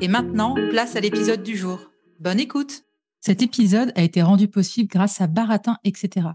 Et 0.00 0.08
maintenant, 0.08 0.54
place 0.70 0.96
à 0.96 1.00
l'épisode 1.00 1.42
du 1.42 1.56
jour. 1.56 1.90
Bonne 2.20 2.40
écoute 2.40 2.84
Cet 3.20 3.42
épisode 3.42 3.92
a 3.94 4.02
été 4.02 4.22
rendu 4.22 4.48
possible 4.48 4.88
grâce 4.88 5.20
à 5.20 5.26
Baratin, 5.26 5.78
etc. 5.84 6.28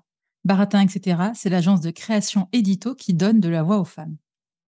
Baratin, 0.45 0.81
etc., 0.81 1.31
c'est 1.35 1.49
l'agence 1.49 1.81
de 1.81 1.91
création 1.91 2.47
édito 2.51 2.95
qui 2.95 3.13
donne 3.13 3.39
de 3.39 3.49
la 3.49 3.63
voix 3.63 3.79
aux 3.79 3.85
femmes. 3.85 4.17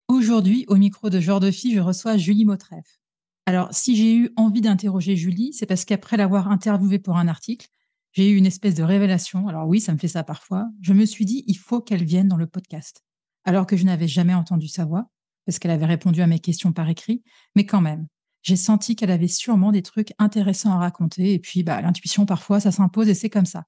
Aujourd'hui, 0.08 0.64
au 0.68 0.76
micro 0.76 1.10
de 1.10 1.20
Genre 1.20 1.40
de 1.40 1.50
Fille, 1.50 1.74
je 1.74 1.80
reçois 1.80 2.16
Julie 2.16 2.44
Motreff. 2.44 2.98
Alors, 3.46 3.68
si 3.72 3.96
j'ai 3.96 4.14
eu 4.14 4.30
envie 4.36 4.60
d'interroger 4.60 5.16
Julie, 5.16 5.52
c'est 5.52 5.66
parce 5.66 5.84
qu'après 5.84 6.16
l'avoir 6.16 6.50
interviewée 6.50 6.98
pour 6.98 7.16
un 7.16 7.28
article, 7.28 7.68
j'ai 8.12 8.30
eu 8.30 8.36
une 8.36 8.46
espèce 8.46 8.74
de 8.74 8.82
révélation. 8.82 9.48
Alors 9.48 9.68
oui, 9.68 9.80
ça 9.80 9.92
me 9.92 9.98
fait 9.98 10.08
ça 10.08 10.24
parfois. 10.24 10.68
Je 10.80 10.92
me 10.92 11.06
suis 11.06 11.24
dit, 11.24 11.44
il 11.46 11.58
faut 11.58 11.80
qu'elle 11.80 12.04
vienne 12.04 12.28
dans 12.28 12.36
le 12.36 12.46
podcast. 12.46 13.04
Alors 13.44 13.66
que 13.66 13.76
je 13.76 13.84
n'avais 13.84 14.08
jamais 14.08 14.34
entendu 14.34 14.68
sa 14.68 14.84
voix, 14.84 15.10
parce 15.46 15.58
qu'elle 15.58 15.70
avait 15.70 15.86
répondu 15.86 16.20
à 16.20 16.26
mes 16.26 16.40
questions 16.40 16.72
par 16.72 16.88
écrit, 16.88 17.22
mais 17.54 17.64
quand 17.64 17.80
même, 17.80 18.06
j'ai 18.42 18.56
senti 18.56 18.96
qu'elle 18.96 19.10
avait 19.10 19.28
sûrement 19.28 19.72
des 19.72 19.82
trucs 19.82 20.12
intéressants 20.18 20.72
à 20.72 20.78
raconter. 20.78 21.34
Et 21.34 21.38
puis, 21.38 21.62
bah, 21.62 21.80
l'intuition, 21.80 22.26
parfois, 22.26 22.60
ça 22.60 22.72
s'impose 22.72 23.08
et 23.08 23.14
c'est 23.14 23.30
comme 23.30 23.46
ça. 23.46 23.64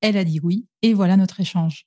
Elle 0.00 0.16
a 0.16 0.24
dit 0.24 0.40
oui, 0.42 0.66
et 0.82 0.94
voilà 0.94 1.16
notre 1.16 1.40
échange. 1.40 1.86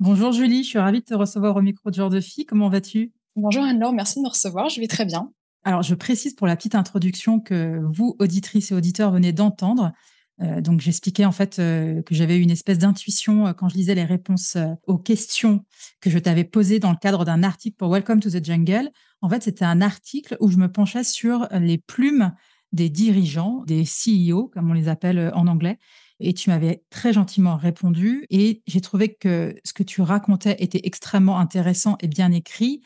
Bonjour 0.00 0.32
Julie, 0.32 0.64
je 0.64 0.68
suis 0.68 0.78
ravie 0.78 1.00
de 1.00 1.04
te 1.04 1.14
recevoir 1.14 1.56
au 1.56 1.62
micro 1.62 1.90
de 1.90 1.94
Genre 1.94 2.10
de 2.10 2.20
Fille. 2.20 2.44
Comment 2.44 2.68
vas-tu? 2.68 3.12
Bonjour 3.36 3.62
Anne-Laure, 3.62 3.92
merci 3.92 4.18
de 4.18 4.24
me 4.24 4.28
recevoir. 4.28 4.68
Je 4.68 4.80
vais 4.80 4.88
très 4.88 5.04
bien. 5.04 5.30
Alors, 5.64 5.82
je 5.82 5.94
précise 5.94 6.34
pour 6.34 6.46
la 6.46 6.56
petite 6.56 6.74
introduction 6.74 7.38
que 7.38 7.80
vous, 7.84 8.16
auditrices 8.18 8.72
et 8.72 8.74
auditeurs, 8.74 9.12
venez 9.12 9.32
d'entendre. 9.32 9.92
Euh, 10.40 10.60
donc, 10.60 10.80
j'expliquais 10.80 11.24
en 11.24 11.32
fait 11.32 11.58
euh, 11.58 12.02
que 12.02 12.14
j'avais 12.14 12.36
eu 12.36 12.40
une 12.40 12.50
espèce 12.50 12.78
d'intuition 12.78 13.46
euh, 13.46 13.52
quand 13.52 13.68
je 13.68 13.76
lisais 13.76 13.94
les 13.94 14.04
réponses 14.04 14.56
aux 14.86 14.98
questions 14.98 15.64
que 16.00 16.10
je 16.10 16.18
t'avais 16.18 16.44
posées 16.44 16.80
dans 16.80 16.90
le 16.90 16.96
cadre 16.96 17.24
d'un 17.24 17.42
article 17.42 17.76
pour 17.76 17.92
Welcome 17.92 18.20
to 18.20 18.30
the 18.30 18.44
Jungle. 18.44 18.90
En 19.22 19.28
fait, 19.28 19.42
c'était 19.42 19.64
un 19.64 19.80
article 19.80 20.36
où 20.40 20.50
je 20.50 20.56
me 20.56 20.70
penchais 20.70 21.04
sur 21.04 21.48
les 21.52 21.78
plumes 21.78 22.32
des 22.72 22.88
dirigeants, 22.88 23.62
des 23.66 23.84
CEO, 23.84 24.48
comme 24.48 24.70
on 24.70 24.72
les 24.72 24.88
appelle 24.88 25.18
euh, 25.18 25.30
en 25.34 25.46
anglais. 25.46 25.78
Et 26.20 26.34
tu 26.34 26.50
m'avais 26.50 26.82
très 26.90 27.12
gentiment 27.12 27.56
répondu. 27.56 28.26
Et 28.30 28.62
j'ai 28.66 28.80
trouvé 28.80 29.14
que 29.14 29.54
ce 29.64 29.72
que 29.72 29.82
tu 29.82 30.00
racontais 30.02 30.56
était 30.58 30.80
extrêmement 30.84 31.38
intéressant 31.38 31.96
et 32.00 32.08
bien 32.08 32.32
écrit. 32.32 32.82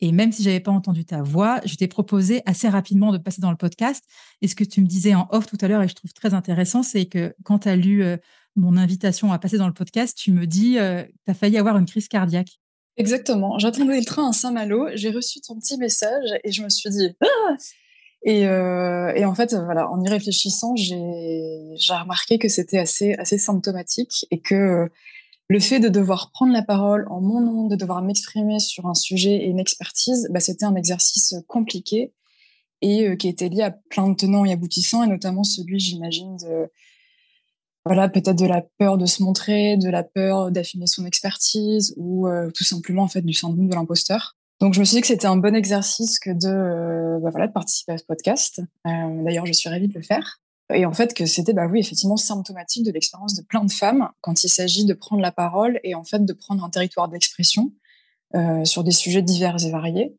Et 0.00 0.12
même 0.12 0.32
si 0.32 0.42
j'avais 0.42 0.60
pas 0.60 0.70
entendu 0.70 1.04
ta 1.04 1.22
voix, 1.22 1.60
je 1.64 1.74
t'ai 1.76 1.86
proposé 1.86 2.42
assez 2.46 2.68
rapidement 2.68 3.12
de 3.12 3.18
passer 3.18 3.40
dans 3.40 3.50
le 3.50 3.56
podcast. 3.56 4.04
Et 4.40 4.48
ce 4.48 4.54
que 4.54 4.64
tu 4.64 4.80
me 4.80 4.86
disais 4.86 5.14
en 5.14 5.28
off 5.30 5.46
tout 5.46 5.58
à 5.60 5.68
l'heure, 5.68 5.82
et 5.82 5.88
je 5.88 5.94
trouve 5.94 6.12
très 6.12 6.34
intéressant, 6.34 6.82
c'est 6.82 7.06
que 7.06 7.34
quand 7.44 7.60
tu 7.60 7.68
as 7.68 7.76
lu 7.76 8.02
euh, 8.02 8.16
mon 8.56 8.76
invitation 8.76 9.32
à 9.32 9.38
passer 9.38 9.58
dans 9.58 9.68
le 9.68 9.74
podcast, 9.74 10.16
tu 10.16 10.32
me 10.32 10.46
dis 10.46 10.78
euh, 10.78 11.04
tu 11.26 11.30
as 11.30 11.34
failli 11.34 11.58
avoir 11.58 11.76
une 11.76 11.86
crise 11.86 12.08
cardiaque. 12.08 12.58
Exactement. 13.00 13.58
J'attendais 13.58 13.98
le 13.98 14.04
train 14.04 14.28
à 14.28 14.32
Saint-Malo. 14.32 14.88
J'ai 14.94 15.10
reçu 15.10 15.40
ton 15.40 15.56
petit 15.56 15.76
message 15.78 16.30
et 16.44 16.52
je 16.52 16.62
me 16.62 16.68
suis 16.68 16.90
dit 16.90 17.10
ah 17.22 17.56
et, 18.22 18.46
euh, 18.46 19.14
et, 19.14 19.24
en 19.24 19.34
fait, 19.34 19.54
voilà, 19.54 19.90
en 19.90 20.04
y 20.04 20.08
réfléchissant, 20.08 20.76
j'ai 20.76 20.94
remarqué 21.88 22.38
que 22.38 22.48
c'était 22.48 22.78
assez, 22.78 23.14
assez 23.14 23.38
symptomatique 23.38 24.26
et 24.30 24.40
que 24.40 24.90
le 25.48 25.58
fait 25.58 25.80
de 25.80 25.88
devoir 25.88 26.30
prendre 26.30 26.52
la 26.52 26.62
parole 26.62 27.06
en 27.10 27.20
mon 27.20 27.40
nom, 27.40 27.66
de 27.66 27.76
devoir 27.76 28.02
m'exprimer 28.02 28.60
sur 28.60 28.86
un 28.86 28.94
sujet 28.94 29.36
et 29.36 29.46
une 29.46 29.58
expertise, 29.58 30.28
bah, 30.30 30.38
c'était 30.38 30.66
un 30.66 30.76
exercice 30.76 31.34
compliqué 31.48 32.12
et 32.82 33.08
euh, 33.08 33.16
qui 33.16 33.28
était 33.28 33.48
lié 33.48 33.62
à 33.62 33.70
plein 33.70 34.08
de 34.08 34.14
tenants 34.14 34.44
et 34.44 34.52
aboutissants, 34.52 35.02
et 35.02 35.08
notamment 35.08 35.42
celui, 35.42 35.80
j'imagine, 35.80 36.36
de 36.36 36.70
voilà, 37.90 38.08
peut-être 38.08 38.38
de 38.38 38.46
la 38.46 38.62
peur 38.78 38.98
de 38.98 39.04
se 39.04 39.20
montrer, 39.20 39.76
de 39.76 39.90
la 39.90 40.04
peur 40.04 40.52
d'affiner 40.52 40.86
son 40.86 41.04
expertise, 41.06 41.92
ou 41.96 42.28
euh, 42.28 42.48
tout 42.52 42.62
simplement 42.62 43.02
en 43.02 43.08
fait 43.08 43.22
du 43.22 43.32
syndrome 43.32 43.68
de 43.68 43.74
l'imposteur. 43.74 44.36
Donc 44.60 44.74
je 44.74 44.78
me 44.78 44.84
suis 44.84 44.94
dit 44.94 45.00
que 45.00 45.08
c'était 45.08 45.26
un 45.26 45.36
bon 45.36 45.56
exercice 45.56 46.20
que 46.20 46.30
de, 46.30 46.46
euh, 46.46 47.18
bah, 47.18 47.30
voilà, 47.32 47.48
participer 47.48 47.90
à 47.90 47.98
ce 47.98 48.04
podcast. 48.04 48.62
Euh, 48.86 49.24
D'ailleurs, 49.24 49.44
je 49.44 49.52
suis 49.52 49.68
ravie 49.68 49.88
de 49.88 49.94
le 49.94 50.02
faire. 50.02 50.38
Et 50.72 50.86
en 50.86 50.92
fait, 50.92 51.14
que 51.14 51.26
c'était, 51.26 51.52
bah 51.52 51.66
oui, 51.66 51.80
effectivement, 51.80 52.16
symptomatique 52.16 52.86
de 52.86 52.92
l'expérience 52.92 53.34
de 53.34 53.42
plein 53.42 53.64
de 53.64 53.72
femmes 53.72 54.08
quand 54.20 54.44
il 54.44 54.48
s'agit 54.48 54.84
de 54.84 54.94
prendre 54.94 55.20
la 55.20 55.32
parole 55.32 55.80
et 55.82 55.96
en 55.96 56.04
fait 56.04 56.24
de 56.24 56.32
prendre 56.32 56.62
un 56.62 56.70
territoire 56.70 57.08
d'expression 57.08 57.72
sur 58.62 58.84
des 58.84 58.92
sujets 58.92 59.22
divers 59.22 59.56
et 59.66 59.70
variés. 59.72 60.16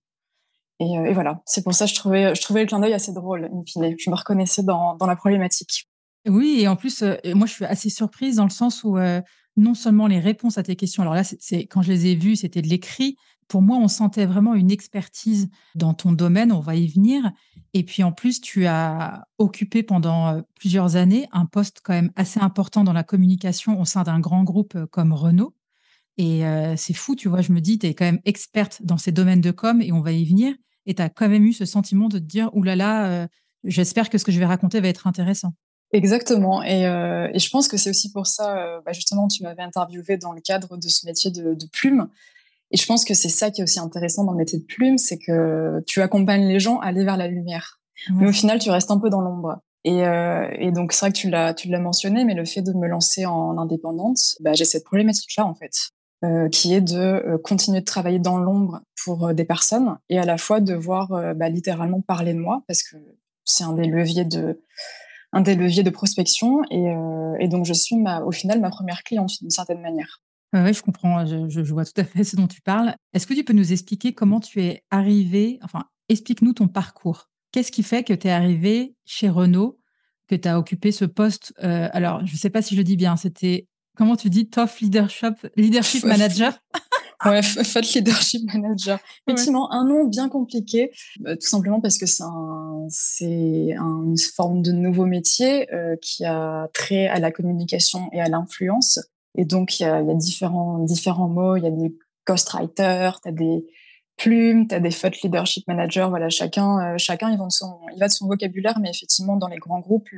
Et, 0.81 0.91
et 0.91 1.13
voilà, 1.13 1.41
c'est 1.45 1.63
pour 1.63 1.73
ça 1.73 1.85
que 1.85 1.91
je 1.91 1.95
trouvais, 1.95 2.35
je 2.35 2.41
trouvais 2.41 2.59
le 2.63 2.67
clin 2.67 2.81
d'œil 2.81 2.93
assez 2.93 3.13
drôle, 3.13 3.45
in 3.45 3.63
fine. 3.65 3.95
Je 3.97 4.09
me 4.09 4.15
reconnaissais 4.17 4.63
dans, 4.63 4.97
dans 4.97 5.05
la 5.05 5.15
problématique. 5.15 5.87
Oui, 6.27 6.59
et 6.59 6.67
en 6.67 6.75
plus, 6.75 7.01
euh, 7.01 7.15
moi, 7.33 7.47
je 7.47 7.53
suis 7.53 7.65
assez 7.65 7.89
surprise 7.89 8.35
dans 8.35 8.43
le 8.43 8.51
sens 8.51 8.83
où 8.83 8.97
euh, 8.97 9.21
non 9.57 9.73
seulement 9.73 10.07
les 10.07 10.19
réponses 10.19 10.57
à 10.57 10.63
tes 10.63 10.75
questions, 10.75 11.01
alors 11.01 11.15
là, 11.15 11.23
c'est 11.23 11.65
quand 11.65 11.81
je 11.81 11.91
les 11.91 12.07
ai 12.07 12.15
vues, 12.15 12.35
c'était 12.35 12.61
de 12.61 12.67
l'écrit. 12.67 13.15
Pour 13.47 13.61
moi, 13.61 13.77
on 13.77 13.87
sentait 13.87 14.25
vraiment 14.25 14.53
une 14.53 14.71
expertise 14.71 15.49
dans 15.75 15.93
ton 15.93 16.11
domaine, 16.13 16.51
on 16.51 16.59
va 16.59 16.75
y 16.75 16.87
venir. 16.87 17.31
Et 17.73 17.83
puis 17.83 18.03
en 18.03 18.11
plus, 18.11 18.39
tu 18.39 18.65
as 18.67 19.25
occupé 19.39 19.83
pendant 19.83 20.27
euh, 20.27 20.41
plusieurs 20.55 20.95
années 20.95 21.27
un 21.31 21.45
poste 21.45 21.81
quand 21.83 21.93
même 21.93 22.11
assez 22.15 22.39
important 22.39 22.83
dans 22.83 22.93
la 22.93 23.03
communication 23.03 23.81
au 23.81 23.85
sein 23.85 24.03
d'un 24.03 24.19
grand 24.19 24.43
groupe 24.43 24.77
comme 24.91 25.13
Renault. 25.13 25.55
Et 26.17 26.43
c'est 26.77 26.93
fou, 26.93 27.15
tu 27.15 27.29
vois, 27.29 27.41
je 27.41 27.51
me 27.51 27.61
dis, 27.61 27.79
tu 27.79 27.87
es 27.87 27.95
quand 27.95 28.05
même 28.05 28.19
experte 28.25 28.83
dans 28.83 28.97
ces 28.97 29.11
domaines 29.11 29.41
de 29.41 29.49
com 29.49 29.81
et 29.81 29.91
on 29.91 30.01
va 30.01 30.11
y 30.11 30.23
venir. 30.23 30.53
Et 30.85 30.93
tu 30.93 31.01
as 31.01 31.09
quand 31.09 31.27
même 31.27 31.45
eu 31.45 31.53
ce 31.53 31.65
sentiment 31.65 32.09
de 32.09 32.19
te 32.19 32.23
dire, 32.23 32.53
oulala, 32.53 33.27
j'espère 33.63 34.07
que 34.09 34.19
ce 34.19 34.25
que 34.25 34.31
je 34.31 34.37
vais 34.37 34.45
raconter 34.45 34.81
va 34.81 34.89
être 34.89 35.07
intéressant. 35.07 35.55
Exactement. 35.93 36.63
Et, 36.63 36.85
euh, 36.85 37.29
et 37.33 37.39
je 37.39 37.49
pense 37.49 37.67
que 37.67 37.77
c'est 37.77 37.89
aussi 37.89 38.11
pour 38.11 38.27
ça, 38.27 38.57
euh, 38.57 38.81
bah 38.85 38.93
justement, 38.93 39.27
tu 39.27 39.43
m'avais 39.43 39.63
interviewé 39.63 40.17
dans 40.17 40.31
le 40.31 40.41
cadre 40.41 40.77
de 40.77 40.87
ce 40.87 41.05
métier 41.05 41.31
de, 41.31 41.53
de 41.53 41.65
plume. 41.67 42.07
Et 42.71 42.77
je 42.77 42.85
pense 42.85 43.03
que 43.03 43.13
c'est 43.13 43.29
ça 43.29 43.51
qui 43.51 43.61
est 43.61 43.63
aussi 43.63 43.79
intéressant 43.79 44.23
dans 44.23 44.31
le 44.31 44.37
métier 44.37 44.57
de 44.57 44.63
plume, 44.63 44.97
c'est 44.97 45.17
que 45.17 45.83
tu 45.85 46.01
accompagnes 46.01 46.47
les 46.47 46.59
gens 46.59 46.79
à 46.79 46.87
aller 46.87 47.03
vers 47.03 47.17
la 47.17 47.27
lumière. 47.27 47.79
Mais 48.15 48.27
au 48.27 48.31
final, 48.31 48.59
tu 48.59 48.71
restes 48.71 48.91
un 48.91 48.97
peu 48.97 49.09
dans 49.09 49.21
l'ombre. 49.21 49.59
Et, 49.83 50.05
euh, 50.05 50.47
et, 50.59 50.71
donc, 50.71 50.93
c'est 50.93 51.05
vrai 51.05 51.11
que 51.11 51.17
tu 51.17 51.29
l'as, 51.29 51.53
tu 51.53 51.67
l'as 51.67 51.79
mentionné, 51.79 52.23
mais 52.23 52.33
le 52.33 52.45
fait 52.45 52.61
de 52.61 52.71
me 52.73 52.87
lancer 52.87 53.25
en 53.25 53.57
indépendante, 53.57 54.17
bah, 54.39 54.53
j'ai 54.53 54.65
cette 54.65 54.83
problématique-là, 54.83 55.45
en 55.45 55.55
fait, 55.55 55.91
euh, 56.23 56.49
qui 56.49 56.73
est 56.73 56.81
de 56.81 56.97
euh, 56.97 57.37
continuer 57.37 57.79
de 57.79 57.85
travailler 57.85 58.19
dans 58.19 58.37
l'ombre 58.37 58.81
pour 59.03 59.33
des 59.33 59.45
personnes 59.45 59.97
et 60.09 60.19
à 60.19 60.23
la 60.23 60.37
fois 60.37 60.59
de 60.59 60.75
voir 60.75 61.11
euh, 61.13 61.33
bah, 61.33 61.49
littéralement 61.49 62.01
parler 62.01 62.33
de 62.33 62.39
moi, 62.39 62.63
parce 62.67 62.83
que 62.83 62.95
c'est 63.43 63.63
un 63.63 63.73
des 63.73 63.87
leviers 63.87 64.25
de, 64.25 64.61
un 65.33 65.41
des 65.41 65.55
leviers 65.55 65.83
de 65.83 65.89
prospection. 65.89 66.61
Et, 66.69 66.89
euh, 66.89 67.35
et 67.39 67.47
donc, 67.47 67.65
je 67.65 67.73
suis 67.73 67.97
ma, 67.97 68.21
au 68.21 68.31
final 68.31 68.59
ma 68.59 68.69
première 68.69 69.03
cliente 69.03 69.33
d'une 69.41 69.49
certaine 69.49 69.81
manière. 69.81 70.21
Oui, 70.53 70.73
je 70.73 70.81
comprends, 70.81 71.25
je, 71.25 71.47
je, 71.47 71.73
vois 71.73 71.85
tout 71.85 71.93
à 71.95 72.03
fait 72.03 72.25
ce 72.25 72.35
dont 72.35 72.47
tu 72.47 72.59
parles. 72.61 72.93
Est-ce 73.13 73.25
que 73.25 73.33
tu 73.33 73.45
peux 73.45 73.53
nous 73.53 73.71
expliquer 73.71 74.13
comment 74.13 74.41
tu 74.41 74.61
es 74.61 74.83
arrivé, 74.91 75.59
enfin, 75.61 75.85
explique-nous 76.09 76.53
ton 76.53 76.67
parcours. 76.67 77.29
Qu'est-ce 77.53 77.71
qui 77.71 77.83
fait 77.83 78.03
que 78.03 78.13
tu 78.13 78.27
es 78.27 78.31
arrivé 78.31 78.95
chez 79.05 79.29
Renault, 79.29 79.79
que 80.27 80.35
tu 80.35 80.47
as 80.47 80.59
occupé 80.59 80.91
ce 80.91 81.05
poste 81.05 81.53
euh, 81.63 81.87
Alors, 81.93 82.25
je 82.25 82.33
ne 82.33 82.37
sais 82.37 82.49
pas 82.49 82.61
si 82.61 82.75
je 82.75 82.81
dis 82.81 82.97
bien, 82.97 83.15
c'était, 83.15 83.67
comment 83.95 84.17
tu 84.17 84.29
dis, 84.29 84.49
Top 84.49 84.69
Leadership, 84.81 85.47
leadership 85.55 86.03
Manager? 86.03 86.53
Ouais, 87.25 87.41
Fat 87.41 87.81
Leadership 87.81 88.51
Manager. 88.51 88.99
Effectivement, 89.27 89.69
ouais. 89.69 89.77
un 89.77 89.85
nom 89.85 90.05
bien 90.05 90.29
compliqué, 90.29 90.91
euh, 91.25 91.35
tout 91.35 91.47
simplement 91.47 91.79
parce 91.79 91.97
que 91.97 92.05
c'est 92.05 92.23
un, 92.23 92.87
une 93.79 94.17
forme 94.17 94.61
de 94.61 94.71
nouveau 94.71 95.05
métier 95.05 95.71
euh, 95.73 95.95
qui 96.01 96.25
a 96.25 96.67
trait 96.73 97.07
à 97.07 97.19
la 97.19 97.31
communication 97.31 98.09
et 98.11 98.21
à 98.21 98.27
l'influence. 98.27 98.99
Et 99.37 99.45
donc, 99.45 99.79
il 99.79 99.83
y 99.83 99.85
a, 99.85 100.01
y 100.01 100.09
a 100.09 100.15
différents, 100.15 100.79
différents 100.79 101.29
mots, 101.29 101.55
il 101.55 101.63
y 101.63 101.67
a 101.67 101.71
des 101.71 101.95
ghostwriters, 102.27 103.21
tu 103.21 103.29
as 103.29 103.31
des 103.31 103.65
plumes, 104.17 104.67
tu 104.67 104.75
as 104.75 104.79
des 104.79 104.89
thought 104.89 105.21
leadership 105.21 105.67
managers. 105.67 106.07
Voilà, 106.09 106.29
chacun, 106.29 106.97
chacun 106.97 107.31
il 107.31 107.37
va, 107.37 107.45
de 107.45 107.51
son, 107.51 107.79
il 107.93 107.99
va 107.99 108.07
de 108.07 108.13
son 108.13 108.27
vocabulaire, 108.27 108.79
mais 108.79 108.89
effectivement, 108.89 109.37
dans 109.37 109.47
les 109.47 109.57
grands 109.57 109.79
groupes, 109.79 110.09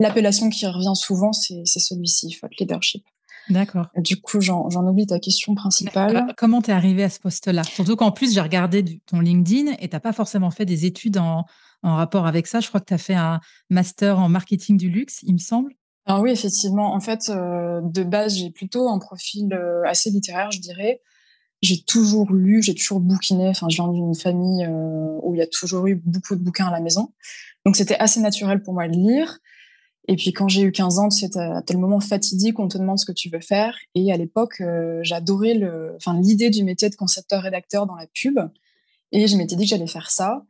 l'appellation 0.00 0.48
qui 0.48 0.66
revient 0.66 0.94
souvent, 0.94 1.32
c'est 1.32 1.64
celui-ci, 1.64 2.36
thought 2.40 2.56
leadership. 2.58 3.04
D'accord. 3.50 3.88
Du 3.96 4.20
coup, 4.20 4.40
j'en 4.40 4.68
oublie 4.86 5.06
ta 5.06 5.18
question 5.18 5.54
principale. 5.54 6.32
comment 6.36 6.62
tu 6.62 6.70
es 6.70 6.74
arrivé 6.74 7.02
à 7.04 7.10
ce 7.10 7.20
poste-là? 7.20 7.64
Surtout 7.64 7.96
qu'en 7.96 8.12
plus, 8.12 8.32
j'ai 8.32 8.40
regardé 8.40 9.00
ton 9.06 9.20
LinkedIn 9.20 9.72
et 9.78 9.88
tu 9.88 9.94
n'as 9.94 10.00
pas 10.00 10.12
forcément 10.12 10.50
fait 10.50 10.64
des 10.64 10.86
études 10.86 11.18
en, 11.18 11.44
en 11.82 11.96
rapport 11.96 12.26
avec 12.26 12.46
ça. 12.46 12.60
Je 12.60 12.68
crois 12.68 12.80
que 12.80 12.86
tu 12.86 12.94
as 12.94 12.98
fait 12.98 13.14
un 13.14 13.40
master 13.68 14.18
en 14.18 14.28
marketing 14.28 14.76
du 14.76 14.88
luxe, 14.88 15.20
il 15.22 15.34
me 15.34 15.38
semble. 15.38 15.74
Alors 16.06 16.22
oui, 16.22 16.30
effectivement. 16.30 16.94
En 16.94 17.00
fait, 17.00 17.28
euh, 17.28 17.80
de 17.82 18.02
base, 18.02 18.36
j'ai 18.36 18.50
plutôt 18.50 18.88
un 18.88 18.98
profil 18.98 19.52
euh, 19.52 19.82
assez 19.86 20.10
littéraire, 20.10 20.50
je 20.50 20.60
dirais. 20.60 21.00
J'ai 21.62 21.82
toujours 21.82 22.32
lu, 22.32 22.62
j'ai 22.62 22.74
toujours 22.74 23.00
bouquiné. 23.00 23.48
Enfin, 23.48 23.68
je 23.68 23.76
viens 23.76 23.88
d'une 23.88 24.14
famille 24.14 24.64
euh, 24.64 25.18
où 25.22 25.34
il 25.34 25.38
y 25.38 25.42
a 25.42 25.46
toujours 25.46 25.86
eu 25.86 25.94
beaucoup 25.96 26.34
de 26.34 26.40
bouquins 26.40 26.68
à 26.68 26.70
la 26.70 26.80
maison. 26.80 27.12
Donc, 27.66 27.76
c'était 27.76 27.96
assez 27.96 28.20
naturel 28.20 28.62
pour 28.62 28.72
moi 28.72 28.88
de 28.88 28.94
lire. 28.94 29.38
Et 30.10 30.16
puis, 30.16 30.32
quand 30.32 30.48
j'ai 30.48 30.62
eu 30.62 30.72
15 30.72 30.98
ans, 30.98 31.08
c'est 31.08 31.36
à 31.36 31.62
tel 31.62 31.78
moment 31.78 32.00
fatidique 32.00 32.54
qu'on 32.54 32.66
te 32.66 32.76
demande 32.76 32.98
ce 32.98 33.06
que 33.06 33.12
tu 33.12 33.30
veux 33.30 33.40
faire. 33.40 33.76
Et 33.94 34.12
à 34.12 34.16
l'époque, 34.16 34.60
j'adorais 35.02 35.54
le, 35.54 35.92
enfin, 35.94 36.20
l'idée 36.20 36.50
du 36.50 36.64
métier 36.64 36.90
de 36.90 36.96
concepteur-rédacteur 36.96 37.86
dans 37.86 37.94
la 37.94 38.08
pub. 38.12 38.40
Et 39.12 39.28
je 39.28 39.36
m'étais 39.36 39.54
dit 39.54 39.64
que 39.64 39.70
j'allais 39.70 39.86
faire 39.86 40.10
ça. 40.10 40.42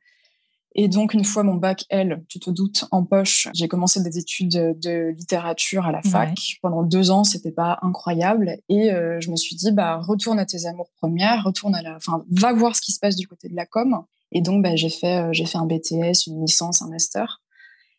Et 0.75 0.89
donc, 0.89 1.15
une 1.15 1.25
fois 1.25 1.43
mon 1.43 1.57
bac 1.57 1.85
L, 1.91 2.25
tu 2.29 2.39
te 2.39 2.49
doutes, 2.49 2.87
en 2.91 3.05
poche, 3.05 3.49
j'ai 3.53 3.67
commencé 3.69 4.03
des 4.03 4.19
études 4.19 4.79
de 4.81 5.09
littérature 5.11 5.85
à 5.85 5.93
la 5.93 6.01
fac. 6.01 6.39
Pendant 6.63 6.83
deux 6.83 7.11
ans, 7.11 7.25
c'était 7.25 7.51
pas 7.51 7.79
incroyable. 7.83 8.57
Et 8.71 8.93
euh, 8.93 9.21
je 9.21 9.31
me 9.31 9.37
suis 9.37 9.57
dit, 9.57 9.73
bah, 9.73 9.99
retourne 9.99 10.39
à 10.39 10.47
tes 10.47 10.67
amours 10.67 10.91
premières, 10.97 11.45
retourne 11.45 11.75
à 11.75 11.83
la, 11.83 11.97
enfin, 11.97 12.25
va 12.31 12.53
voir 12.53 12.77
ce 12.77 12.81
qui 12.81 12.93
se 12.93 13.01
passe 13.01 13.17
du 13.17 13.27
côté 13.27 13.49
de 13.49 13.57
la 13.57 13.67
com. 13.67 14.05
Et 14.33 14.43
donc, 14.43 14.63
bah, 14.63 14.77
j'ai 14.77 14.91
fait, 14.91 15.19
euh, 15.19 15.33
j'ai 15.33 15.45
fait 15.45 15.59
un 15.59 15.67
BTS, 15.67 16.29
une 16.29 16.41
licence, 16.41 16.83
un 16.83 16.89
master. 16.89 17.43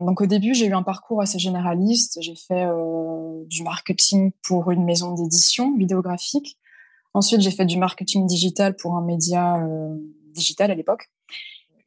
Donc, 0.01 0.19
au 0.21 0.25
début, 0.25 0.53
j'ai 0.53 0.65
eu 0.65 0.73
un 0.73 0.83
parcours 0.83 1.21
assez 1.21 1.39
généraliste. 1.39 2.17
J'ai 2.21 2.35
fait 2.35 2.65
euh, 2.65 3.43
du 3.45 3.63
marketing 3.63 4.31
pour 4.43 4.71
une 4.71 4.83
maison 4.83 5.13
d'édition 5.13 5.75
vidéographique. 5.77 6.57
Ensuite, 7.13 7.41
j'ai 7.41 7.51
fait 7.51 7.65
du 7.65 7.77
marketing 7.77 8.25
digital 8.25 8.75
pour 8.75 8.95
un 8.95 9.01
média 9.01 9.61
digital 10.33 10.71
à 10.71 10.75
l'époque. 10.75 11.09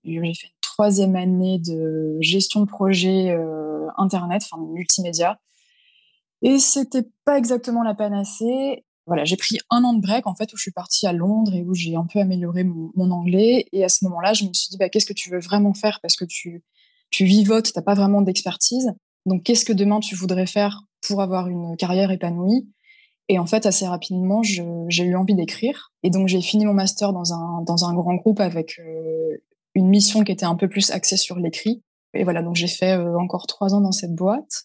J'ai 0.05 0.35
fait 0.35 0.51
troisième 0.61 1.17
année 1.17 1.59
de 1.59 2.19
gestion 2.21 2.61
de 2.61 2.67
projet 2.67 3.31
euh, 3.31 3.87
internet, 3.97 4.43
enfin 4.45 4.63
multimédia. 4.63 5.39
Et 6.43 6.59
c'était 6.59 7.07
pas 7.25 7.39
exactement 7.39 7.83
la 7.83 7.95
panacée. 7.95 8.85
Voilà, 9.07 9.25
j'ai 9.25 9.37
pris 9.37 9.59
un 9.71 9.85
an 9.85 9.95
de 9.95 10.01
break 10.01 10.27
en 10.27 10.35
fait 10.35 10.53
où 10.53 10.57
je 10.57 10.63
suis 10.63 10.73
partie 10.73 11.07
à 11.07 11.13
Londres 11.13 11.55
et 11.55 11.63
où 11.63 11.75
j'ai 11.75 11.95
un 11.95 12.07
peu 12.07 12.19
amélioré 12.19 12.65
mon, 12.65 13.11
anglais. 13.11 13.67
Et 13.73 13.85
à 13.85 13.89
ce 13.89 14.05
moment-là, 14.05 14.33
je 14.33 14.45
me 14.45 14.53
suis 14.53 14.71
dit 14.71 14.77
bah, 14.79 14.89
qu'est-ce 14.89 15.07
que 15.07 15.13
tu 15.13 15.31
veux 15.31 15.41
vraiment 15.41 15.75
faire? 15.75 16.01
Parce 16.01 16.17
que 16.17 16.25
tu 16.25 16.63
tu 17.15 17.25
vivotes, 17.25 17.73
t'as 17.73 17.83
pas 17.83 17.95
vraiment 17.95 18.23
d'expertise. 18.23 18.93
Donc 19.25 19.45
qu'est-ce 19.45 19.65
que 19.65 19.73
demain 19.73 20.01
tu 20.01 20.17
voudrais 20.17 20.47
faire 20.47 20.83
pour 21.07 21.23
avoir 21.23 21.47
une 21.47 21.77
carrière 21.77 22.11
épanouie? 22.11 22.69
Et 23.29 23.39
en 23.39 23.47
fait, 23.47 23.67
assez 23.67 23.87
rapidement, 23.87 24.43
j'ai 24.43 25.05
eu 25.05 25.15
envie 25.15 25.37
d'écrire. 25.37 25.93
Et 26.03 26.11
donc 26.11 26.27
j'ai 26.27 26.41
fini 26.41 26.67
mon 26.67 26.75
master 26.75 27.13
dans 27.13 27.33
un 27.33 27.63
dans 27.63 27.85
un 27.85 27.95
grand 27.95 28.17
groupe 28.17 28.41
avec 28.41 28.81
euh, 28.81 29.37
une 29.77 29.89
mission 29.89 30.25
qui 30.25 30.33
était 30.33 30.45
un 30.45 30.57
peu 30.57 30.69
plus 30.69 30.91
axée 30.91 31.17
sur 31.17 31.39
l'écrit. 31.39 31.85
Et 32.15 32.25
voilà, 32.25 32.43
donc 32.43 32.57
j'ai 32.57 32.67
fait 32.67 32.99
euh, 32.99 33.17
encore 33.17 33.47
trois 33.47 33.75
ans 33.75 33.81
dans 33.81 33.93
cette 33.93 34.15
boîte. 34.15 34.65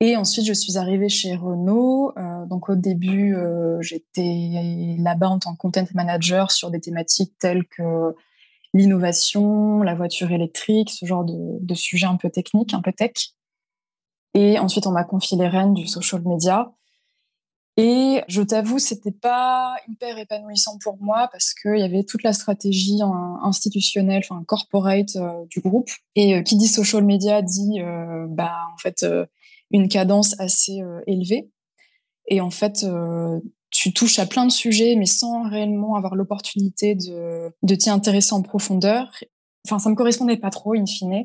Et 0.00 0.16
ensuite, 0.16 0.44
je 0.46 0.52
suis 0.52 0.76
arrivée 0.76 1.08
chez 1.08 1.34
Renault. 1.34 2.12
Euh, 2.18 2.44
donc 2.44 2.68
au 2.68 2.74
début, 2.74 3.34
j'étais 3.80 4.96
là-bas 4.98 5.28
en 5.28 5.38
tant 5.38 5.54
que 5.54 5.58
content 5.58 5.86
manager 5.94 6.50
sur 6.50 6.70
des 6.70 6.80
thématiques 6.80 7.32
telles 7.38 7.64
que 7.64 8.14
l'innovation, 8.74 9.82
la 9.82 9.94
voiture 9.94 10.32
électrique, 10.32 10.90
ce 10.90 11.06
genre 11.06 11.24
de, 11.24 11.58
de 11.60 11.74
sujets 11.74 12.06
un 12.06 12.16
peu 12.16 12.28
techniques, 12.28 12.74
un 12.74 12.82
peu 12.82 12.92
tech. 12.92 13.32
Et 14.34 14.58
ensuite, 14.58 14.86
on 14.86 14.90
m'a 14.90 15.04
confié 15.04 15.38
les 15.38 15.48
rênes 15.48 15.74
du 15.74 15.86
social 15.86 16.20
media. 16.22 16.72
Et 17.76 18.22
je 18.28 18.40
t'avoue, 18.42 18.78
c'était 18.78 19.10
pas 19.10 19.74
hyper 19.88 20.16
épanouissant 20.18 20.78
pour 20.78 20.96
moi 21.00 21.28
parce 21.32 21.54
qu'il 21.54 21.78
y 21.78 21.82
avait 21.82 22.04
toute 22.04 22.22
la 22.22 22.32
stratégie 22.32 23.00
institutionnelle, 23.42 24.22
enfin 24.28 24.44
corporate 24.44 25.16
euh, 25.16 25.44
du 25.48 25.60
groupe. 25.60 25.90
Et 26.14 26.36
euh, 26.36 26.42
qui 26.42 26.56
dit 26.56 26.68
social 26.68 27.04
media 27.04 27.42
dit, 27.42 27.80
euh, 27.80 28.26
bah 28.28 28.54
en 28.72 28.78
fait, 28.78 29.04
une 29.70 29.88
cadence 29.88 30.38
assez 30.38 30.80
élevée. 31.06 31.50
Et 32.28 32.40
en 32.40 32.50
fait, 32.50 32.86
tu 33.74 33.92
touches 33.92 34.18
à 34.18 34.26
plein 34.26 34.46
de 34.46 34.52
sujets, 34.52 34.94
mais 34.96 35.06
sans 35.06 35.50
réellement 35.50 35.96
avoir 35.96 36.14
l'opportunité 36.14 36.94
de, 36.94 37.50
de 37.62 37.74
t'y 37.74 37.90
intéresser 37.90 38.32
en 38.32 38.40
profondeur. 38.40 39.10
Enfin, 39.66 39.78
ça 39.78 39.90
me 39.90 39.96
correspondait 39.96 40.36
pas 40.36 40.50
trop, 40.50 40.74
in 40.74 40.86
fine. 40.86 41.24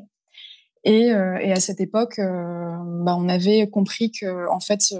Et, 0.82 1.08
et 1.08 1.52
à 1.52 1.60
cette 1.60 1.80
époque, 1.80 2.18
bah, 2.18 3.14
on 3.16 3.28
avait 3.28 3.68
compris 3.68 4.10
que 4.10 4.48
en 4.50 4.60
fait 4.60 4.94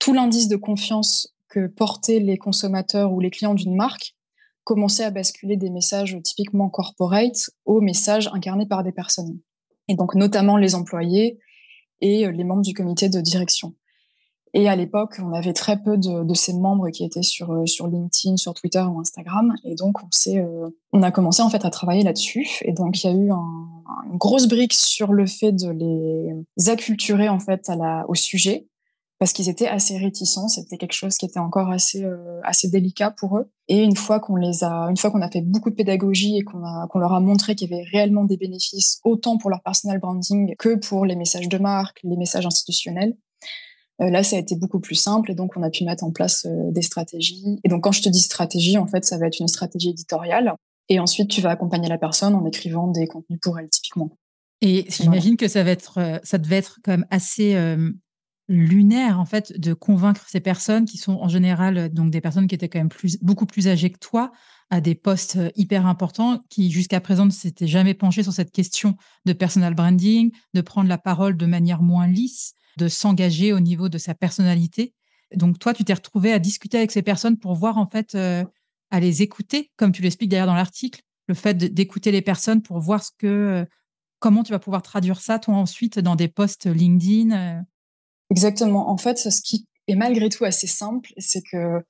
tout 0.00 0.12
l'indice 0.12 0.48
de 0.48 0.56
confiance 0.56 1.34
que 1.48 1.66
portaient 1.66 2.18
les 2.18 2.36
consommateurs 2.36 3.12
ou 3.12 3.20
les 3.20 3.30
clients 3.30 3.54
d'une 3.54 3.76
marque 3.76 4.14
commençait 4.64 5.04
à 5.04 5.10
basculer 5.10 5.56
des 5.56 5.70
messages 5.70 6.18
typiquement 6.24 6.68
corporate 6.68 7.50
aux 7.64 7.80
messages 7.80 8.28
incarnés 8.32 8.66
par 8.66 8.82
des 8.82 8.92
personnes. 8.92 9.38
Et 9.88 9.94
donc 9.94 10.16
notamment 10.16 10.56
les 10.56 10.74
employés 10.74 11.38
et 12.00 12.26
euh, 12.26 12.32
les 12.32 12.44
membres 12.44 12.62
du 12.62 12.74
comité 12.74 13.08
de 13.08 13.20
direction. 13.20 13.74
Et 14.58 14.70
à 14.70 14.74
l'époque, 14.74 15.20
on 15.22 15.34
avait 15.34 15.52
très 15.52 15.82
peu 15.82 15.98
de, 15.98 16.32
ces 16.32 16.54
membres 16.54 16.88
qui 16.88 17.04
étaient 17.04 17.22
sur, 17.22 17.52
euh, 17.52 17.66
sur 17.66 17.88
LinkedIn, 17.88 18.38
sur 18.38 18.54
Twitter 18.54 18.80
ou 18.80 18.98
Instagram. 19.00 19.52
Et 19.64 19.74
donc, 19.74 20.02
on, 20.02 20.06
s'est, 20.10 20.38
euh, 20.38 20.70
on 20.94 21.02
a 21.02 21.10
commencé 21.10 21.42
en 21.42 21.50
fait 21.50 21.66
à 21.66 21.70
travailler 21.70 22.02
là-dessus. 22.02 22.48
Et 22.62 22.72
donc, 22.72 23.04
il 23.04 23.06
y 23.06 23.10
a 23.10 23.14
eu 23.14 23.30
une 23.30 24.16
grosse 24.16 24.48
brique 24.48 24.72
sur 24.72 25.12
le 25.12 25.26
fait 25.26 25.52
de 25.52 25.68
les 25.68 26.70
acculturer 26.70 27.28
en 27.28 27.38
fait 27.38 27.68
à 27.68 27.76
la, 27.76 28.06
au 28.08 28.14
sujet 28.14 28.66
parce 29.18 29.34
qu'ils 29.34 29.50
étaient 29.50 29.68
assez 29.68 29.98
réticents. 29.98 30.48
C'était 30.48 30.78
quelque 30.78 30.94
chose 30.94 31.16
qui 31.16 31.26
était 31.26 31.38
encore 31.38 31.70
assez 31.70 32.04
euh, 32.04 32.40
assez 32.42 32.70
délicat 32.70 33.10
pour 33.10 33.36
eux. 33.36 33.50
Et 33.68 33.82
une 33.82 33.96
fois 33.96 34.20
qu'on 34.20 34.36
les 34.36 34.64
a, 34.64 34.86
une 34.88 34.96
fois 34.96 35.10
qu'on 35.10 35.20
a 35.20 35.30
fait 35.30 35.42
beaucoup 35.42 35.68
de 35.68 35.74
pédagogie 35.74 36.38
et 36.38 36.44
qu'on 36.44 36.64
a 36.64 36.86
qu'on 36.88 36.98
leur 36.98 37.12
a 37.12 37.20
montré 37.20 37.56
qu'il 37.56 37.70
y 37.70 37.74
avait 37.74 37.84
réellement 37.92 38.24
des 38.24 38.38
bénéfices 38.38 39.00
autant 39.04 39.36
pour 39.36 39.50
leur 39.50 39.62
personal 39.62 39.98
branding 39.98 40.54
que 40.58 40.76
pour 40.76 41.04
les 41.04 41.16
messages 41.16 41.50
de 41.50 41.58
marque, 41.58 42.00
les 42.04 42.16
messages 42.16 42.46
institutionnels. 42.46 43.18
Euh, 44.00 44.10
là, 44.10 44.22
ça 44.22 44.36
a 44.36 44.38
été 44.38 44.56
beaucoup 44.56 44.80
plus 44.80 44.94
simple 44.94 45.30
et 45.30 45.34
donc 45.34 45.56
on 45.56 45.62
a 45.62 45.70
pu 45.70 45.84
mettre 45.84 46.04
en 46.04 46.10
place 46.10 46.46
euh, 46.46 46.70
des 46.70 46.82
stratégies. 46.82 47.60
Et 47.64 47.68
donc 47.68 47.84
quand 47.84 47.92
je 47.92 48.02
te 48.02 48.08
dis 48.08 48.20
stratégie, 48.20 48.78
en 48.78 48.86
fait, 48.86 49.04
ça 49.04 49.18
va 49.18 49.26
être 49.26 49.40
une 49.40 49.48
stratégie 49.48 49.90
éditoriale. 49.90 50.54
Et 50.88 51.00
ensuite, 51.00 51.28
tu 51.28 51.40
vas 51.40 51.50
accompagner 51.50 51.88
la 51.88 51.98
personne 51.98 52.34
en 52.34 52.44
écrivant 52.46 52.88
des 52.88 53.06
contenus 53.06 53.40
pour 53.42 53.58
elle, 53.58 53.68
typiquement. 53.68 54.10
Et 54.60 54.86
j'imagine 54.88 55.36
que 55.36 55.48
ça 55.48 55.64
va 55.64 55.70
être, 55.70 56.20
ça 56.22 56.38
devait 56.38 56.56
être 56.56 56.78
quand 56.84 56.92
même 56.92 57.06
assez 57.10 57.54
lunaire 58.48 59.18
en 59.18 59.24
fait 59.24 59.58
de 59.58 59.74
convaincre 59.74 60.24
ces 60.28 60.40
personnes 60.40 60.84
qui 60.84 60.98
sont 60.98 61.14
en 61.14 61.28
général 61.28 61.78
euh, 61.78 61.88
donc 61.88 62.10
des 62.10 62.20
personnes 62.20 62.46
qui 62.46 62.54
étaient 62.54 62.68
quand 62.68 62.78
même 62.78 62.88
plus 62.88 63.18
beaucoup 63.20 63.46
plus 63.46 63.66
âgées 63.68 63.90
que 63.90 63.98
toi 63.98 64.30
à 64.70 64.80
des 64.80 64.94
postes 64.94 65.36
euh, 65.36 65.50
hyper 65.56 65.86
importants 65.86 66.42
qui 66.48 66.70
jusqu'à 66.70 67.00
présent 67.00 67.26
ne 67.26 67.30
s'étaient 67.30 67.66
jamais 67.66 67.94
penchés 67.94 68.22
sur 68.22 68.32
cette 68.32 68.52
question 68.52 68.96
de 69.24 69.32
personal 69.32 69.74
branding, 69.74 70.30
de 70.54 70.60
prendre 70.60 70.88
la 70.88 70.98
parole 70.98 71.36
de 71.36 71.46
manière 71.46 71.82
moins 71.82 72.06
lisse, 72.06 72.52
de 72.76 72.88
s'engager 72.88 73.52
au 73.52 73.60
niveau 73.60 73.88
de 73.88 73.98
sa 73.98 74.14
personnalité. 74.14 74.94
Donc 75.34 75.58
toi, 75.58 75.74
tu 75.74 75.84
t'es 75.84 75.94
retrouvé 75.94 76.32
à 76.32 76.38
discuter 76.38 76.78
avec 76.78 76.90
ces 76.90 77.02
personnes 77.02 77.38
pour 77.38 77.54
voir 77.54 77.78
en 77.78 77.86
fait 77.86 78.14
euh, 78.14 78.44
à 78.90 79.00
les 79.00 79.22
écouter, 79.22 79.70
comme 79.76 79.92
tu 79.92 80.02
l'expliques 80.02 80.30
derrière 80.30 80.46
dans 80.46 80.54
l'article, 80.54 81.02
le 81.28 81.34
fait 81.34 81.54
d'écouter 81.56 82.12
les 82.12 82.22
personnes 82.22 82.62
pour 82.62 82.78
voir 82.78 83.02
ce 83.02 83.10
que 83.18 83.66
comment 84.20 84.44
tu 84.44 84.52
vas 84.52 84.60
pouvoir 84.60 84.82
traduire 84.82 85.20
ça 85.20 85.38
toi 85.38 85.54
ensuite 85.54 85.98
dans 85.98 86.14
des 86.14 86.28
posts 86.28 86.66
LinkedIn. 86.66 87.64
Exactement. 88.30 88.88
En 88.88 88.96
fait, 88.96 89.18
ce 89.18 89.42
qui 89.42 89.66
est 89.88 89.96
malgré 89.96 90.28
tout 90.28 90.44
assez 90.44 90.68
simple, 90.68 91.12
c'est 91.18 91.42
que 91.42 91.82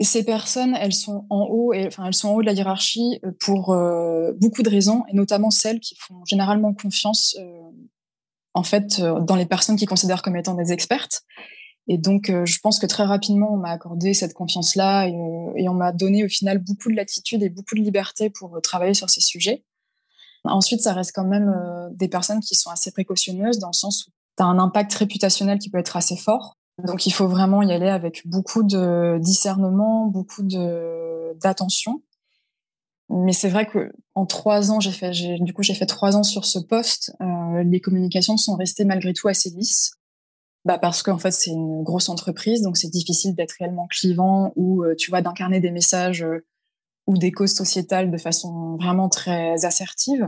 ces 0.00 0.24
personnes, 0.24 0.74
elles 0.74 0.92
sont 0.92 1.26
en 1.30 1.44
haut, 1.44 1.72
et, 1.72 1.86
enfin, 1.86 2.06
elles 2.06 2.14
sont 2.14 2.28
en 2.28 2.34
haut 2.34 2.40
de 2.40 2.46
la 2.46 2.52
hiérarchie 2.52 3.20
euh, 3.24 3.32
pour 3.40 3.72
euh, 3.72 4.32
beaucoup 4.40 4.62
de 4.62 4.70
raisons, 4.70 5.04
et 5.08 5.14
notamment 5.14 5.50
celles 5.50 5.80
qui 5.80 5.96
font 5.96 6.24
généralement 6.24 6.74
confiance, 6.74 7.36
euh, 7.40 7.70
en 8.54 8.62
fait, 8.62 9.00
dans 9.00 9.36
les 9.36 9.46
personnes 9.46 9.76
qu'ils 9.76 9.88
considèrent 9.88 10.22
comme 10.22 10.36
étant 10.36 10.54
des 10.54 10.72
expertes. 10.72 11.22
Et 11.88 11.98
donc, 11.98 12.30
je 12.44 12.58
pense 12.62 12.78
que 12.78 12.86
très 12.86 13.04
rapidement, 13.04 13.52
on 13.52 13.56
m'a 13.56 13.70
accordé 13.70 14.14
cette 14.14 14.34
confiance-là 14.34 15.08
et, 15.08 15.14
et, 15.56 15.68
on 15.68 15.74
m'a 15.74 15.90
donné 15.90 16.24
au 16.24 16.28
final 16.28 16.58
beaucoup 16.58 16.90
de 16.90 16.94
latitude 16.94 17.42
et 17.42 17.48
beaucoup 17.48 17.74
de 17.74 17.80
liberté 17.80 18.30
pour 18.30 18.60
travailler 18.62 18.94
sur 18.94 19.10
ces 19.10 19.20
sujets. 19.20 19.64
Ensuite, 20.44 20.80
ça 20.80 20.92
reste 20.92 21.12
quand 21.14 21.24
même 21.24 21.52
des 21.92 22.08
personnes 22.08 22.40
qui 22.40 22.54
sont 22.54 22.70
assez 22.70 22.92
précautionneuses 22.92 23.58
dans 23.58 23.68
le 23.68 23.76
sens 23.76 24.06
où 24.06 24.10
tu 24.36 24.42
as 24.42 24.46
un 24.46 24.58
impact 24.58 24.94
réputationnel 24.94 25.58
qui 25.58 25.70
peut 25.70 25.78
être 25.78 25.96
assez 25.96 26.16
fort. 26.16 26.56
Donc 26.78 27.06
il 27.06 27.12
faut 27.12 27.28
vraiment 27.28 27.62
y 27.62 27.72
aller 27.72 27.88
avec 27.88 28.26
beaucoup 28.26 28.62
de 28.62 29.18
discernement, 29.20 30.06
beaucoup 30.06 30.42
d'attention. 30.42 32.02
Mais 33.10 33.32
c'est 33.32 33.48
vrai 33.48 33.66
que 33.66 33.92
en 34.14 34.26
trois 34.26 34.70
ans, 34.70 34.80
j'ai 34.80 34.92
fait, 34.92 35.10
du 35.40 35.52
coup, 35.52 35.62
j'ai 35.62 35.74
fait 35.74 35.86
trois 35.86 36.16
ans 36.16 36.22
sur 36.22 36.44
ce 36.44 36.58
poste. 36.58 37.12
Euh, 37.20 37.62
les 37.64 37.80
communications 37.80 38.36
sont 38.36 38.56
restées 38.56 38.84
malgré 38.84 39.12
tout 39.12 39.28
assez 39.28 39.50
lisses. 39.50 39.92
bah 40.64 40.78
parce 40.78 41.02
qu'en 41.02 41.18
fait 41.18 41.32
c'est 41.32 41.50
une 41.50 41.82
grosse 41.82 42.08
entreprise, 42.08 42.62
donc 42.62 42.76
c'est 42.76 42.88
difficile 42.88 43.34
d'être 43.34 43.54
réellement 43.58 43.88
clivant 43.88 44.52
ou 44.56 44.84
tu 44.96 45.10
vois 45.10 45.20
d'incarner 45.22 45.60
des 45.60 45.72
messages 45.72 46.24
ou 47.06 47.16
des 47.18 47.32
causes 47.32 47.54
sociétales 47.54 48.10
de 48.10 48.18
façon 48.18 48.76
vraiment 48.76 49.08
très 49.08 49.64
assertive. 49.64 50.26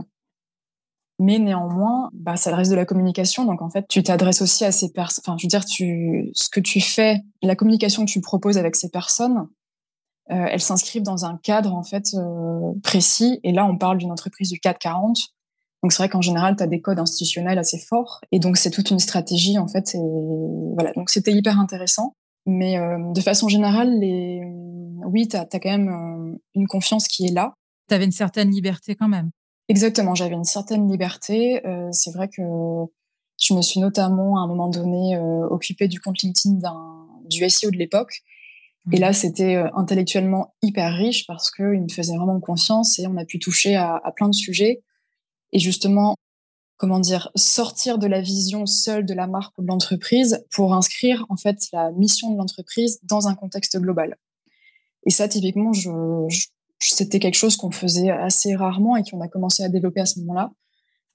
Mais 1.17 1.39
néanmoins, 1.39 2.09
bah, 2.13 2.35
ça 2.35 2.53
reste 2.55 2.71
de 2.71 2.75
la 2.75 2.85
communication. 2.85 3.45
Donc, 3.45 3.61
en 3.61 3.69
fait, 3.69 3.85
tu 3.87 4.03
t'adresses 4.03 4.41
aussi 4.41 4.65
à 4.65 4.71
ces 4.71 4.91
personnes. 4.91 5.23
Enfin, 5.25 5.37
je 5.37 5.45
veux 5.45 5.49
dire, 5.49 5.63
tu, 5.63 6.29
ce 6.33 6.49
que 6.49 6.59
tu 6.59 6.81
fais, 6.81 7.21
la 7.41 7.55
communication 7.55 8.05
que 8.05 8.11
tu 8.11 8.19
proposes 8.19 8.57
avec 8.57 8.75
ces 8.75 8.89
personnes, 8.89 9.47
euh, 10.31 10.45
elles 10.49 10.61
s'inscrivent 10.61 11.03
dans 11.03 11.25
un 11.25 11.37
cadre, 11.37 11.73
en 11.73 11.83
fait, 11.83 12.13
euh, 12.15 12.73
précis. 12.83 13.39
Et 13.43 13.51
là, 13.51 13.65
on 13.65 13.77
parle 13.77 13.97
d'une 13.97 14.11
entreprise 14.11 14.49
du 14.49 14.59
440. 14.59 15.17
Donc, 15.83 15.91
c'est 15.91 15.99
vrai 15.99 16.09
qu'en 16.09 16.21
général, 16.21 16.55
tu 16.55 16.63
as 16.63 16.67
des 16.67 16.81
codes 16.81 16.99
institutionnels 16.99 17.59
assez 17.59 17.77
forts. 17.77 18.21
Et 18.31 18.39
donc, 18.39 18.57
c'est 18.57 18.71
toute 18.71 18.89
une 18.89 18.99
stratégie, 18.99 19.59
en 19.59 19.67
fait. 19.67 19.93
Et 19.95 20.01
voilà. 20.73 20.93
Donc, 20.93 21.09
c'était 21.09 21.31
hyper 21.31 21.59
intéressant. 21.59 22.13
Mais 22.45 22.77
euh, 22.77 23.11
de 23.11 23.21
façon 23.21 23.47
générale, 23.47 23.99
les... 23.99 24.41
oui, 25.05 25.27
tu 25.27 25.35
as, 25.35 25.47
as, 25.51 25.59
quand 25.59 25.69
même 25.69 25.89
euh, 25.89 26.37
une 26.53 26.67
confiance 26.67 27.07
qui 27.07 27.25
est 27.25 27.31
là. 27.31 27.53
Tu 27.89 27.95
avais 27.95 28.05
une 28.05 28.11
certaine 28.11 28.51
liberté 28.51 28.95
quand 28.95 29.07
même. 29.07 29.31
Exactement, 29.67 30.13
j'avais 30.13 30.35
une 30.35 30.43
certaine 30.43 30.89
liberté. 30.89 31.65
Euh, 31.65 31.89
c'est 31.91 32.11
vrai 32.11 32.27
que 32.27 32.43
je 33.41 33.53
me 33.53 33.61
suis 33.61 33.79
notamment 33.79 34.37
à 34.37 34.41
un 34.41 34.47
moment 34.47 34.69
donné 34.69 35.15
euh, 35.15 35.47
occupée 35.49 35.87
du 35.87 35.99
compte 35.99 36.21
LinkedIn 36.21 36.59
du 37.27 37.49
SEO 37.49 37.71
de 37.71 37.77
l'époque. 37.77 38.21
Et 38.91 38.97
là, 38.97 39.13
c'était 39.13 39.55
euh, 39.55 39.69
intellectuellement 39.75 40.53
hyper 40.61 40.93
riche 40.93 41.25
parce 41.25 41.49
qu'il 41.49 41.81
me 41.81 41.89
faisait 41.89 42.15
vraiment 42.15 42.39
confiance 42.39 42.99
et 42.99 43.07
on 43.07 43.17
a 43.17 43.25
pu 43.25 43.39
toucher 43.39 43.75
à, 43.75 43.95
à, 44.03 44.11
plein 44.11 44.29
de 44.29 44.35
sujets. 44.35 44.83
Et 45.51 45.59
justement, 45.59 46.15
comment 46.77 46.99
dire, 46.99 47.31
sortir 47.35 47.97
de 47.97 48.07
la 48.07 48.21
vision 48.21 48.65
seule 48.65 49.05
de 49.05 49.13
la 49.13 49.27
marque 49.27 49.57
ou 49.57 49.63
de 49.63 49.67
l'entreprise 49.67 50.45
pour 50.51 50.73
inscrire 50.73 51.25
en 51.29 51.37
fait 51.37 51.57
la 51.73 51.91
mission 51.93 52.31
de 52.31 52.37
l'entreprise 52.37 52.99
dans 53.03 53.27
un 53.27 53.35
contexte 53.35 53.77
global. 53.79 54.17
Et 55.07 55.09
ça, 55.09 55.27
typiquement, 55.27 55.73
je, 55.73 55.89
je 56.29 56.45
c'était 56.79 57.19
quelque 57.19 57.35
chose 57.35 57.55
qu'on 57.55 57.71
faisait 57.71 58.09
assez 58.09 58.55
rarement 58.55 58.95
et 58.97 59.03
qu'on 59.03 59.21
a 59.21 59.27
commencé 59.27 59.63
à 59.63 59.69
développer 59.69 60.01
à 60.01 60.05
ce 60.05 60.19
moment-là. 60.19 60.51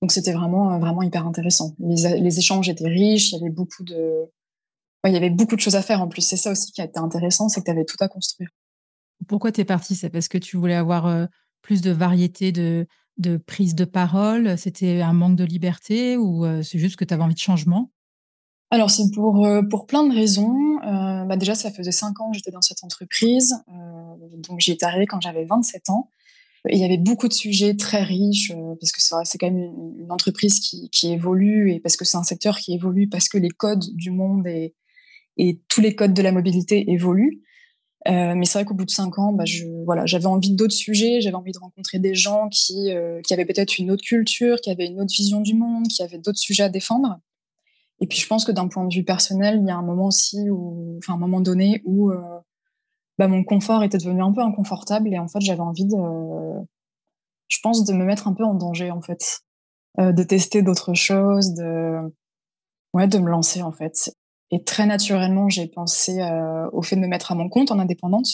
Donc 0.03 0.12
c'était 0.12 0.33
vraiment 0.33 0.79
vraiment 0.79 1.03
hyper 1.03 1.27
intéressant. 1.27 1.75
Les, 1.79 2.39
échanges 2.39 2.69
étaient 2.69 2.89
riches, 2.89 3.33
il 3.33 3.39
y 3.39 3.41
avait 3.41 3.50
beaucoup 3.50 3.85
de 3.85 4.31
il 5.09 5.14
y 5.14 5.16
avait 5.16 5.30
beaucoup 5.30 5.57
de 5.57 5.61
choses 5.61 5.76
à 5.76 5.83
faire 5.83 6.02
en 6.02 6.09
plus. 6.09 6.23
C'est 6.23 6.37
ça 6.37 6.50
aussi 6.50 6.73
qui 6.73 6.80
a 6.80 6.85
été 6.85 6.99
intéressant, 6.99 7.49
c'est 7.49 7.61
que 7.61 7.64
tu 7.64 7.71
avais 7.71 7.85
tout 7.85 7.97
à 8.00 8.09
construire. 8.09 8.50
Pourquoi 9.28 9.52
tu 9.52 9.61
es 9.61 9.64
partie? 9.64 9.95
C'est 9.95 10.11
parce 10.11 10.28
que 10.28 10.38
tu 10.38 10.57
voulais 10.57 10.75
avoir 10.75 11.07
euh, 11.07 11.26
plus 11.62 11.80
de 11.80 11.90
variété 11.90 12.52
de, 12.52 12.87
de 13.19 13.37
prise 13.37 13.75
de 13.75 13.85
parole? 13.85 14.59
C'était 14.59 15.00
un 15.00 15.12
manque 15.12 15.37
de 15.37 15.45
liberté 15.45 16.16
ou 16.16 16.45
euh, 16.45 16.62
c'est 16.62 16.78
juste 16.78 16.97
que 16.97 17.04
tu 17.04 17.14
avais 17.14 17.23
envie 17.23 17.35
de 17.35 17.40
changement? 17.40 17.90
Alors 18.71 18.90
c'est 18.90 19.11
pour 19.12 19.45
euh, 19.47 19.62
pour 19.62 19.87
plein 19.87 20.07
de 20.07 20.14
raisons. 20.14 20.57
Bah 21.26 21.37
déjà 21.37 21.54
ça 21.54 21.71
faisait 21.71 21.92
cinq 21.92 22.21
ans 22.21 22.30
que 22.30 22.37
j'étais 22.37 22.50
dans 22.50 22.62
cette 22.62 22.83
entreprise, 22.83 23.54
donc 24.38 24.59
j'y 24.59 24.73
étais 24.73 24.87
arrivée 24.87 25.07
quand 25.07 25.21
j'avais 25.21 25.45
27 25.45 25.90
ans. 25.90 26.09
Et 26.69 26.76
il 26.76 26.80
y 26.80 26.85
avait 26.85 26.99
beaucoup 26.99 27.28
de 27.28 27.33
sujets 27.33 27.76
très 27.76 28.02
riches 28.02 28.52
parce 28.80 28.90
que 28.90 29.00
c'est 29.00 29.38
quand 29.38 29.50
même 29.50 29.73
une, 29.99 30.11
entreprise 30.11 30.59
qui, 30.59 30.88
qui, 30.90 31.12
évolue 31.12 31.73
et 31.73 31.80
parce 31.80 31.97
que 31.97 32.04
c'est 32.04 32.16
un 32.16 32.25
secteur 32.25 32.59
qui 32.59 32.75
évolue 32.75 33.09
parce 33.09 33.28
que 33.28 33.38
les 33.38 33.50
codes 33.50 33.85
du 33.95 34.11
monde 34.11 34.47
et, 34.47 34.75
et 35.37 35.60
tous 35.68 35.80
les 35.80 35.94
codes 35.94 36.14
de 36.14 36.22
la 36.22 36.32
mobilité 36.32 36.90
évoluent. 36.90 37.42
mais 38.06 38.44
c'est 38.44 38.58
vrai 38.58 38.64
qu'au 38.64 38.75
bout 38.75 38.84
de 38.84 38.90
cinq 38.90 39.18
ans, 39.18 39.32
bah 39.32 39.44
voilà, 39.84 40.06
j'avais 40.06 40.26
envie 40.26 40.52
d'autres 40.54 40.75
sujets, 40.75 41.20
j'avais 41.20 41.37
envie 41.37 41.52
de 41.52 41.58
rencontrer 41.58 41.99
des 41.99 42.14
gens 42.14 42.49
qui, 42.49 42.90
qui 43.25 43.34
avaient 43.34 43.46
peut-être 43.46 43.78
une 43.78 43.90
autre 43.90 44.04
culture, 44.04 44.60
qui 44.60 44.70
avaient 44.70 44.87
une 44.87 45.00
autre 45.00 45.12
vision 45.14 45.40
du 45.40 45.54
monde, 45.54 45.87
qui 45.88 46.02
avaient 46.02 46.18
d'autres 46.18 46.38
sujets 46.38 46.64
à 46.64 46.68
défendre. 46.68 47.20
Et 48.00 48.06
puis 48.06 48.18
je 48.18 48.26
pense 48.26 48.44
que 48.44 48.52
d'un 48.52 48.68
point 48.68 48.87
de 48.87 48.94
vue 48.94 49.04
personnel, 49.04 49.58
il 49.60 49.66
y 49.66 49.70
a 49.70 49.76
un 49.76 49.82
moment 49.82 50.06
aussi 50.06 50.49
où, 50.50 50.96
enfin 50.99 51.14
un 51.14 51.18
moment 51.18 51.40
donné 51.40 51.82
où 51.84 52.10
euh, 52.10 52.40
bah, 53.18 53.28
mon 53.28 53.44
confort 53.44 53.82
était 53.82 53.99
devenu 53.99 54.22
un 54.22 54.32
peu 54.32 54.40
inconfortable 54.40 55.12
et 55.12 55.18
en 55.18 55.28
fait 55.28 55.40
j'avais 55.40 55.60
envie 55.60 55.84
de, 55.84 55.96
je 57.49 57.58
pense, 57.62 57.84
de 57.84 57.92
me 57.92 58.04
mettre 58.04 58.26
un 58.26 58.34
peu 58.34 58.44
en 58.44 58.54
danger 58.54 58.90
en 58.90 59.02
fait, 59.02 59.40
euh, 59.99 60.12
de 60.12 60.22
tester 60.22 60.62
d'autres 60.62 60.94
choses, 60.94 61.52
de, 61.52 61.99
ouais, 62.94 63.06
de 63.06 63.18
me 63.18 63.28
lancer 63.28 63.60
en 63.62 63.72
fait. 63.72 64.14
Et 64.50 64.64
très 64.64 64.87
naturellement, 64.87 65.49
j'ai 65.49 65.66
pensé 65.66 66.21
euh, 66.21 66.69
au 66.73 66.83
fait 66.83 66.97
de 66.97 67.00
me 67.00 67.07
mettre 67.07 67.33
à 67.33 67.35
mon 67.35 67.49
compte 67.49 67.71
en 67.71 67.78
indépendante, 67.78 68.28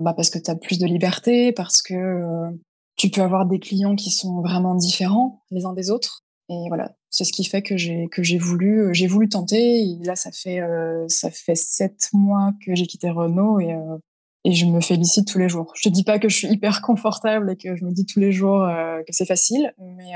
bah 0.00 0.12
parce 0.12 0.30
que 0.30 0.38
tu 0.38 0.50
as 0.50 0.56
plus 0.56 0.78
de 0.78 0.86
liberté, 0.86 1.52
parce 1.52 1.82
que 1.82 1.94
euh, 1.94 2.50
tu 2.96 3.10
peux 3.10 3.22
avoir 3.22 3.46
des 3.46 3.60
clients 3.60 3.94
qui 3.94 4.10
sont 4.10 4.40
vraiment 4.40 4.74
différents 4.74 5.42
les 5.50 5.64
uns 5.64 5.72
des 5.72 5.90
autres. 5.90 6.24
Et 6.48 6.64
voilà, 6.68 6.94
c'est 7.10 7.24
ce 7.24 7.32
qui 7.32 7.44
fait 7.44 7.62
que 7.62 7.76
j'ai 7.76 8.08
que 8.08 8.22
j'ai 8.22 8.38
voulu 8.38 8.80
euh, 8.80 8.92
j'ai 8.92 9.06
voulu 9.06 9.28
tenter. 9.28 9.96
Là, 10.04 10.16
ça 10.16 10.30
fait 10.30 10.60
euh, 10.60 11.04
ça 11.08 11.30
fait 11.30 11.56
sept 11.56 12.08
mois 12.12 12.52
que 12.64 12.74
j'ai 12.74 12.86
quitté 12.86 13.10
Renault 13.10 13.58
et 13.60 13.72
euh, 13.72 13.96
et 14.44 14.52
je 14.52 14.64
me 14.66 14.80
félicite 14.80 15.26
tous 15.26 15.38
les 15.38 15.48
jours. 15.48 15.72
Je 15.74 15.88
te 15.88 15.92
dis 15.92 16.04
pas 16.04 16.20
que 16.20 16.28
je 16.28 16.36
suis 16.36 16.48
hyper 16.48 16.82
confortable 16.82 17.50
et 17.50 17.56
que 17.56 17.74
je 17.74 17.84
me 17.84 17.90
dis 17.90 18.06
tous 18.06 18.20
les 18.20 18.30
jours 18.30 18.64
que 19.04 19.12
c'est 19.12 19.26
facile, 19.26 19.74
mais, 19.76 20.12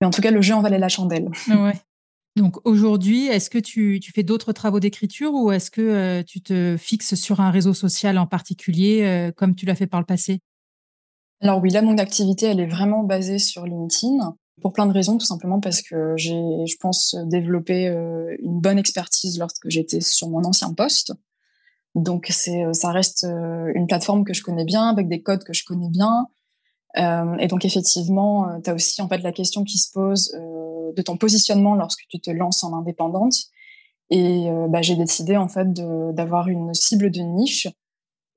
mais 0.00 0.06
en 0.06 0.10
tout 0.10 0.20
cas, 0.20 0.30
le 0.30 0.42
jeu 0.42 0.52
en 0.52 0.60
valait 0.60 0.78
la 0.78 0.90
chandelle. 0.90 1.30
Ouais. 1.48 1.72
Donc 2.36 2.56
aujourd'hui, 2.66 3.26
est-ce 3.26 3.48
que 3.48 3.58
tu, 3.58 4.00
tu 4.00 4.10
fais 4.12 4.24
d'autres 4.24 4.52
travaux 4.52 4.80
d'écriture 4.80 5.32
ou 5.34 5.52
est-ce 5.52 5.70
que 5.70 6.22
tu 6.22 6.40
te 6.40 6.76
fixes 6.76 7.14
sur 7.14 7.40
un 7.40 7.50
réseau 7.50 7.74
social 7.74 8.18
en 8.18 8.26
particulier 8.26 9.30
comme 9.36 9.54
tu 9.54 9.66
l'as 9.66 9.76
fait 9.76 9.86
par 9.86 10.00
le 10.00 10.06
passé? 10.06 10.40
Alors 11.44 11.60
oui, 11.60 11.70
là, 11.70 11.82
mon 11.82 11.98
activité, 11.98 12.46
elle 12.46 12.60
est 12.60 12.66
vraiment 12.66 13.02
basée 13.02 13.38
sur 13.38 13.66
LinkedIn. 13.66 14.34
Pour 14.62 14.72
plein 14.72 14.86
de 14.86 14.92
raisons, 14.92 15.18
tout 15.18 15.26
simplement 15.26 15.60
parce 15.60 15.82
que 15.82 16.14
j'ai, 16.16 16.40
je 16.66 16.76
pense, 16.78 17.16
développé 17.26 17.88
euh, 17.88 18.34
une 18.38 18.60
bonne 18.60 18.78
expertise 18.78 19.38
lorsque 19.38 19.68
j'étais 19.68 20.00
sur 20.00 20.28
mon 20.30 20.44
ancien 20.44 20.72
poste. 20.72 21.12
Donc 21.94 22.28
c'est, 22.30 22.64
euh, 22.64 22.72
ça 22.72 22.90
reste 22.92 23.24
euh, 23.24 23.70
une 23.74 23.86
plateforme 23.86 24.24
que 24.24 24.32
je 24.32 24.42
connais 24.42 24.64
bien, 24.64 24.88
avec 24.88 25.08
des 25.08 25.20
codes 25.22 25.44
que 25.44 25.52
je 25.52 25.64
connais 25.64 25.90
bien. 25.90 26.28
Euh, 26.96 27.36
et 27.38 27.48
donc 27.48 27.64
effectivement, 27.64 28.60
tu 28.62 28.70
as 28.70 28.74
aussi 28.74 29.02
en 29.02 29.08
fait 29.08 29.18
la 29.18 29.32
question 29.32 29.64
qui 29.64 29.78
se 29.78 29.90
pose 29.92 30.32
euh, 30.34 30.92
de 30.92 31.02
ton 31.02 31.16
positionnement 31.16 31.74
lorsque 31.74 32.06
tu 32.08 32.20
te 32.20 32.30
lances 32.30 32.62
en 32.64 32.72
indépendante. 32.76 33.34
Et 34.10 34.48
bah, 34.68 34.82
j'ai 34.82 34.96
décidé 34.96 35.38
en 35.38 35.48
fait 35.48 35.72
d'avoir 35.72 36.48
une 36.48 36.74
cible 36.74 37.10
de 37.10 37.20
niche 37.20 37.68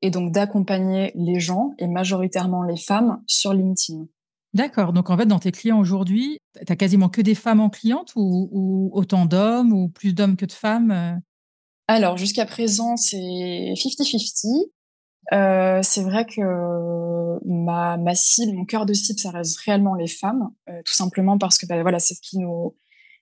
et 0.01 0.11
donc 0.11 0.31
d'accompagner 0.31 1.11
les 1.13 1.39
gens 1.39 1.73
et 1.77 1.87
majoritairement 1.87 2.63
les 2.63 2.77
femmes 2.77 3.21
sur 3.27 3.53
LinkedIn. 3.53 4.05
D'accord. 4.53 4.93
Donc, 4.93 5.09
en 5.09 5.17
fait, 5.17 5.25
dans 5.25 5.39
tes 5.39 5.51
clients 5.51 5.79
aujourd'hui, 5.79 6.39
tu 6.65 6.71
as 6.71 6.75
quasiment 6.75 7.09
que 7.09 7.21
des 7.21 7.35
femmes 7.35 7.59
en 7.59 7.69
cliente 7.69 8.13
ou, 8.15 8.89
autant 8.93 9.25
d'hommes 9.25 9.73
ou 9.73 9.89
plus 9.89 10.13
d'hommes 10.13 10.37
que 10.37 10.45
de 10.45 10.51
femmes 10.51 10.91
euh? 10.91 11.13
Alors, 11.87 12.17
jusqu'à 12.17 12.45
présent, 12.45 12.97
c'est 12.97 13.17
50-50. 13.17 14.69
Euh, 15.33 15.81
c'est 15.83 16.03
vrai 16.03 16.25
que 16.25 17.39
ma, 17.45 17.97
ma 17.97 18.15
cible, 18.15 18.55
mon 18.55 18.65
cœur 18.65 18.85
de 18.85 18.93
cible, 18.93 19.19
ça 19.19 19.31
reste 19.31 19.57
réellement 19.59 19.95
les 19.95 20.07
femmes, 20.07 20.51
euh, 20.69 20.81
tout 20.85 20.93
simplement 20.93 21.37
parce 21.37 21.57
que 21.57 21.65
bah, 21.65 21.81
voilà, 21.81 21.99
c'est 21.99 22.13
ce 22.13 22.21
qui 22.21 22.37
nous, 22.37 22.75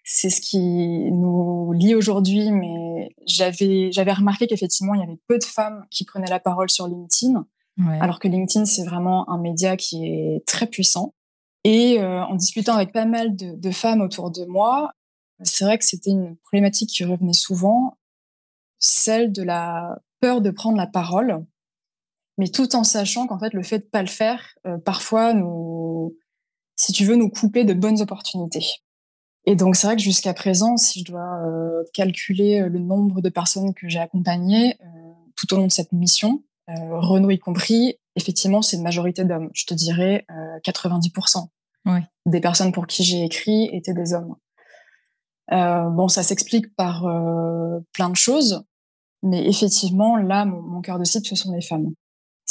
c'est 0.03 0.29
ce 0.29 0.39
qui 0.39 1.11
nous 1.11 1.73
lie 1.73 1.95
aujourd'hui. 1.95 2.51
Mais 2.51 3.09
j'avais, 3.25 3.91
j'avais 3.91 4.13
remarqué 4.13 4.47
qu'effectivement, 4.47 4.93
il 4.93 4.99
y 4.99 5.03
avait 5.03 5.19
peu 5.27 5.39
de 5.39 5.43
femmes 5.43 5.85
qui 5.89 6.05
prenaient 6.05 6.29
la 6.29 6.39
parole 6.39 6.69
sur 6.69 6.87
LinkedIn. 6.87 7.45
Alors 7.99 8.19
que 8.19 8.29
LinkedIn, 8.29 8.63
c'est 8.63 8.85
vraiment 8.85 9.29
un 9.29 9.37
média 9.37 9.75
qui 9.75 10.05
est 10.05 10.45
très 10.47 10.65
puissant. 10.65 11.13
Et 11.65 11.99
euh, 11.99 12.23
en 12.23 12.35
discutant 12.35 12.75
avec 12.75 12.93
pas 12.93 13.05
mal 13.05 13.35
de, 13.35 13.53
de 13.55 13.71
femmes 13.71 13.99
autour 13.99 14.31
de 14.31 14.45
moi, 14.45 14.91
c'est 15.43 15.65
vrai 15.65 15.77
que 15.77 15.83
c'était 15.83 16.11
une 16.11 16.37
problématique 16.37 16.89
qui 16.89 17.03
revenait 17.03 17.33
souvent, 17.33 17.97
celle 18.79 19.31
de 19.31 19.43
la 19.43 19.99
peur 20.21 20.41
de 20.41 20.51
prendre 20.51 20.77
la 20.77 20.87
parole, 20.87 21.45
mais 22.37 22.47
tout 22.47 22.75
en 22.75 22.83
sachant 22.83 23.27
qu'en 23.27 23.39
fait 23.39 23.53
le 23.53 23.63
fait 23.63 23.79
de 23.79 23.83
pas 23.83 24.01
le 24.01 24.07
faire, 24.07 24.41
euh, 24.65 24.77
parfois 24.77 25.33
nous, 25.33 26.15
si 26.75 26.91
tu 26.91 27.05
veux, 27.05 27.15
nous 27.15 27.29
couper 27.29 27.63
de 27.63 27.73
bonnes 27.73 28.01
opportunités. 28.01 28.65
Et 29.45 29.55
donc 29.55 29.75
c'est 29.75 29.87
vrai 29.87 29.95
que 29.95 30.01
jusqu'à 30.01 30.33
présent, 30.33 30.77
si 30.77 30.99
je 30.99 31.05
dois 31.05 31.39
euh, 31.45 31.83
calculer 31.93 32.67
le 32.67 32.79
nombre 32.79 33.21
de 33.21 33.29
personnes 33.29 33.73
que 33.73 33.87
j'ai 33.87 33.99
accompagnées 33.99 34.77
tout 35.35 35.53
au 35.53 35.57
long 35.57 35.67
de 35.67 35.71
cette 35.71 35.91
mission, 35.91 36.41
euh, 36.69 36.99
Renault 36.99 37.31
y 37.31 37.39
compris, 37.39 37.95
effectivement, 38.15 38.61
c'est 38.61 38.77
une 38.77 38.83
majorité 38.83 39.23
d'hommes. 39.23 39.49
Je 39.53 39.65
te 39.65 39.73
dirais 39.73 40.25
90% 40.65 41.47
euh, 41.87 41.99
des 42.25 42.41
personnes 42.41 42.71
pour 42.71 42.87
qui 42.87 43.03
j'ai 43.03 43.23
écrit 43.23 43.69
étaient 43.71 43.93
des 43.93 44.13
hommes. 44.13 44.35
Euh, 45.51 45.89
bon, 45.89 46.07
ça 46.07 46.23
s'explique 46.23 46.75
par 46.75 47.03
plein 47.93 48.09
de 48.09 48.15
choses, 48.15 48.63
mais 49.21 49.47
effectivement, 49.47 50.17
là, 50.17 50.45
mon, 50.45 50.81
cœur 50.81 50.97
de 50.97 51.03
cible, 51.03 51.25
ce 51.25 51.35
sont 51.35 51.53
les 51.53 51.61
femmes. 51.61 51.93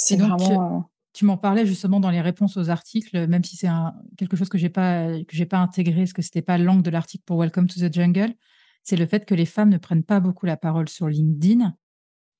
C'est 0.05 0.17
vraiment. 0.17 0.91
Tu 1.13 1.25
m'en 1.25 1.37
parlais 1.37 1.65
justement 1.65 2.01
dans 2.01 2.11
les 2.11 2.21
réponses 2.21 2.57
aux 2.57 2.71
articles, 2.71 3.29
même 3.29 3.45
si 3.45 3.57
c'est 3.57 3.69
quelque 4.17 4.37
chose 4.37 4.49
que 4.49 4.59
j'ai 4.59 4.69
pas 4.69 5.07
que 5.23 5.37
j'ai 5.37 5.47
pas 5.47 5.59
intégré, 5.59 6.01
parce 6.01 6.13
que 6.13 6.23
c'était 6.23 6.43
pas 6.43 6.59
l'angle 6.59 6.83
de 6.83 6.91
l'article 6.91 7.23
pour 7.25 7.41
Welcome 7.41 7.69
to 7.69 7.81
the 7.81 7.93
Jungle. 7.93 8.35
C'est 8.83 8.97
le 8.97 9.07
fait 9.07 9.25
que 9.25 9.35
les 9.35 9.47
femmes 9.47 9.71
ne 9.71 9.79
prennent 9.79 10.03
pas 10.03 10.19
beaucoup 10.19 10.45
la 10.45 10.57
parole 10.57 10.89
sur 10.89 11.09
LinkedIn 11.09 11.75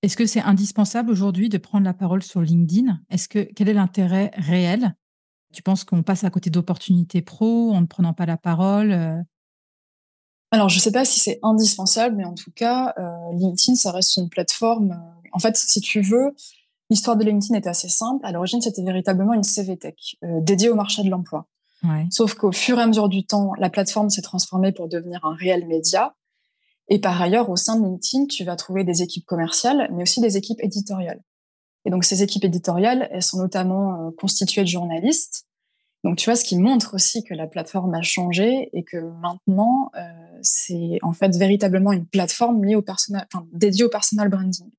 est-ce 0.05 0.19
que 0.19 0.27
c'est 0.27 0.43
indispensable 0.43 1.11
aujourd'hui 1.11 1.49
de 1.49 1.57
prendre 1.57 1.87
la 1.87 1.95
parole 1.95 2.23
sur 2.23 2.43
LinkedIn? 2.43 3.01
Est-ce 3.09 3.27
que 3.27 3.39
quel 3.39 3.71
est 3.71 3.73
l'intérêt 3.73 4.33
réel? 4.35 4.95
Tu 5.55 5.63
penses 5.63 5.85
qu'on 5.85 6.03
passe 6.03 6.25
à 6.25 6.31
côté 6.31 6.51
d'opportunités 6.51 7.23
pro 7.23 7.73
en 7.73 7.81
ne 7.81 7.87
prenant 7.87 8.13
pas 8.13 8.27
la 8.27 8.37
parole 8.37 8.93
euh? 8.93 9.17
Alors, 10.51 10.69
je 10.69 10.77
ne 10.77 10.81
sais 10.83 10.93
pas 10.93 11.07
si 11.07 11.21
c'est 11.21 11.39
indispensable, 11.43 12.17
mais 12.17 12.27
en 12.27 12.35
tout 12.35 12.51
cas, 12.55 12.93
euh, 12.99 13.33
LinkedIn, 13.33 13.77
ça 13.77 13.93
reste 13.93 14.19
une 14.19 14.29
plateforme. 14.29 14.91
Euh, 14.91 15.29
en 15.33 15.39
fait, 15.39 15.57
si 15.57 15.81
tu 15.81 16.03
veux, 16.03 16.35
l'histoire 16.91 17.17
de 17.17 17.25
LinkedIn 17.25 17.55
est 17.55 17.67
assez 17.67 17.89
simple. 17.89 18.25
À 18.25 18.33
l'origine, 18.33 18.61
c'était 18.61 18.83
véritablement 18.83 19.33
une 19.33 19.43
CVTech 19.43 20.17
euh, 20.23 20.41
dédiée 20.41 20.69
au 20.69 20.75
marché 20.75 21.03
de 21.03 21.11
l'emploi. 21.11 21.47
Sauf 22.11 22.33
qu'au 22.33 22.51
fur 22.51 22.79
et 22.79 22.83
à 22.83 22.87
mesure 22.87 23.11
du 23.11 23.27
temps, 23.27 23.53
la 23.59 23.69
plateforme 23.69 24.09
s'est 24.09 24.23
transformée 24.23 24.73
pour 24.73 24.89
devenir 24.89 25.23
un 25.27 25.35
réel 25.35 25.67
média. 25.67 26.15
Et 26.89 26.99
par 26.99 27.21
ailleurs, 27.21 27.51
au 27.51 27.57
sein 27.57 27.79
de 27.79 27.85
LinkedIn, 27.85 28.25
tu 28.25 28.43
vas 28.43 28.57
trouver 28.57 28.85
des 28.85 29.03
équipes 29.03 29.27
commerciales, 29.27 29.91
mais 29.93 30.03
aussi 30.03 30.23
des 30.23 30.39
équipes 30.39 30.61
éditoriales. 30.63 31.23
Et 31.85 31.91
donc, 31.91 32.05
ces 32.05 32.23
équipes 32.23 32.45
éditoriales, 32.45 33.09
elles 33.13 33.23
sont 33.23 33.37
notamment 33.37 34.11
constituées 34.17 34.63
de 34.63 34.69
journalistes, 34.69 35.47
donc, 36.05 36.19
tu 36.19 36.27
vois, 36.27 36.37
ce 36.37 36.45
qui 36.45 36.59
montre 36.59 36.95
aussi 36.95 37.25
que 37.25 37.33
la 37.33 37.47
plateforme 37.47 37.95
a 37.95 38.03
changé 38.03 38.69
et 38.75 38.85
que 38.85 38.99
maintenant, 38.99 39.91
euh, 39.97 40.01
c'est 40.43 40.99
en 41.01 41.15
fait 41.15 41.35
véritablement 41.35 41.93
une 41.93 42.07
plateforme 42.07 42.63
liée 42.63 42.75
au 42.75 42.83
personnel, 42.83 43.27
enfin, 43.33 43.47
dédiée 43.53 43.85
au 43.85 43.89
personal 43.89 44.29
branding. 44.29 44.71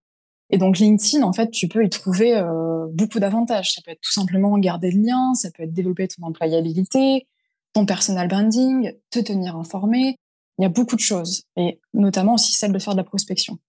Et 0.50 0.58
donc, 0.58 0.78
LinkedIn, 0.78 1.24
en 1.24 1.34
fait, 1.34 1.50
tu 1.52 1.68
peux 1.68 1.84
y 1.84 1.90
trouver 1.90 2.36
euh, 2.36 2.86
beaucoup 2.92 3.20
d'avantages. 3.20 3.74
Ça 3.74 3.82
peut 3.84 3.92
être 3.92 4.02
tout 4.02 4.12
simplement 4.12 4.58
garder 4.58 4.92
le 4.92 5.02
lien, 5.02 5.34
ça 5.34 5.50
peut 5.52 5.64
être 5.64 5.74
développer 5.74 6.08
ton 6.08 6.24
employabilité, 6.24 7.28
ton 7.74 7.86
personal 7.86 8.28
branding, 8.28 8.94
te 9.10 9.20
tenir 9.20 9.56
informé. 9.56 10.18
Il 10.58 10.64
y 10.64 10.66
a 10.66 10.70
beaucoup 10.70 10.96
de 10.96 11.02
choses, 11.02 11.44
et 11.58 11.82
notamment 11.94 12.36
aussi 12.36 12.54
celle 12.54 12.72
de 12.72 12.80
faire 12.80 12.94
de 12.94 12.98
la 13.00 13.04
prospection. 13.04 13.60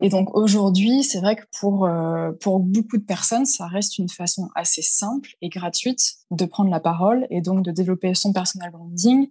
Et 0.00 0.08
donc 0.08 0.34
aujourd'hui, 0.34 1.02
c'est 1.02 1.20
vrai 1.20 1.36
que 1.36 1.42
pour, 1.60 1.84
euh, 1.84 2.32
pour 2.40 2.58
beaucoup 2.58 2.96
de 2.96 3.04
personnes, 3.04 3.44
ça 3.44 3.66
reste 3.66 3.98
une 3.98 4.08
façon 4.08 4.48
assez 4.54 4.80
simple 4.80 5.30
et 5.42 5.50
gratuite 5.50 6.14
de 6.30 6.46
prendre 6.46 6.70
la 6.70 6.80
parole 6.80 7.26
et 7.28 7.42
donc 7.42 7.62
de 7.62 7.70
développer 7.70 8.14
son 8.14 8.32
personal 8.32 8.70
branding, 8.70 9.28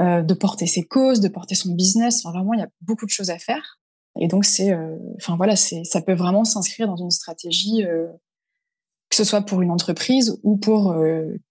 euh, 0.00 0.22
de 0.22 0.34
porter 0.34 0.66
ses 0.66 0.82
causes, 0.82 1.20
de 1.20 1.28
porter 1.28 1.54
son 1.54 1.74
business. 1.74 2.24
Enfin, 2.24 2.36
vraiment, 2.36 2.54
il 2.54 2.60
y 2.60 2.64
a 2.64 2.68
beaucoup 2.80 3.06
de 3.06 3.10
choses 3.10 3.30
à 3.30 3.38
faire. 3.38 3.78
Et 4.20 4.28
donc 4.28 4.44
c'est, 4.44 4.72
euh, 4.72 4.96
enfin 5.16 5.36
voilà, 5.36 5.56
c'est, 5.56 5.84
ça 5.84 6.02
peut 6.02 6.14
vraiment 6.14 6.44
s'inscrire 6.44 6.86
dans 6.86 6.96
une 6.96 7.10
stratégie, 7.10 7.82
que 7.82 9.16
ce 9.16 9.24
soit 9.24 9.42
pour 9.42 9.62
une 9.62 9.70
entreprise 9.70 10.38
ou 10.42 10.56
pour 10.56 10.94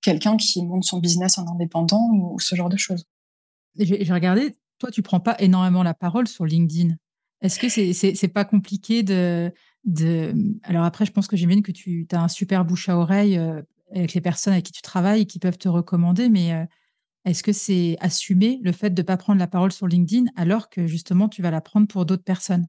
quelqu'un 0.01 0.37
qui 0.37 0.63
monte 0.65 0.83
son 0.83 0.99
business 0.99 1.37
en 1.37 1.47
indépendant 1.47 2.09
ou, 2.13 2.39
ce 2.39 2.55
genre 2.55 2.69
de 2.69 2.77
choses. 2.77 3.05
J'ai 3.77 4.13
regardé, 4.13 4.55
toi, 4.77 4.91
tu 4.91 5.01
prends 5.01 5.19
pas 5.19 5.35
énormément 5.39 5.83
la 5.83 5.93
parole 5.93 6.27
sur 6.27 6.45
LinkedIn. 6.45 6.95
Est-ce 7.41 7.59
que 7.59 7.69
c'est 7.69 7.93
c'est 7.93 8.27
pas 8.27 8.45
compliqué 8.45 9.01
de 9.01 9.51
de 9.83 10.33
alors 10.63 10.83
après 10.83 11.05
je 11.05 11.11
pense 11.11 11.27
que 11.27 11.35
j'imagine 11.35 11.63
que 11.63 11.71
tu 11.71 12.07
as 12.11 12.21
un 12.21 12.27
super 12.27 12.65
bouche 12.65 12.87
à 12.87 12.97
oreille 12.97 13.37
euh, 13.37 13.61
avec 13.93 14.13
les 14.13 14.21
personnes 14.21 14.53
avec 14.53 14.65
qui 14.65 14.71
tu 14.71 14.83
travailles 14.83 15.21
et 15.21 15.25
qui 15.25 15.39
peuvent 15.39 15.57
te 15.57 15.67
recommander 15.67 16.29
mais 16.29 16.53
euh, 16.53 16.65
est-ce 17.25 17.43
que 17.43 17.51
c'est 17.51 17.97
assumer 17.99 18.59
le 18.63 18.71
fait 18.71 18.89
de 18.91 19.01
ne 19.01 19.05
pas 19.05 19.17
prendre 19.17 19.39
la 19.39 19.47
parole 19.47 19.71
sur 19.71 19.87
LinkedIn 19.87 20.25
alors 20.35 20.69
que 20.69 20.87
justement 20.87 21.29
tu 21.29 21.41
vas 21.41 21.51
la 21.51 21.61
prendre 21.61 21.87
pour 21.87 22.05
d'autres 22.05 22.23
personnes? 22.23 22.65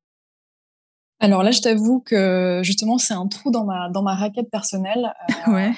Alors 1.20 1.42
là 1.42 1.52
je 1.52 1.60
t'avoue 1.60 2.00
que 2.00 2.60
justement 2.62 2.98
c'est 2.98 3.14
un 3.14 3.28
trou 3.28 3.50
dans 3.50 3.64
ma 3.64 3.88
dans 3.90 4.02
ma 4.02 4.14
raquette 4.14 4.50
personnelle. 4.50 5.12
Euh, 5.48 5.52
ouais. 5.52 5.72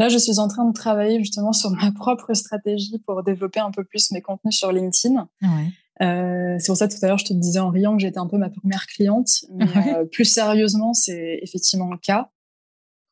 Là, 0.00 0.08
je 0.08 0.18
suis 0.18 0.40
en 0.40 0.48
train 0.48 0.64
de 0.64 0.72
travailler 0.72 1.20
justement 1.20 1.52
sur 1.52 1.70
ma 1.70 1.92
propre 1.92 2.34
stratégie 2.34 2.98
pour 3.06 3.22
développer 3.22 3.60
un 3.60 3.70
peu 3.70 3.84
plus 3.84 4.10
mes 4.10 4.20
contenus 4.20 4.56
sur 4.56 4.72
LinkedIn. 4.72 5.28
Ouais. 5.42 5.70
Euh, 6.02 6.56
c'est 6.58 6.66
pour 6.66 6.76
ça 6.76 6.88
tout 6.88 6.96
à 7.02 7.06
l'heure 7.06 7.18
je 7.18 7.24
te 7.24 7.32
disais 7.32 7.60
en 7.60 7.70
riant 7.70 7.96
que 7.96 8.02
j'étais 8.02 8.18
un 8.18 8.26
peu 8.26 8.36
ma 8.36 8.50
première 8.50 8.86
cliente. 8.86 9.44
Mais 9.54 9.94
euh, 9.94 10.04
plus 10.04 10.24
sérieusement, 10.24 10.94
c'est 10.94 11.38
effectivement 11.42 11.90
le 11.90 11.98
cas. 11.98 12.30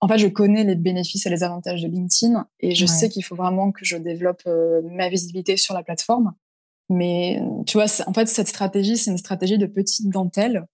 En 0.02 0.08
fait, 0.08 0.18
je 0.18 0.26
connais 0.26 0.64
les 0.64 0.74
bénéfices 0.74 1.26
et 1.26 1.30
les 1.30 1.44
avantages 1.44 1.80
de 1.80 1.86
LinkedIn 1.86 2.48
et 2.58 2.74
je 2.74 2.86
sais 2.86 3.08
qu'il 3.08 3.24
faut 3.24 3.36
vraiment 3.36 3.70
que 3.70 3.84
je 3.84 3.96
développe 3.96 4.42
euh, 4.48 4.82
ma 4.90 5.08
visibilité 5.08 5.56
sur 5.56 5.74
la 5.74 5.84
plateforme. 5.84 6.34
Mais 6.88 7.40
tu 7.66 7.78
vois, 7.78 7.86
en 8.06 8.12
fait, 8.12 8.26
cette 8.26 8.48
stratégie, 8.48 8.96
c'est 8.96 9.12
une 9.12 9.18
stratégie 9.18 9.58
de 9.58 9.66
petite 9.66 10.10
dentelle. 10.10 10.66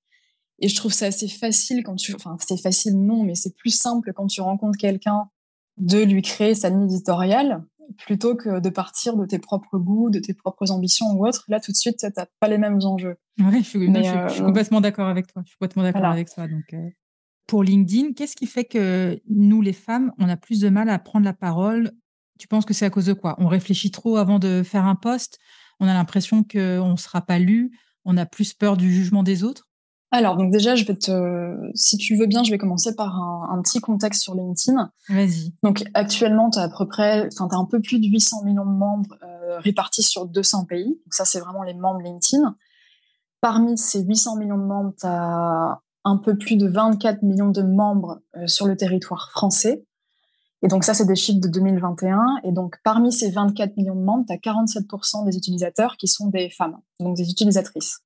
Et 0.60 0.68
je 0.68 0.74
trouve 0.74 0.94
ça 0.94 1.06
assez 1.06 1.28
facile 1.28 1.82
quand 1.84 1.96
tu, 1.96 2.14
enfin, 2.14 2.38
c'est 2.40 2.56
facile 2.56 2.98
non, 2.98 3.22
mais 3.22 3.34
c'est 3.34 3.54
plus 3.54 3.70
simple 3.70 4.14
quand 4.14 4.28
tu 4.28 4.40
rencontres 4.40 4.78
quelqu'un 4.78 5.28
de 5.76 6.02
lui 6.02 6.22
créer 6.22 6.54
sa 6.54 6.70
ligne 6.70 6.84
éditoriale 6.84 7.62
plutôt 7.98 8.34
que 8.34 8.60
de 8.60 8.68
partir 8.70 9.16
de 9.16 9.26
tes 9.26 9.38
propres 9.38 9.78
goûts, 9.78 10.10
de 10.10 10.18
tes 10.18 10.32
propres 10.32 10.70
ambitions 10.70 11.12
ou 11.12 11.26
autres. 11.26 11.44
Là, 11.48 11.60
tout 11.60 11.72
de 11.72 11.76
suite, 11.76 11.98
tu 11.98 12.06
n'as 12.06 12.26
pas 12.40 12.48
les 12.48 12.58
mêmes 12.58 12.80
enjeux. 12.82 13.16
Oui, 13.38 13.62
je, 13.62 13.68
suis, 13.68 13.96
euh, 13.96 14.46
complètement 14.46 14.80
d'accord 14.80 15.08
avec 15.08 15.26
toi. 15.26 15.42
Je 15.44 15.50
suis 15.50 15.58
complètement 15.58 15.82
d'accord 15.82 16.04
avec 16.06 16.28
toi. 16.30 16.48
Donc, 16.48 16.64
euh, 16.72 16.88
pour 17.48 17.64
LinkedIn, 17.64 18.12
qu'est-ce 18.12 18.36
qui 18.36 18.46
fait 18.46 18.64
que 18.64 19.20
nous, 19.28 19.62
les 19.62 19.72
femmes, 19.72 20.12
on 20.18 20.28
a 20.28 20.36
plus 20.36 20.60
de 20.60 20.68
mal 20.68 20.88
à 20.90 20.98
prendre 20.98 21.24
la 21.24 21.32
parole? 21.32 21.92
Tu 22.38 22.46
penses 22.46 22.66
que 22.66 22.74
c'est 22.74 22.84
à 22.84 22.90
cause 22.90 23.06
de 23.06 23.14
quoi? 23.14 23.34
On 23.38 23.48
réfléchit 23.48 23.90
trop 23.90 24.18
avant 24.18 24.38
de 24.38 24.62
faire 24.62 24.84
un 24.84 24.94
poste 24.94 25.38
On 25.80 25.88
a 25.88 25.94
l'impression 25.94 26.44
qu'on 26.44 26.92
ne 26.92 26.96
sera 26.96 27.22
pas 27.22 27.38
lu? 27.38 27.72
On 28.04 28.16
a 28.16 28.26
plus 28.26 28.52
peur 28.52 28.76
du 28.76 28.92
jugement 28.92 29.22
des 29.22 29.42
autres? 29.42 29.68
Alors, 30.10 30.36
donc 30.36 30.52
déjà, 30.52 30.74
je 30.74 30.84
vais 30.84 30.96
te, 30.96 31.70
si 31.74 31.96
tu 31.96 32.16
veux 32.16 32.26
bien, 32.26 32.42
je 32.42 32.50
vais 32.50 32.58
commencer 32.58 32.94
par 32.94 33.16
un, 33.16 33.60
petit 33.62 33.80
contexte 33.80 34.22
sur 34.22 34.34
LinkedIn. 34.34 34.90
Vas-y. 35.08 35.54
Donc, 35.62 35.84
actuellement, 35.94 36.50
tu 36.50 36.58
as 36.58 36.62
à 36.62 36.68
peu 36.68 36.86
près, 36.86 37.28
enfin, 37.32 37.48
tu 37.48 37.54
as 37.54 37.58
un 37.58 37.64
peu 37.64 37.80
plus 37.80 37.98
de 37.98 38.06
800 38.06 38.44
millions 38.44 38.64
de 38.64 38.70
membres 38.70 39.16
euh, 39.22 39.58
répartis 39.58 40.02
sur 40.02 40.26
200 40.26 40.66
pays. 40.66 40.86
Donc, 40.86 41.12
ça, 41.12 41.24
c'est 41.24 41.40
vraiment 41.40 41.62
les 41.62 41.74
membres 41.74 42.00
LinkedIn. 42.00 42.56
Parmi 43.40 43.78
ces 43.78 44.02
800 44.02 44.36
millions 44.36 44.58
de 44.58 44.64
membres, 44.64 44.94
tu 44.98 45.06
as 45.06 45.80
un 46.04 46.16
peu 46.16 46.36
plus 46.36 46.56
de 46.56 46.66
24 46.68 47.22
millions 47.22 47.50
de 47.50 47.62
membres 47.62 48.20
euh, 48.36 48.46
sur 48.46 48.66
le 48.66 48.76
territoire 48.76 49.30
français. 49.32 49.84
Et 50.62 50.68
donc, 50.68 50.84
ça, 50.84 50.94
c'est 50.94 51.06
des 51.06 51.16
chiffres 51.16 51.40
de 51.40 51.48
2021. 51.48 52.40
Et 52.44 52.52
donc, 52.52 52.76
parmi 52.82 53.12
ces 53.12 53.30
24 53.30 53.76
millions 53.76 53.94
de 53.94 54.02
membres, 54.02 54.24
tu 54.26 54.32
as 54.32 54.36
47% 54.36 55.24
des 55.24 55.36
utilisateurs 55.36 55.96
qui 55.96 56.08
sont 56.08 56.28
des 56.28 56.50
femmes, 56.50 56.78
donc 56.98 57.16
des 57.16 57.30
utilisatrices. 57.30 58.00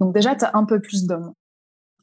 Donc 0.00 0.14
déjà, 0.14 0.36
tu 0.36 0.44
as 0.44 0.50
un 0.54 0.64
peu 0.64 0.80
plus 0.80 1.06
d'hommes. 1.06 1.32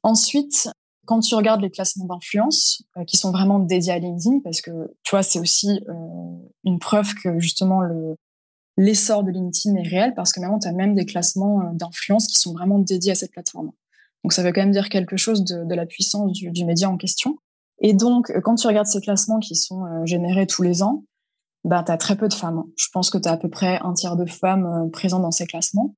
Ensuite, 0.04 0.70
quand 1.06 1.20
tu 1.20 1.36
regardes 1.36 1.62
les 1.62 1.70
classements 1.70 2.06
d'influence, 2.06 2.84
euh, 2.98 3.04
qui 3.06 3.18
sont 3.18 3.32
vraiment 3.32 3.60
dédiés 3.60 3.94
à 3.94 4.00
LinkedIn, 4.00 4.40
parce 4.44 4.62
que 4.62 4.72
tu 5.04 5.12
vois, 5.12 5.24
c'est 5.24 5.40
aussi 5.40 5.84
euh, 5.88 5.94
une 6.64 6.80
preuve 6.80 7.14
que 7.16 7.40
justement 7.40 7.82
le 7.82 8.16
l'essor 8.78 9.24
de 9.24 9.32
LinkedIn 9.32 9.76
est 9.76 9.88
réel, 9.88 10.14
parce 10.16 10.34
que 10.34 10.42
maintenant, 10.42 10.60
tu 10.60 10.68
as 10.68 10.74
même 10.74 10.96
des 10.96 11.06
classements 11.06 11.72
d'influence 11.74 12.28
qui 12.28 12.40
sont 12.40 12.52
vraiment 12.52 12.80
dédiés 12.80 13.14
à 13.14 13.16
cette 13.16 13.32
plateforme. 13.32 13.72
Donc 14.26 14.34
ça 14.34 14.42
veut 14.42 14.52
quand 14.52 14.62
même 14.62 14.72
dire 14.72 14.90
quelque 14.90 15.18
chose 15.18 15.44
de, 15.44 15.76
la 15.76 15.86
puissance 15.86 16.32
du, 16.32 16.66
média 16.66 16.90
en 16.90 16.98
question. 16.98 17.38
Et 17.80 17.94
donc, 17.94 18.34
quand 18.42 18.56
tu 18.56 18.66
regardes 18.66 18.88
ces 18.88 19.00
classements 19.00 19.40
qui 19.40 19.56
sont 19.56 19.84
générés 20.04 20.48
tous 20.48 20.64
les 20.64 20.82
ans, 20.82 21.04
bah, 21.64 21.84
tu 21.86 21.92
as 21.92 21.98
très 21.98 22.16
peu 22.16 22.28
de 22.28 22.34
femmes. 22.34 22.64
Je 22.76 22.88
pense 22.92 23.12
que 23.12 23.20
tu 23.20 23.30
as 23.30 23.34
à 23.34 23.38
peu 23.38 23.52
près 23.52 23.78
un 23.84 23.94
tiers 23.94 24.16
de 24.16 24.26
femmes 24.26 24.90
présentes 24.92 25.22
dans 25.22 25.30
ces 25.30 25.46
classements. 25.46 25.96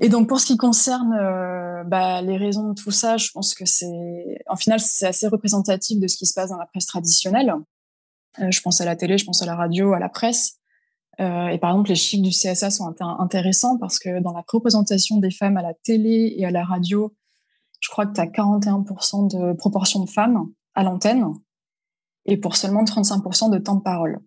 Et 0.00 0.08
donc 0.08 0.26
pour 0.26 0.40
ce 0.40 0.46
qui 0.46 0.56
concerne 0.56 1.12
euh, 1.12 1.84
bah, 1.84 2.22
les 2.22 2.38
raisons 2.38 2.70
de 2.70 2.74
tout 2.74 2.90
ça, 2.90 3.18
je 3.18 3.30
pense 3.30 3.54
que 3.54 3.66
c'est, 3.66 4.42
en 4.48 4.56
final, 4.56 4.80
c'est 4.80 5.06
assez 5.06 5.28
représentatif 5.28 6.00
de 6.00 6.08
ce 6.08 6.16
qui 6.16 6.24
se 6.24 6.32
passe 6.32 6.48
dans 6.48 6.56
la 6.56 6.64
presse 6.64 6.86
traditionnelle. 6.86 7.54
Euh, 8.40 8.50
je 8.50 8.62
pense 8.62 8.80
à 8.80 8.86
la 8.86 8.96
télé, 8.96 9.18
je 9.18 9.26
pense 9.26 9.42
à 9.42 9.46
la 9.46 9.54
radio, 9.54 9.92
à 9.92 9.98
la 9.98 10.08
presse. 10.08 10.56
Euh, 11.20 11.48
et 11.48 11.58
par 11.58 11.70
exemple, 11.70 11.90
les 11.90 11.94
chiffres 11.94 12.24
du 12.24 12.30
CSA 12.30 12.70
sont 12.70 12.92
intéressants 13.20 13.78
parce 13.78 14.00
que 14.00 14.20
dans 14.20 14.32
la 14.32 14.42
représentation 14.48 15.18
des 15.18 15.30
femmes 15.30 15.56
à 15.56 15.62
la 15.62 15.74
télé 15.74 16.34
et 16.38 16.44
à 16.44 16.50
la 16.50 16.64
radio, 16.64 17.14
je 17.84 17.90
crois 17.90 18.06
que 18.06 18.14
tu 18.14 18.20
as 18.20 18.26
41% 18.26 19.28
de 19.30 19.52
proportion 19.52 20.02
de 20.02 20.08
femmes 20.08 20.46
à 20.74 20.82
l'antenne 20.82 21.26
et 22.24 22.38
pour 22.38 22.56
seulement 22.56 22.82
35% 22.82 23.50
de 23.50 23.58
temps 23.58 23.74
de 23.74 23.82
parole. 23.82 24.20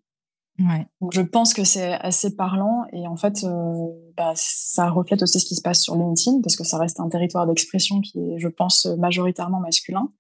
Donc 1.02 1.12
je 1.12 1.22
pense 1.22 1.56
que 1.56 1.64
c'est 1.64 1.94
assez 1.94 2.36
parlant 2.36 2.86
et 2.94 3.08
en 3.08 3.16
fait, 3.16 3.44
euh, 3.44 3.74
bah, 4.16 4.34
ça 4.36 4.90
reflète 4.92 5.24
aussi 5.24 5.40
ce 5.40 5.46
qui 5.46 5.56
se 5.56 5.62
passe 5.62 5.82
sur 5.82 5.96
LinkedIn 5.96 6.42
parce 6.42 6.56
que 6.56 6.64
ça 6.64 6.78
reste 6.78 7.00
un 7.00 7.10
territoire 7.10 7.48
d'expression 7.48 8.00
qui 8.02 8.20
est, 8.20 8.38
je 8.38 8.48
pense, 8.48 8.86
majoritairement 8.86 9.60
masculin. 9.60 10.12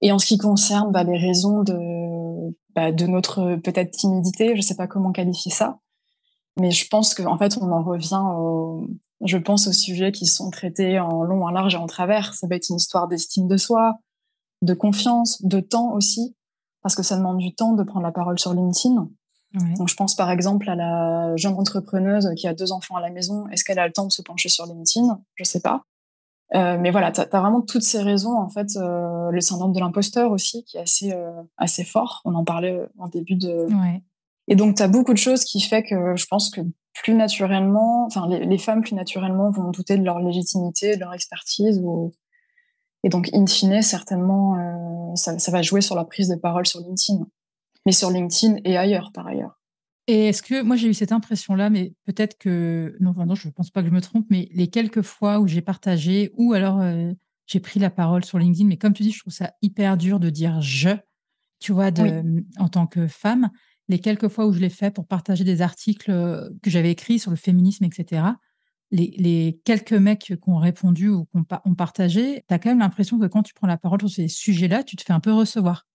Et 0.00 0.12
en 0.12 0.18
ce 0.18 0.26
qui 0.26 0.38
concerne 0.38 0.92
bah, 0.92 1.02
les 1.02 1.18
raisons 1.18 1.62
de, 1.64 2.56
bah, 2.76 2.92
de 2.92 3.06
notre 3.06 3.56
peut-être 3.56 3.90
timidité, 3.90 4.54
je 4.54 4.62
sais 4.62 4.76
pas 4.76 4.86
comment 4.86 5.10
qualifier 5.10 5.50
ça, 5.50 5.80
mais 6.60 6.70
je 6.70 6.86
pense 6.88 7.14
qu'en 7.14 7.38
fait, 7.38 7.58
on 7.60 7.72
en 7.72 7.82
revient, 7.82 8.22
au, 8.22 8.86
je 9.24 9.38
pense, 9.38 9.66
aux 9.66 9.72
sujets 9.72 10.12
qui 10.12 10.26
sont 10.26 10.50
traités 10.50 10.98
en 11.00 11.22
long, 11.22 11.44
en 11.44 11.50
large 11.50 11.74
et 11.74 11.78
en 11.78 11.86
travers. 11.86 12.34
Ça 12.34 12.46
va 12.46 12.56
être 12.56 12.68
une 12.70 12.76
histoire 12.76 13.08
d'estime 13.08 13.48
de 13.48 13.56
soi, 13.56 13.98
de 14.62 14.74
confiance, 14.74 15.42
de 15.42 15.60
temps 15.60 15.92
aussi, 15.92 16.36
parce 16.82 16.94
que 16.94 17.02
ça 17.02 17.16
demande 17.16 17.38
du 17.38 17.54
temps 17.54 17.72
de 17.72 17.82
prendre 17.82 18.04
la 18.04 18.12
parole 18.12 18.38
sur 18.38 18.52
LinkedIn. 18.54 19.08
Donc, 19.78 19.88
je 19.88 19.94
pense 19.94 20.14
par 20.14 20.30
exemple 20.30 20.68
à 20.68 20.74
la 20.74 21.34
jeune 21.36 21.54
entrepreneuse 21.54 22.30
qui 22.36 22.46
a 22.46 22.52
deux 22.52 22.72
enfants 22.72 22.96
à 22.96 23.00
la 23.00 23.10
maison. 23.10 23.48
Est-ce 23.48 23.64
qu'elle 23.64 23.78
a 23.78 23.86
le 23.86 23.92
temps 23.92 24.06
de 24.06 24.12
se 24.12 24.20
pencher 24.20 24.50
sur 24.50 24.66
LinkedIn? 24.66 25.18
Je 25.34 25.44
sais 25.44 25.60
pas. 25.60 25.82
Euh, 26.54 26.78
mais 26.78 26.90
voilà, 26.90 27.10
tu 27.10 27.20
as, 27.20 27.40
vraiment 27.40 27.62
toutes 27.62 27.82
ces 27.82 28.02
raisons. 28.02 28.36
En 28.36 28.48
fait, 28.48 28.76
euh, 28.76 29.30
le 29.30 29.40
syndrome 29.40 29.72
de 29.72 29.80
l'imposteur 29.80 30.30
aussi, 30.30 30.64
qui 30.64 30.76
est 30.76 30.80
assez, 30.80 31.12
euh, 31.12 31.42
assez 31.56 31.84
fort. 31.84 32.20
On 32.24 32.34
en 32.34 32.44
parlait 32.44 32.80
en 32.98 33.08
début 33.08 33.36
de. 33.36 33.66
Et 34.48 34.54
donc, 34.54 34.76
tu 34.76 34.82
as 34.82 34.88
beaucoup 34.88 35.12
de 35.12 35.18
choses 35.18 35.44
qui 35.44 35.60
fait 35.60 35.82
que 35.82 36.14
je 36.14 36.26
pense 36.26 36.50
que 36.50 36.60
plus 37.02 37.14
naturellement, 37.14 38.06
enfin, 38.06 38.28
les, 38.28 38.58
femmes 38.58 38.82
plus 38.82 38.94
naturellement 38.94 39.50
vont 39.50 39.70
douter 39.70 39.96
de 39.98 40.04
leur 40.04 40.20
légitimité, 40.20 40.96
de 40.96 41.00
leur 41.00 41.14
expertise. 41.14 41.80
Ou... 41.82 42.12
Et 43.04 43.08
donc, 43.08 43.28
in 43.32 43.46
fine, 43.46 43.82
certainement, 43.82 45.14
ça, 45.14 45.38
ça 45.38 45.52
va 45.52 45.62
jouer 45.62 45.80
sur 45.80 45.94
la 45.94 46.04
prise 46.04 46.28
de 46.28 46.36
parole 46.36 46.66
sur 46.66 46.80
LinkedIn 46.80 47.26
mais 47.86 47.92
sur 47.92 48.10
LinkedIn 48.10 48.56
et 48.64 48.76
ailleurs 48.76 49.12
par 49.12 49.26
ailleurs. 49.28 49.58
Et 50.08 50.26
est-ce 50.26 50.42
que 50.42 50.62
moi 50.62 50.76
j'ai 50.76 50.88
eu 50.88 50.94
cette 50.94 51.12
impression-là, 51.12 51.70
mais 51.70 51.94
peut-être 52.04 52.36
que 52.36 52.96
non, 53.00 53.12
non, 53.12 53.34
je 53.34 53.48
ne 53.48 53.52
pense 53.52 53.70
pas 53.70 53.82
que 53.82 53.88
je 53.88 53.94
me 53.94 54.00
trompe, 54.00 54.26
mais 54.28 54.48
les 54.52 54.68
quelques 54.68 55.02
fois 55.02 55.38
où 55.38 55.46
j'ai 55.46 55.62
partagé 55.62 56.32
ou 56.36 56.52
alors 56.52 56.80
euh, 56.80 57.12
j'ai 57.46 57.60
pris 57.60 57.80
la 57.80 57.90
parole 57.90 58.24
sur 58.24 58.38
LinkedIn, 58.38 58.66
mais 58.66 58.76
comme 58.76 58.92
tu 58.92 59.02
dis, 59.02 59.12
je 59.12 59.20
trouve 59.20 59.32
ça 59.32 59.52
hyper 59.62 59.96
dur 59.96 60.20
de 60.20 60.30
dire 60.30 60.60
je, 60.60 60.90
tu 61.60 61.72
vois, 61.72 61.90
de, 61.90 62.44
en 62.58 62.68
tant 62.68 62.86
que 62.86 63.06
femme. 63.06 63.50
Les 63.88 63.98
quelques 64.00 64.28
fois 64.28 64.46
où 64.46 64.52
je 64.52 64.58
l'ai 64.58 64.70
fait 64.70 64.90
pour 64.90 65.06
partager 65.06 65.44
des 65.44 65.62
articles 65.62 66.10
euh, 66.10 66.48
que 66.62 66.70
j'avais 66.70 66.90
écrits 66.90 67.18
sur 67.18 67.30
le 67.30 67.36
féminisme, 67.36 67.84
etc., 67.84 68.22
les, 68.92 69.60
quelques 69.64 69.92
mecs 69.92 70.20
qui 70.20 70.48
ont 70.48 70.58
répondu 70.58 71.08
ou 71.08 71.24
qui 71.24 71.38
ont, 71.64 71.74
partagé, 71.74 72.44
tu 72.48 72.54
as 72.54 72.60
quand 72.60 72.70
même 72.70 72.78
l'impression 72.78 73.18
que 73.18 73.26
quand 73.26 73.42
tu 73.42 73.52
prends 73.52 73.66
la 73.66 73.76
parole 73.76 73.98
sur 74.00 74.08
ces 74.08 74.28
sujets-là, 74.28 74.84
tu 74.84 74.94
te 74.94 75.02
fais 75.02 75.12
un 75.12 75.18
peu 75.18 75.32
recevoir. 75.32 75.86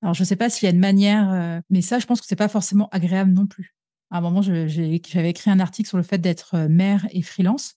Alors, 0.00 0.14
je 0.14 0.22
ne 0.22 0.24
sais 0.24 0.36
pas 0.36 0.48
s'il 0.48 0.66
y 0.66 0.70
a 0.70 0.74
une 0.74 0.80
manière, 0.80 1.30
euh, 1.30 1.60
mais 1.68 1.82
ça, 1.82 1.98
je 1.98 2.06
pense 2.06 2.22
que 2.22 2.26
ce 2.26 2.32
n'est 2.32 2.38
pas 2.38 2.48
forcément 2.48 2.88
agréable 2.90 3.32
non 3.32 3.46
plus. 3.46 3.76
À 4.10 4.18
un 4.18 4.20
moment, 4.22 4.40
j'avais 4.40 5.30
écrit 5.30 5.50
un 5.50 5.60
article 5.60 5.88
sur 5.88 5.98
le 5.98 6.02
fait 6.02 6.18
d'être 6.18 6.54
euh, 6.54 6.68
mère 6.68 7.06
et 7.10 7.20
freelance. 7.20 7.74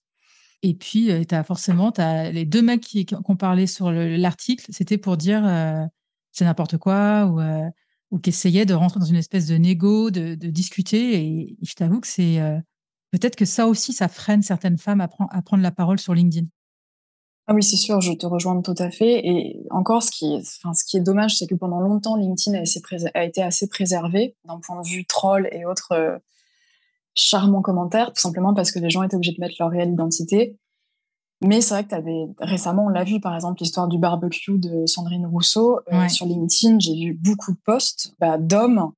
Et 0.63 0.73
puis, 0.73 1.09
tu 1.27 1.35
as 1.35 1.43
forcément 1.43 1.89
as 1.97 2.31
les 2.31 2.45
deux 2.45 2.61
mecs 2.61 2.81
qui, 2.81 3.05
ont 3.11 3.35
parlé 3.35 3.67
sur 3.67 3.91
l'article, 3.91 4.65
c'était 4.69 4.97
pour 4.97 5.15
dire 5.15 5.41
c'est 6.31 6.43
n'importe 6.43 6.77
quoi 6.77 7.27
ou, 7.27 7.39
ou 8.11 8.19
qui 8.19 8.31
de 8.31 8.73
rentrer 8.73 8.99
dans 8.99 9.05
une 9.05 9.15
espèce 9.15 9.47
de 9.47 9.55
négo, 9.55 10.09
de, 10.11 10.35
discuter. 10.35 11.15
Et, 11.15 11.57
je 11.61 11.73
t'avoue 11.73 11.99
que 11.99 12.07
c'est 12.07 12.39
peut-être 13.11 13.35
que 13.35 13.45
ça 13.45 13.67
aussi, 13.67 13.93
ça 13.93 14.07
freine 14.07 14.41
certaines 14.41 14.77
femmes 14.77 15.01
à, 15.01 15.07
prendre 15.07 15.63
la 15.63 15.71
parole 15.71 15.99
sur 15.99 16.13
LinkedIn. 16.13 16.47
Ah 17.47 17.55
oui, 17.55 17.63
c'est 17.63 17.77
sûr, 17.77 17.99
je 17.99 18.13
te 18.13 18.27
rejoins 18.27 18.61
tout 18.61 18.75
à 18.77 18.91
fait. 18.91 19.25
Et 19.27 19.65
encore, 19.71 20.03
ce 20.03 20.11
qui 20.11 20.35
est, 20.35 20.37
enfin, 20.37 20.73
ce 20.75 20.83
qui 20.83 20.97
est 20.97 21.01
dommage, 21.01 21.35
c'est 21.35 21.47
que 21.47 21.55
pendant 21.55 21.79
longtemps, 21.79 22.15
LinkedIn 22.15 22.63
a, 23.15 23.23
été 23.23 23.41
assez 23.41 23.67
préservé 23.67 24.35
d'un 24.45 24.59
point 24.59 24.79
de 24.79 24.87
vue 24.87 25.03
troll 25.05 25.49
et 25.51 25.65
autres 25.65 25.93
euh, 25.93 26.17
charmants 27.15 27.63
commentaires, 27.63 28.13
tout 28.13 28.21
simplement 28.21 28.53
parce 28.53 28.71
que 28.71 28.77
les 28.77 28.91
gens 28.91 29.01
étaient 29.01 29.15
obligés 29.15 29.33
de 29.33 29.41
mettre 29.41 29.55
leur 29.59 29.71
réelle 29.71 29.89
identité. 29.89 30.59
Mais 31.41 31.61
c'est 31.61 31.73
vrai 31.73 31.83
que 31.83 31.89
tu 31.89 31.95
avais 31.95 32.27
récemment, 32.39 32.85
on 32.85 32.89
l'a 32.89 33.03
vu 33.03 33.21
par 33.21 33.33
exemple, 33.33 33.61
l'histoire 33.61 33.87
du 33.87 33.97
barbecue 33.97 34.57
de 34.57 34.85
Sandrine 34.85 35.25
Rousseau. 35.25 35.79
Euh, 35.91 36.07
sur 36.09 36.25
LinkedIn, 36.25 36.79
j'ai 36.79 36.95
vu 36.95 37.13
beaucoup 37.13 37.53
de 37.53 37.59
posts 37.63 38.13
bah, 38.19 38.37
d'hommes, 38.37 38.91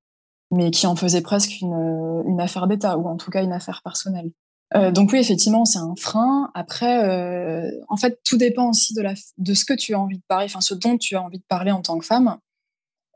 mais 0.50 0.72
qui 0.72 0.88
en 0.88 0.96
faisaient 0.96 1.22
presque 1.22 1.62
une, 1.62 2.24
une 2.26 2.42
affaire 2.42 2.68
d'État, 2.68 2.98
ou 2.98 3.08
en 3.08 3.18
tout 3.18 3.30
cas 3.30 3.44
une 3.44 3.54
affaire 3.54 3.82
personnelle. 3.84 4.32
Euh, 4.74 4.92
donc 4.92 5.12
oui, 5.12 5.20
effectivement, 5.20 5.66
c'est 5.66 5.80
un 5.80 5.96
frein. 5.98 6.50
Après, 6.54 7.04
euh, 7.04 7.70
en 7.90 7.98
fait, 7.98 8.20
tout 8.24 8.38
dépend 8.38 8.70
aussi 8.70 8.94
de, 8.94 9.02
la, 9.02 9.14
de 9.38 9.54
ce 9.54 9.66
que 9.66 9.74
tu 9.74 9.94
as 9.94 10.00
envie 10.00 10.18
de 10.18 10.24
parler, 10.28 10.46
enfin 10.46 10.62
ce 10.62 10.74
dont 10.74 10.98
tu 10.98 11.16
as 11.16 11.22
envie 11.22 11.40
de 11.40 11.46
parler 11.48 11.72
en 11.72 11.82
tant 11.82 11.98
que 12.00 12.06
femme. 12.06 12.38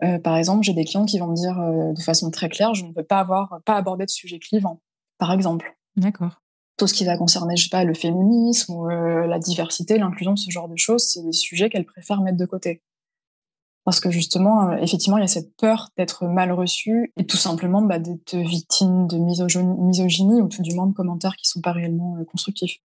Euh, 0.04 0.20
par 0.20 0.36
exemple, 0.36 0.64
j'ai 0.64 0.74
des 0.74 0.84
clients 0.84 1.06
qui 1.06 1.18
vont 1.18 1.28
me 1.28 1.36
dire 1.36 1.56
de 1.58 2.02
façon 2.02 2.30
très 2.30 2.50
claire, 2.50 2.74
je 2.74 2.86
ne 2.86 2.94
veux 2.94 3.04
pas 3.04 3.20
avoir, 3.20 3.62
pas 3.66 3.76
aborder 3.76 4.06
de 4.06 4.10
sujet 4.10 4.40
clivant, 4.40 4.82
par 5.18 5.32
exemple. 5.32 5.78
D'accord. 5.96 6.42
Tout 6.78 6.88
ce 6.88 6.94
qui 6.94 7.06
va 7.06 7.18
concerner, 7.18 7.56
je 7.56 7.64
sais 7.64 7.70
pas, 7.70 7.84
le 7.84 7.94
féminisme 7.94 8.74
ou 8.74 8.88
la 8.88 9.40
diversité, 9.40 9.98
l'inclusion, 9.98 10.36
ce 10.36 10.52
genre 10.52 10.68
de 10.68 10.78
choses, 10.78 11.04
c'est 11.04 11.24
des 11.24 11.32
sujets 11.32 11.70
qu'elles 11.70 11.86
préfèrent 11.86 12.22
mettre 12.22 12.38
de 12.38 12.46
côté. 12.46 12.82
Parce 13.86 14.00
que 14.00 14.10
justement, 14.10 14.72
euh, 14.72 14.78
effectivement, 14.78 15.18
il 15.18 15.22
y 15.22 15.24
a 15.24 15.28
cette 15.28 15.56
peur 15.58 15.92
d'être 15.96 16.26
mal 16.26 16.52
reçu 16.52 17.14
et 17.18 17.26
tout 17.26 17.38
simplement 17.38 17.84
bah, 17.84 18.00
d'être 18.00 18.36
victime 18.36 19.08
de 19.08 19.18
misogynie, 19.18 20.42
ou 20.42 20.50
tout 20.50 20.64
du 20.64 20.74
moins 20.74 20.88
de 20.88 20.94
commentaires 20.94 21.36
qui 21.36 21.46
ne 21.46 21.50
sont 21.50 21.62
pas 21.62 21.72
réellement 21.72 22.18
euh, 22.18 22.26
constructifs. 22.26 22.80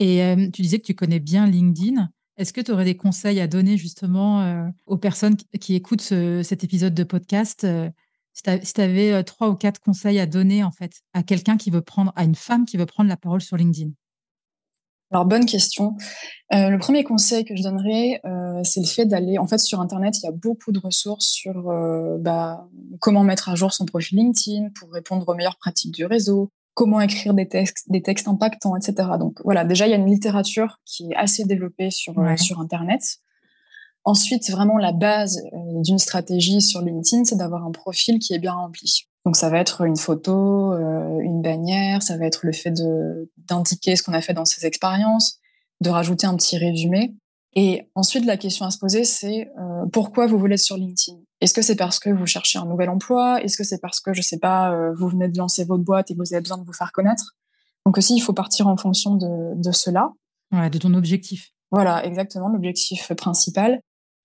Et 0.00 0.22
euh, 0.24 0.50
tu 0.52 0.62
disais 0.62 0.80
que 0.80 0.84
tu 0.84 0.96
connais 0.96 1.20
bien 1.20 1.46
LinkedIn. 1.46 2.10
Est-ce 2.36 2.52
que 2.52 2.60
tu 2.60 2.72
aurais 2.72 2.84
des 2.84 2.96
conseils 2.96 3.40
à 3.40 3.46
donner 3.46 3.76
justement 3.76 4.66
aux 4.86 4.96
personnes 4.96 5.36
qui 5.36 5.74
écoutent 5.74 6.00
cet 6.00 6.64
épisode 6.64 6.94
de 6.94 7.04
podcast 7.04 7.66
Si 8.32 8.42
tu 8.42 8.80
avais 8.80 9.22
trois 9.24 9.48
ou 9.50 9.54
quatre 9.54 9.80
conseils 9.80 10.18
à 10.18 10.26
donner 10.26 10.64
en 10.64 10.70
fait 10.70 11.02
à 11.12 11.22
quelqu'un 11.22 11.56
qui 11.56 11.70
veut 11.70 11.82
prendre, 11.82 12.12
à 12.16 12.24
une 12.24 12.34
femme 12.34 12.64
qui 12.64 12.76
veut 12.76 12.86
prendre 12.86 13.08
la 13.08 13.16
parole 13.16 13.40
sur 13.40 13.56
LinkedIn? 13.56 13.90
Alors, 15.12 15.26
bonne 15.26 15.44
question. 15.44 15.94
Euh, 16.54 16.70
le 16.70 16.78
premier 16.78 17.04
conseil 17.04 17.44
que 17.44 17.54
je 17.54 17.62
donnerais, 17.62 18.20
euh, 18.24 18.62
c'est 18.64 18.80
le 18.80 18.86
fait 18.86 19.04
d'aller, 19.04 19.36
en 19.36 19.46
fait, 19.46 19.58
sur 19.58 19.80
Internet, 19.80 20.18
il 20.18 20.24
y 20.24 20.28
a 20.28 20.32
beaucoup 20.32 20.72
de 20.72 20.78
ressources 20.78 21.26
sur 21.26 21.68
euh, 21.68 22.16
bah, 22.18 22.66
comment 22.98 23.22
mettre 23.22 23.50
à 23.50 23.54
jour 23.54 23.74
son 23.74 23.84
profil 23.84 24.18
LinkedIn 24.18 24.70
pour 24.74 24.90
répondre 24.90 25.28
aux 25.28 25.34
meilleures 25.34 25.58
pratiques 25.58 25.92
du 25.92 26.06
réseau, 26.06 26.48
comment 26.72 26.98
écrire 27.02 27.34
des 27.34 27.46
textes, 27.46 27.90
des 27.90 28.00
textes 28.00 28.26
impactants, 28.26 28.74
etc. 28.74 29.10
Donc 29.18 29.38
voilà, 29.44 29.66
déjà, 29.66 29.86
il 29.86 29.90
y 29.90 29.94
a 29.94 29.98
une 29.98 30.10
littérature 30.10 30.80
qui 30.86 31.10
est 31.12 31.16
assez 31.16 31.44
développée 31.44 31.90
sur, 31.90 32.14
sur 32.38 32.60
Internet. 32.60 33.18
Ensuite, 34.04 34.50
vraiment, 34.50 34.78
la 34.78 34.92
base 34.92 35.40
d'une 35.76 35.98
stratégie 35.98 36.60
sur 36.60 36.80
LinkedIn, 36.80 37.24
c'est 37.24 37.36
d'avoir 37.36 37.64
un 37.64 37.70
profil 37.70 38.18
qui 38.18 38.34
est 38.34 38.38
bien 38.38 38.52
rempli. 38.52 39.06
Donc 39.24 39.36
ça 39.36 39.48
va 39.48 39.58
être 39.58 39.82
une 39.82 39.96
photo, 39.96 40.72
euh, 40.72 41.20
une 41.20 41.42
bannière, 41.42 42.02
ça 42.02 42.16
va 42.16 42.26
être 42.26 42.44
le 42.44 42.52
fait 42.52 42.72
de 42.72 43.30
d'indiquer 43.36 43.94
ce 43.94 44.02
qu'on 44.02 44.12
a 44.14 44.20
fait 44.20 44.34
dans 44.34 44.44
ses 44.44 44.66
expériences, 44.66 45.38
de 45.80 45.90
rajouter 45.90 46.26
un 46.26 46.34
petit 46.34 46.58
résumé. 46.58 47.14
Et 47.54 47.88
ensuite, 47.94 48.24
la 48.24 48.36
question 48.36 48.64
à 48.64 48.70
se 48.70 48.78
poser, 48.78 49.04
c'est 49.04 49.50
euh, 49.58 49.86
pourquoi 49.92 50.26
vous 50.26 50.38
voulez 50.38 50.54
être 50.54 50.60
sur 50.60 50.76
LinkedIn? 50.76 51.18
Est-ce 51.40 51.54
que 51.54 51.62
c'est 51.62 51.76
parce 51.76 51.98
que 51.98 52.08
vous 52.08 52.26
cherchez 52.26 52.58
un 52.58 52.64
nouvel 52.64 52.88
emploi? 52.88 53.42
Est-ce 53.42 53.56
que 53.56 53.64
c'est 53.64 53.80
parce 53.80 54.00
que, 54.00 54.14
je 54.14 54.22
sais 54.22 54.38
pas, 54.38 54.72
euh, 54.72 54.92
vous 54.94 55.08
venez 55.08 55.28
de 55.28 55.36
lancer 55.38 55.64
votre 55.64 55.84
boîte 55.84 56.10
et 56.10 56.14
vous 56.14 56.32
avez 56.32 56.40
besoin 56.40 56.56
de 56.56 56.64
vous 56.64 56.72
faire 56.72 56.92
connaître? 56.92 57.36
Donc 57.84 57.98
aussi, 57.98 58.16
il 58.16 58.20
faut 58.20 58.32
partir 58.32 58.68
en 58.68 58.76
fonction 58.76 59.16
de, 59.16 59.54
de 59.54 59.72
cela. 59.72 60.12
Ouais, 60.50 60.70
de 60.70 60.78
ton 60.78 60.94
objectif. 60.94 61.50
Voilà, 61.70 62.04
exactement, 62.04 62.48
l'objectif 62.48 63.12
principal. 63.14 63.80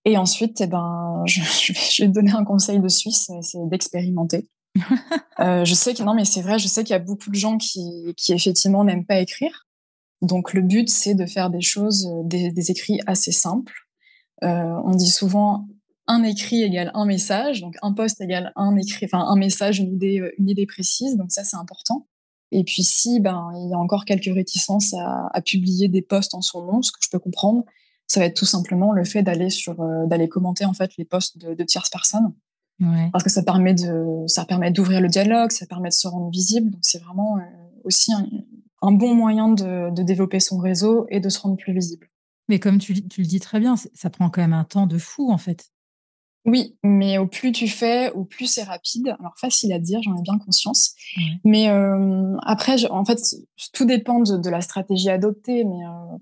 Et 0.08 0.18
ensuite, 0.18 0.62
eh 0.62 0.68
ben, 0.68 1.24
je, 1.28 1.42
je 1.42 2.04
vais 2.04 2.08
donner 2.08 2.32
un 2.32 2.46
conseil 2.46 2.80
de 2.80 2.88
Suisse, 2.88 3.30
c'est 3.42 3.70
d'expérimenter. 3.70 4.50
Euh, 5.40 5.66
je 5.66 5.76
sais 5.76 5.94
que 5.94 6.02
non, 6.02 6.16
mais 6.16 6.26
c'est 6.26 6.42
vrai, 6.42 6.58
je 6.58 6.68
sais 6.68 6.84
qu'il 6.84 6.94
y 6.94 6.96
a 6.96 7.00
beaucoup 7.00 7.30
de 7.30 7.36
gens 7.36 7.60
qui, 7.60 8.16
qui 8.18 8.34
effectivement 8.34 8.84
n'aiment 8.84 9.06
pas 9.06 9.20
écrire. 9.20 9.68
Donc 10.24 10.52
le 10.56 10.64
but, 10.64 10.90
c'est 10.90 11.14
de 11.14 11.28
faire 11.28 11.52
des 11.52 11.62
choses, 11.62 12.08
euh, 12.08 12.24
des, 12.24 12.72
écrits 12.72 13.00
assez 13.06 13.32
simples. 13.32 13.88
Euh, 14.44 14.82
on 14.84 14.96
dit 14.96 15.12
souvent 15.12 15.68
un 16.08 16.24
écrit 16.24 16.64
égale 16.64 16.90
un 16.96 17.06
message, 17.06 17.62
donc 17.62 17.76
un 17.84 17.94
poste 17.94 18.20
égale 18.20 18.52
un 18.56 18.76
écrit, 18.78 19.06
enfin 19.06 19.28
un 19.28 19.36
message, 19.36 19.78
une 19.78 19.94
idée, 19.94 20.28
une 20.40 20.50
idée 20.50 20.66
précise. 20.66 21.18
Donc 21.18 21.32
ça, 21.32 21.44
c'est 21.44 21.58
important. 21.58 22.08
Et 22.52 22.64
puis 22.64 22.82
si 22.82 23.20
ben 23.20 23.52
il 23.54 23.70
y 23.70 23.74
a 23.76 23.78
encore 23.78 24.06
quelques 24.06 24.34
réticences 24.34 24.96
à, 24.96 25.30
à, 25.34 25.42
publier 25.42 25.88
des 25.88 26.02
posts 26.02 26.34
en 26.34 26.42
son 26.42 26.66
nom, 26.66 26.82
ce 26.82 26.92
que 26.92 26.98
je 27.00 27.10
peux 27.12 27.20
comprendre, 27.20 27.64
ça 28.08 28.20
va 28.20 28.26
être 28.26 28.36
tout 28.36 28.46
simplement 28.46 28.92
le 28.92 29.04
fait 29.04 29.22
d'aller 29.22 29.50
sur 29.50 29.76
d'aller 30.08 30.30
commenter 30.30 30.66
en 30.66 30.74
fait 30.74 30.98
les 30.98 31.06
posts 31.06 31.38
de, 31.38 31.54
de 31.54 31.64
tierces 31.64 31.90
personnes. 31.90 32.34
Parce 33.12 33.24
que 33.24 33.30
ça 33.30 33.44
permet 33.44 33.74
de, 33.74 34.24
ça 34.28 34.46
permet 34.46 34.72
d'ouvrir 34.72 35.02
le 35.02 35.08
dialogue, 35.08 35.52
ça 35.52 35.66
permet 35.66 35.90
de 35.90 35.94
se 35.94 36.08
rendre 36.08 36.30
visible. 36.30 36.72
Donc 36.72 36.82
c'est 36.84 37.02
vraiment 37.02 37.38
euh, 37.38 37.42
aussi 37.84 38.14
un, 38.14 38.92
bon 38.92 39.16
moyen 39.16 39.50
de, 39.50 39.90
développer 40.04 40.40
son 40.40 40.58
réseau 40.58 41.08
et 41.10 41.20
de 41.20 41.30
se 41.30 41.40
rendre 41.40 41.58
plus 41.58 41.74
visible. 41.74 42.10
Mais 42.50 42.60
comme 42.60 42.78
tu, 42.78 42.94
le 42.94 43.26
dis 43.26 43.40
très 43.40 43.60
bien, 43.60 43.76
ça 43.76 44.10
prend 44.10 44.30
quand 44.30 44.42
même 44.42 44.54
un 44.54 44.64
temps 44.64 44.88
de 44.88 44.98
fou 44.98 45.32
en 45.32 45.38
fait. 45.38 45.72
Oui, 46.46 46.78
mais 46.82 47.18
au 47.18 47.28
plus 47.28 47.52
tu 47.52 47.68
fais, 47.68 48.10
au 48.12 48.24
plus 48.24 48.46
c'est 48.46 48.64
rapide. 48.64 49.16
Alors 49.20 49.34
facile 49.38 49.74
à 49.74 49.80
dire, 49.80 50.02
j'en 50.04 50.16
ai 50.16 50.22
bien 50.22 50.38
conscience. 50.38 50.94
Mais 51.44 51.70
euh, 51.70 52.38
après, 52.44 52.86
en 52.90 53.04
fait, 53.04 53.20
tout 53.74 53.86
dépend 53.86 54.20
de, 54.20 54.50
la 54.50 54.62
stratégie 54.62 55.10
adoptée. 55.10 55.66
Mais 55.66 55.86
euh, 55.86 56.18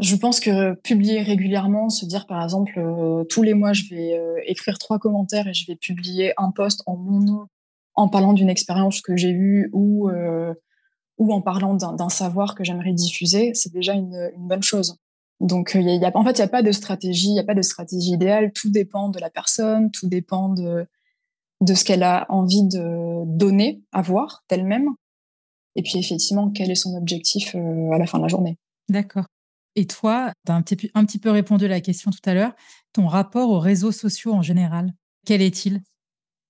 je 0.00 0.16
pense 0.16 0.40
que 0.40 0.74
publier 0.74 1.22
régulièrement, 1.22 1.88
se 1.88 2.04
dire 2.06 2.26
par 2.26 2.42
exemple 2.42 2.78
euh, 2.78 3.24
tous 3.24 3.42
les 3.42 3.54
mois 3.54 3.72
je 3.72 3.84
vais 3.90 4.16
euh, 4.16 4.40
écrire 4.46 4.78
trois 4.78 4.98
commentaires 4.98 5.46
et 5.48 5.54
je 5.54 5.66
vais 5.66 5.76
publier 5.76 6.32
un 6.36 6.50
post 6.50 6.82
en 6.86 6.96
mon 6.96 7.20
nom 7.20 7.46
en 7.94 8.08
parlant 8.08 8.32
d'une 8.32 8.48
expérience 8.48 9.00
que 9.00 9.16
j'ai 9.16 9.30
eue 9.30 9.70
ou 9.72 10.08
euh, 10.08 10.54
ou 11.18 11.32
en 11.32 11.42
parlant 11.42 11.74
d'un 11.74 12.08
savoir 12.08 12.54
que 12.54 12.62
j'aimerais 12.62 12.92
diffuser, 12.92 13.52
c'est 13.52 13.72
déjà 13.72 13.92
une, 13.94 14.30
une, 14.36 14.46
bonne 14.46 14.62
chose. 14.62 14.98
Donc 15.40 15.74
y 15.74 15.80
y 15.80 16.04
a, 16.04 16.12
en 16.14 16.24
fait 16.24 16.38
il 16.38 16.42
n'y 16.42 16.44
a 16.44 16.48
pas 16.48 16.62
de 16.62 16.70
stratégie, 16.70 17.30
il 17.30 17.32
n'y 17.32 17.40
a 17.40 17.44
pas 17.44 17.56
de 17.56 17.62
stratégie 17.62 18.12
idéale. 18.12 18.52
Tout 18.52 18.70
dépend 18.70 19.08
de 19.08 19.18
la 19.18 19.30
personne, 19.30 19.90
tout 19.90 20.08
dépend 20.08 20.50
de 20.50 20.86
de 21.60 21.74
ce 21.74 21.84
qu'elle 21.84 22.04
a 22.04 22.24
envie 22.28 22.62
de 22.62 23.24
donner, 23.26 23.82
à 23.90 24.00
voir 24.00 24.44
d'elle-même. 24.48 24.90
Et 25.74 25.82
puis 25.82 25.98
effectivement, 25.98 26.50
quel 26.50 26.70
est 26.70 26.76
son 26.76 26.94
objectif 26.94 27.56
à 27.56 27.98
la 27.98 28.06
fin 28.06 28.18
de 28.18 28.22
la 28.22 28.28
journée. 28.28 28.58
D'accord. 28.88 29.24
Et 29.78 29.86
toi, 29.86 30.32
tu 30.44 30.50
as 30.50 30.56
un 30.56 30.62
petit, 31.04 31.18
peu 31.20 31.30
répondu 31.30 31.66
à 31.66 31.68
la 31.68 31.80
question 31.80 32.10
tout 32.10 32.18
à 32.28 32.34
l'heure, 32.34 32.50
ton 32.92 33.06
rapport 33.06 33.48
aux 33.48 33.60
réseaux 33.60 33.92
sociaux 33.92 34.34
en 34.34 34.42
général, 34.42 34.92
quel 35.24 35.40
est-il? 35.40 35.82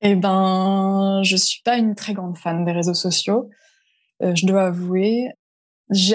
Eh 0.01 0.15
ben, 0.15 1.21
je 1.25 1.37
suis 1.37 1.61
pas 1.63 1.77
une 1.77 1.95
très 1.95 2.15
grande 2.15 2.39
fan 2.39 2.65
des 2.65 2.73
réseaux 2.73 2.95
sociaux, 2.95 3.51
euh, 4.23 4.35
je 4.35 4.47
dois 4.47 4.69
avouer. 4.69 5.29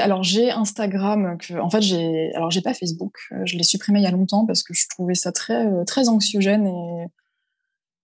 Alors 0.02 0.23
j'ai 0.23 0.49
Instagram 0.49 1.38
que, 1.38 1.54
en 1.60 1.69
fait 1.69 1.82
j'ai, 1.82 2.34
alors 2.34 2.49
j'ai 2.49 2.62
pas 2.62 2.73
Facebook, 2.73 3.13
euh, 3.32 3.45
je 3.45 3.58
l'ai 3.58 3.63
supprimé 3.63 3.99
il 3.99 4.04
y 4.04 4.08
a 4.08 4.12
longtemps 4.12 4.47
parce 4.47 4.63
que 4.63 4.73
je 4.73 4.88
trouvais 4.89 5.13
ça 5.13 5.32
très 5.32 5.67
euh, 5.67 5.84
très 5.84 6.10
anxiogène 6.10 6.65
et, 6.65 7.06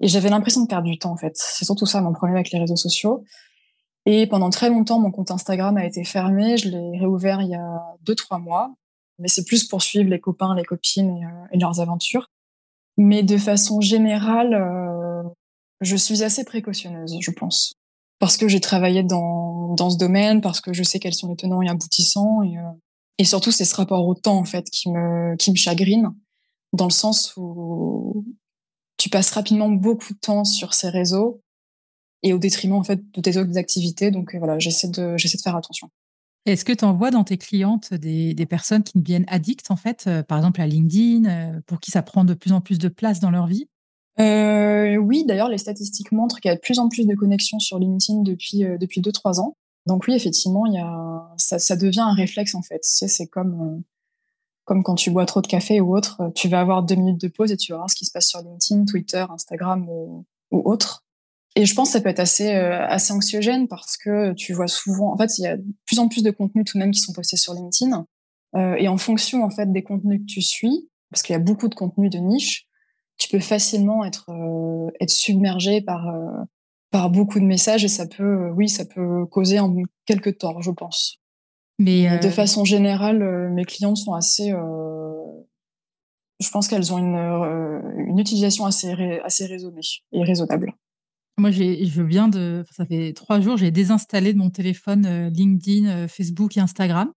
et 0.01 0.07
j'avais 0.07 0.29
l'impression 0.29 0.61
de 0.61 0.67
perdre 0.67 0.87
du 0.87 0.99
temps 0.99 1.13
en 1.13 1.17
fait. 1.17 1.33
C'est 1.33 1.65
surtout 1.65 1.87
ça 1.87 1.99
mon 2.01 2.13
problème 2.13 2.35
avec 2.35 2.51
les 2.51 2.59
réseaux 2.59 2.75
sociaux. 2.75 3.23
Et 4.05 4.27
pendant 4.27 4.51
très 4.51 4.69
longtemps, 4.69 4.99
mon 4.99 5.09
compte 5.09 5.31
Instagram 5.31 5.77
a 5.77 5.85
été 5.85 6.03
fermé. 6.03 6.57
Je 6.57 6.69
l'ai 6.69 6.99
réouvert 6.99 7.41
il 7.41 7.49
y 7.49 7.55
a 7.55 7.81
deux 8.03 8.13
trois 8.13 8.37
mois 8.37 8.75
mais 9.19 9.27
c'est 9.27 9.45
plus 9.45 9.65
pour 9.65 9.81
suivre 9.81 10.09
les 10.09 10.19
copains, 10.19 10.55
les 10.55 10.63
copines 10.63 11.23
euh, 11.23 11.47
et, 11.51 11.57
leurs 11.57 11.79
aventures. 11.79 12.27
Mais 12.97 13.23
de 13.23 13.37
façon 13.37 13.81
générale, 13.81 14.53
euh, 14.53 15.23
je 15.81 15.95
suis 15.95 16.23
assez 16.23 16.43
précautionneuse, 16.43 17.17
je 17.21 17.31
pense. 17.31 17.73
parce 18.19 18.35
que 18.35 18.49
j'ai 18.49 18.59
travaillé 18.59 19.03
dans, 19.03 19.73
dans 19.75 19.89
ce 19.89 19.97
domaine, 19.97 20.41
parce 20.41 20.59
que 20.59 20.73
je 20.73 20.83
sais 20.83 20.99
quels 20.99 21.13
sont 21.13 21.29
les 21.29 21.37
tenants 21.37 21.61
et 21.61 21.69
aboutissants. 21.69 22.43
Et, 22.43 22.55
et 23.17 23.23
surtout, 23.23 23.51
c'est 23.51 23.65
ce 23.65 23.75
rapport 23.75 24.05
au 24.05 24.15
temps, 24.15 24.37
en 24.37 24.43
fait, 24.43 24.69
qui 24.69 24.89
me, 24.89 25.35
qui 25.37 25.51
me 25.51 25.55
chagrine, 25.55 26.13
dans 26.73 26.85
le 26.85 26.91
sens 26.91 27.33
où 27.37 28.25
tu 28.97 29.09
passes 29.09 29.31
rapidement 29.31 29.69
beaucoup 29.69 30.13
de 30.13 30.19
temps 30.19 30.43
sur 30.43 30.73
ces 30.73 30.89
réseaux 30.89 31.41
et 32.23 32.33
au 32.33 32.37
détriment, 32.37 32.73
en 32.73 32.83
fait, 32.83 32.99
de 33.11 33.21
tes 33.21 33.37
autres 33.37 33.57
activités. 33.57 34.11
Donc, 34.11 34.35
voilà, 34.35 34.59
j'essaie 34.59 34.89
de, 34.89 35.15
j'essaie 35.15 35.37
de 35.37 35.41
faire 35.41 35.55
attention. 35.55 35.89
Est-ce 36.45 36.65
que 36.65 36.73
tu 36.73 36.85
envoies 36.85 37.11
dans 37.11 37.23
tes 37.23 37.37
clientes 37.37 37.93
des, 37.93 38.33
des, 38.33 38.45
personnes 38.45 38.83
qui 38.83 38.97
deviennent 38.97 39.25
addictes, 39.27 39.71
en 39.71 39.75
fait, 39.75 40.05
euh, 40.07 40.23
par 40.23 40.37
exemple 40.37 40.61
à 40.61 40.67
LinkedIn, 40.67 41.25
euh, 41.25 41.59
pour 41.65 41.79
qui 41.79 41.91
ça 41.91 42.01
prend 42.01 42.23
de 42.23 42.33
plus 42.33 42.53
en 42.53 42.61
plus 42.61 42.79
de 42.79 42.87
place 42.87 43.19
dans 43.19 43.31
leur 43.31 43.47
vie? 43.47 43.67
Euh, 44.19 44.97
Oui, 44.97 45.25
d'ailleurs, 45.25 45.49
les 45.49 45.57
statistiques 45.57 46.11
montrent 46.11 46.39
qu'il 46.39 46.49
y 46.49 46.51
a 46.51 46.55
de 46.55 46.61
plus 46.61 46.79
en 46.79 46.89
plus 46.89 47.05
de 47.05 47.15
connexions 47.15 47.59
sur 47.59 47.79
LinkedIn 47.79 48.21
depuis 48.21 48.65
euh, 48.65 48.77
depuis 48.77 49.01
deux 49.01 49.11
trois 49.11 49.39
ans. 49.39 49.55
Donc 49.85 50.05
oui, 50.07 50.13
effectivement, 50.13 50.65
y 50.65 50.77
a 50.77 51.33
ça, 51.37 51.75
devient 51.75 52.01
un 52.01 52.13
réflexe 52.13 52.55
en 52.55 52.61
fait. 52.61 52.79
C'est 52.83 53.27
comme 53.27 53.83
comme 54.65 54.83
quand 54.83 54.95
tu 54.95 55.09
bois 55.09 55.25
trop 55.25 55.41
de 55.41 55.47
café 55.47 55.81
ou 55.81 55.95
autre, 55.95 56.31
tu 56.35 56.47
vas 56.47 56.59
avoir 56.59 56.83
deux 56.83 56.95
minutes 56.95 57.19
de 57.19 57.27
pause 57.27 57.51
et 57.51 57.57
tu 57.57 57.71
vas 57.71 57.79
voir 57.79 57.89
ce 57.89 57.95
qui 57.95 58.05
se 58.05 58.11
passe 58.11 58.27
sur 58.27 58.39
LinkedIn, 58.41 58.85
Twitter, 58.85 59.25
Instagram 59.29 59.87
ou, 59.89 60.25
ou 60.51 60.61
autre. 60.69 61.03
Et 61.55 61.65
je 61.65 61.73
pense 61.73 61.89
que 61.89 61.93
ça 61.93 62.01
peut 62.01 62.09
être 62.09 62.19
assez, 62.19 62.53
euh, 62.55 62.85
assez 62.87 63.11
anxiogène 63.11 63.67
parce 63.67 63.97
que 63.97 64.33
tu 64.33 64.53
vois 64.53 64.67
souvent, 64.67 65.11
en 65.11 65.17
fait, 65.17 65.37
il 65.37 65.43
y 65.43 65.47
a 65.47 65.57
de 65.57 65.65
plus 65.85 65.99
en 65.99 66.07
plus 66.07 66.23
de 66.23 66.31
contenus 66.31 66.65
tout 66.65 66.77
de 66.77 66.83
même 66.83 66.91
qui 66.91 67.01
sont 67.01 67.13
postés 67.13 67.37
sur 67.37 67.53
LinkedIn. 67.53 68.05
Euh, 68.55 68.75
et 68.77 68.87
en 68.87 68.97
fonction, 68.97 69.43
en 69.43 69.49
fait, 69.49 69.71
des 69.71 69.83
contenus 69.83 70.21
que 70.21 70.25
tu 70.25 70.41
suis, 70.41 70.89
parce 71.11 71.21
qu'il 71.21 71.33
y 71.33 71.35
a 71.35 71.39
beaucoup 71.39 71.67
de 71.67 71.75
contenus 71.75 72.09
de 72.09 72.17
niche, 72.17 72.67
tu 73.17 73.29
peux 73.29 73.39
facilement 73.39 74.05
être, 74.05 74.29
euh, 74.29 74.89
être 74.99 75.09
submergé 75.11 75.81
par, 75.81 76.07
euh, 76.07 76.43
par 76.91 77.09
beaucoup 77.09 77.39
de 77.39 77.45
messages 77.45 77.83
et 77.83 77.89
ça 77.89 78.07
peut, 78.07 78.49
oui, 78.51 78.69
ça 78.69 78.85
peut 78.85 79.25
causer 79.27 79.59
quelques 80.05 80.37
torts, 80.37 80.61
je 80.61 80.71
pense. 80.71 81.17
Mais 81.77 82.19
de 82.19 82.29
façon 82.29 82.65
générale, 82.65 83.51
mes 83.51 83.63
clientes 83.63 83.97
sont 83.97 84.13
assez, 84.13 84.49
je 86.39 86.49
pense 86.51 86.67
qu'elles 86.67 86.91
ont 86.91 86.97
une, 86.97 87.15
une 88.09 88.19
utilisation 88.19 88.65
assez, 88.65 88.91
assez 89.23 89.45
raisonnée 89.45 89.79
et 90.11 90.23
raisonnable. 90.23 90.73
Moi, 91.39 91.51
je 91.51 92.01
viens 92.01 92.27
de, 92.27 92.65
ça 92.69 92.85
fait 92.85 93.13
trois 93.13 93.39
jours, 93.39 93.55
j'ai 93.55 93.71
désinstallé 93.71 94.33
de 94.33 94.37
mon 94.37 94.49
téléphone 94.49 95.05
euh, 95.05 95.29
LinkedIn, 95.29 95.87
euh, 95.87 96.07
Facebook 96.07 96.57
et 96.57 96.59
Instagram. 96.59 97.11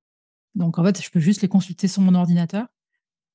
Donc, 0.55 0.79
en 0.79 0.85
fait, 0.85 1.03
je 1.03 1.11
peux 1.11 1.19
juste 1.19 1.43
les 1.43 1.49
consulter 1.49 1.89
sur 1.89 2.03
mon 2.03 2.15
ordinateur. 2.15 2.67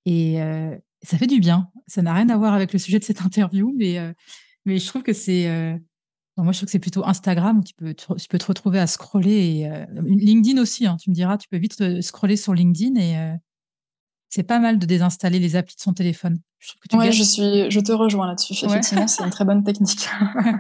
Et 0.06 0.42
euh, 0.42 0.76
ça 1.04 1.18
fait 1.18 1.28
du 1.28 1.40
bien. 1.40 1.70
Ça 1.88 2.02
n'a 2.02 2.14
rien 2.14 2.30
à 2.30 2.38
voir 2.38 2.54
avec 2.54 2.72
le 2.72 2.80
sujet 2.80 3.00
de 3.00 3.04
cette 3.04 3.22
interview, 3.26 3.74
mais, 3.78 3.98
mais 4.66 4.80
je 4.80 4.88
trouve 4.88 5.04
que 5.04 5.14
c'est. 5.14 5.50
moi, 6.38 6.54
je 6.54 6.60
trouve 6.60 6.68
que 6.68 6.72
c'est 6.72 6.80
plutôt 6.80 7.06
Instagram 7.06 7.60
où 7.60 7.64
tu 7.64 7.74
peux, 7.74 7.94
tu 7.94 8.28
peux 8.30 8.38
te 8.38 8.46
retrouver 8.46 8.80
à 8.80 8.88
scroller. 8.88 9.32
Et, 9.32 9.86
LinkedIn 10.02 10.62
aussi, 10.62 10.88
hein, 10.88 10.96
tu 10.98 11.10
me 11.10 11.16
diras, 11.16 11.38
tu 11.38 11.50
peux 11.50 11.58
vite 11.58 12.02
scroller 12.02 12.38
sur 12.38 12.54
LinkedIn 12.54 12.96
et 12.96 13.38
c'est 14.30 14.44
pas 14.44 14.60
mal 14.60 14.78
de 14.80 14.86
désinstaller 14.86 15.40
les 15.40 15.56
applis 15.56 15.76
de 15.76 15.82
son 15.82 15.94
téléphone. 15.94 16.40
Je 16.60 16.70
trouve 16.70 16.82
que 16.82 16.88
tu 16.90 16.98
ouais, 16.98 17.12
je 17.12 17.24
suis, 17.24 17.72
je 17.72 17.80
te 17.80 17.92
rejoins 17.92 18.28
là-dessus. 18.28 18.54
Effectivement, 18.66 19.08
c'est 19.08 19.24
une 19.24 19.30
très 19.30 19.46
bonne 19.46 19.64
technique. 19.64 20.08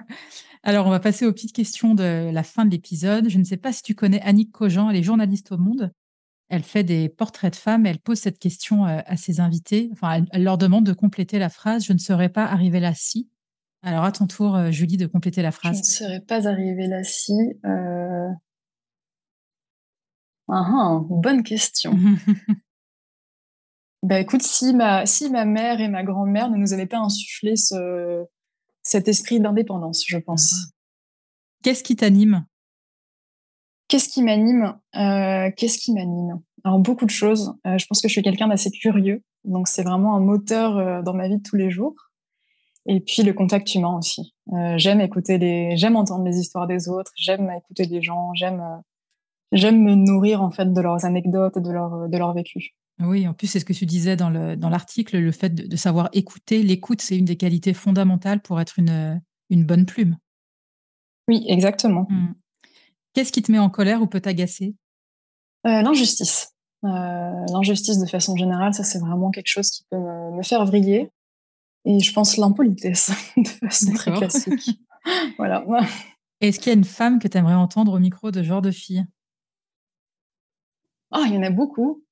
Alors, 0.63 0.87
on 0.87 0.89
va 0.89 0.99
passer 0.99 1.25
aux 1.25 1.33
petites 1.33 1.53
questions 1.53 1.93
de 1.93 2.29
la 2.31 2.43
fin 2.43 2.65
de 2.65 2.71
l'épisode. 2.71 3.29
Je 3.29 3.37
ne 3.37 3.43
sais 3.43 3.57
pas 3.57 3.71
si 3.71 3.83
tu 3.83 3.95
connais 3.95 4.21
Annick 4.21 4.51
Cogent, 4.51 4.89
elle 4.89 4.95
est 4.95 5.03
journaliste 5.03 5.51
au 5.51 5.57
Monde. 5.57 5.91
Elle 6.49 6.63
fait 6.63 6.83
des 6.83 7.09
portraits 7.09 7.53
de 7.53 7.57
femmes 7.57 7.85
et 7.85 7.89
elle 7.89 7.99
pose 7.99 8.19
cette 8.19 8.39
question 8.39 8.85
euh, 8.85 8.99
à 9.05 9.17
ses 9.17 9.39
invités. 9.39 9.89
Enfin, 9.91 10.25
elle, 10.31 10.43
leur 10.43 10.57
demande 10.57 10.85
de 10.85 10.93
compléter 10.93 11.39
la 11.39 11.49
phrase 11.49 11.85
Je 11.85 11.93
ne 11.93 11.97
serais 11.97 12.29
pas 12.29 12.45
arrivée 12.45 12.79
là 12.79 12.93
si. 12.93 13.29
Alors, 13.83 14.03
à 14.03 14.11
ton 14.11 14.27
tour, 14.27 14.55
euh, 14.55 14.71
Julie, 14.71 14.97
de 14.97 15.07
compléter 15.07 15.41
la 15.41 15.51
phrase. 15.51 15.75
Je 15.75 15.81
ne 15.81 16.09
serais 16.09 16.19
pas 16.21 16.47
arrivée 16.47 16.87
là 16.87 17.03
si. 17.03 17.33
Euh... 17.65 18.29
Ah, 20.49 20.65
ah 20.69 20.99
bonne 21.09 21.43
question. 21.43 21.97
Bah 24.03 24.19
écoute, 24.19 24.43
si 24.43 24.73
ma, 24.73 25.05
si 25.05 25.29
ma 25.29 25.45
mère 25.45 25.81
et 25.81 25.87
ma 25.87 26.03
grand-mère 26.03 26.49
ne 26.49 26.57
nous 26.57 26.73
avaient 26.73 26.85
pas 26.85 26.99
insufflé 26.99 27.55
ce, 27.55 28.25
cet 28.83 29.07
esprit 29.07 29.39
d'indépendance, 29.39 30.03
je 30.07 30.17
pense. 30.17 30.53
Ah. 30.53 30.71
Qu'est-ce 31.63 31.83
qui 31.83 31.95
t'anime? 31.95 32.45
Qu'est-ce 33.87 34.09
qui 34.09 34.21
m'anime? 34.21 34.77
Euh, 34.95 35.49
Qu'est-ce 35.55 35.77
qui 35.79 35.93
m'anime? 35.93 36.41
Alors 36.63 36.79
beaucoup 36.79 37.05
de 37.05 37.11
choses. 37.11 37.53
Euh, 37.65 37.77
je 37.77 37.85
pense 37.87 38.01
que 38.01 38.07
je 38.07 38.13
suis 38.13 38.21
quelqu'un 38.21 38.47
d'assez 38.47 38.69
curieux, 38.69 39.23
donc 39.45 39.67
c'est 39.67 39.83
vraiment 39.83 40.15
un 40.15 40.19
moteur 40.19 40.77
euh, 40.77 41.01
dans 41.01 41.13
ma 41.13 41.27
vie 41.27 41.37
de 41.37 41.43
tous 41.43 41.55
les 41.55 41.69
jours. 41.69 41.95
Et 42.85 42.99
puis 42.99 43.23
le 43.23 43.33
contact 43.33 43.73
humain 43.75 43.97
aussi. 43.97 44.33
J'aime 44.77 45.01
écouter 45.01 45.37
les, 45.37 45.75
j'aime 45.75 45.97
entendre 45.97 46.23
les 46.23 46.37
histoires 46.37 46.67
des 46.67 46.87
autres, 46.87 47.11
j'aime 47.17 47.51
écouter 47.51 47.83
les 47.83 48.01
gens, 48.01 48.33
j'aime, 48.33 48.63
j'aime 49.51 49.83
me 49.83 49.93
nourrir 49.93 50.41
en 50.41 50.51
fait 50.51 50.71
de 50.71 50.79
leurs 50.79 51.03
anecdotes 51.03 51.57
et 51.57 51.59
de 51.59 51.69
leur 51.69 52.07
de 52.07 52.17
leur 52.17 52.33
vécu. 52.33 52.77
Oui, 52.99 53.27
en 53.27 53.33
plus, 53.33 53.47
c'est 53.47 53.59
ce 53.59 53.65
que 53.65 53.73
tu 53.73 53.85
disais 53.85 54.15
dans 54.15 54.29
l'article, 54.69 55.19
le, 55.19 55.31
fait 55.31 55.53
de, 55.53 55.75
savoir 55.75 56.09
écouter. 56.13 56.63
L'écoute, 56.63 57.01
c'est 57.01 57.17
une 57.17 57.25
des 57.25 57.37
qualités 57.37 57.73
fondamentales 57.73 58.41
pour 58.41 58.59
être 58.59 58.79
une, 58.79 59.21
une 59.49 59.65
bonne 59.65 59.85
plume. 59.85 60.17
Oui, 61.27 61.45
exactement. 61.47 62.07
Mmh. 62.09 62.33
Qu'est-ce 63.13 63.31
qui 63.31 63.41
te 63.41 63.51
met 63.51 63.59
en 63.59 63.69
colère 63.69 64.01
ou 64.01 64.07
peut 64.07 64.21
t'agacer? 64.21 64.75
Euh, 65.65 65.81
L'injustice. 65.81 66.53
Euh, 66.83 67.45
l'injustice 67.51 67.97
de 67.97 68.05
façon 68.05 68.35
générale, 68.35 68.73
ça 68.73 68.83
c'est 68.83 68.99
vraiment 68.99 69.31
quelque 69.31 69.47
chose 69.47 69.71
qui 69.71 69.83
peut 69.89 69.97
me, 69.97 70.43
faire 70.43 70.65
vriller. 70.65 71.09
Et 71.85 71.99
je 71.99 72.13
pense 72.13 72.37
l'impolitesse 72.37 73.11
de 73.37 73.47
façon 73.47 73.93
très 73.93 74.11
classique. 74.11 74.79
voilà. 75.37 75.65
Est-ce 76.41 76.59
qu'il 76.59 76.67
y 76.67 76.75
a 76.75 76.77
une 76.77 76.83
femme 76.83 77.19
que 77.19 77.27
tu 77.27 77.37
aimerais 77.37 77.55
entendre 77.55 77.93
au 77.93 77.99
micro 77.99 78.31
de 78.31 78.43
genre 78.43 78.61
de 78.61 78.71
fille? 78.71 79.05
Ah, 81.11 81.23
il 81.25 81.33
y 81.33 81.37
en 81.37 81.43
a 81.43 81.49
beaucoup. 81.49 82.03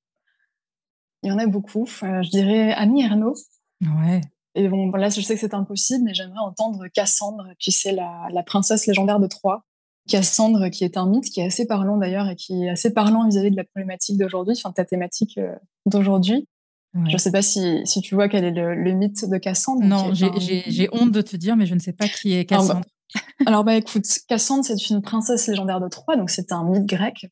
Il 1.25 1.29
y 1.29 1.31
en 1.31 1.39
a 1.39 1.47
beaucoup. 1.47 1.87
Euh, 2.03 2.21
je 2.21 2.29
dirais 2.29 2.71
Annie 2.73 3.03
Ernaux. 3.03 3.33
Ouais. 3.81 4.21
Et 4.53 4.69
bon, 4.69 4.91
là, 4.91 5.09
je 5.09 5.19
sais 5.21 5.33
que 5.33 5.39
c'est 5.39 5.55
impossible, 5.55 6.03
mais 6.05 6.13
j'aimerais 6.13 6.39
entendre 6.39 6.85
Cassandre, 6.93 7.47
tu 7.57 7.71
sais, 7.71 7.91
la, 7.91 8.27
la, 8.31 8.43
princesse 8.43 8.85
légendaire 8.85 9.19
de 9.19 9.25
Troie. 9.25 9.65
Cassandre, 10.07 10.69
qui 10.69 10.83
est 10.83 10.97
un 10.97 11.07
mythe, 11.07 11.25
qui 11.25 11.39
est 11.39 11.47
assez 11.47 11.65
parlant 11.65 11.97
d'ailleurs, 11.97 12.29
et 12.29 12.35
qui 12.35 12.65
est 12.65 12.69
assez 12.69 12.93
parlant 12.93 13.27
vis-à-vis 13.27 13.49
de 13.49 13.55
la 13.55 13.63
problématique 13.63 14.19
d'aujourd'hui, 14.19 14.53
enfin, 14.55 14.71
ta 14.71 14.85
thématique 14.85 15.39
euh, 15.39 15.55
d'aujourd'hui. 15.87 16.47
Je 16.93 17.11
ne 17.11 17.17
sais 17.17 17.31
pas 17.31 17.41
si, 17.41 17.81
si, 17.85 17.99
tu 17.99 18.15
vois 18.15 18.29
quel 18.29 18.45
est 18.45 18.51
le, 18.51 18.93
mythe 18.93 19.27
de 19.27 19.37
Cassandre. 19.37 19.83
Non, 19.83 20.13
j'ai 20.13 20.89
honte 20.93 21.11
de 21.11 21.21
te 21.21 21.35
dire, 21.35 21.57
mais 21.57 21.65
je 21.65 21.73
ne 21.73 21.79
sais 21.79 21.91
pas 21.91 22.07
qui 22.07 22.33
est 22.33 22.45
Cassandre. 22.45 22.73
Alors 22.73 22.83
bah, 22.83 23.45
alors, 23.47 23.63
bah 23.63 23.75
écoute, 23.75 24.05
Cassandre, 24.29 24.63
c'est 24.63 24.89
une 24.89 25.01
princesse 25.01 25.47
légendaire 25.47 25.81
de 25.81 25.89
Troie, 25.89 26.15
donc 26.15 26.29
c'est 26.29 26.51
un 26.51 26.63
mythe 26.63 26.85
grec 26.85 27.25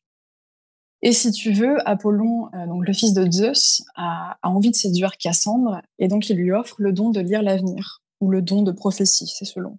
et 1.04 1.12
si 1.12 1.30
tu 1.32 1.52
veux, 1.52 1.76
Apollon, 1.86 2.48
euh, 2.54 2.66
donc 2.66 2.86
le 2.86 2.92
fils 2.94 3.12
de 3.12 3.30
Zeus, 3.30 3.82
a, 3.94 4.38
a, 4.40 4.48
envie 4.48 4.70
de 4.70 4.74
séduire 4.74 5.18
Cassandre, 5.18 5.82
et 5.98 6.08
donc 6.08 6.30
il 6.30 6.38
lui 6.38 6.50
offre 6.50 6.76
le 6.78 6.94
don 6.94 7.10
de 7.10 7.20
lire 7.20 7.42
l'avenir, 7.42 8.02
ou 8.20 8.30
le 8.30 8.40
don 8.40 8.62
de 8.62 8.72
prophétie, 8.72 9.26
c'est 9.26 9.44
selon. 9.44 9.78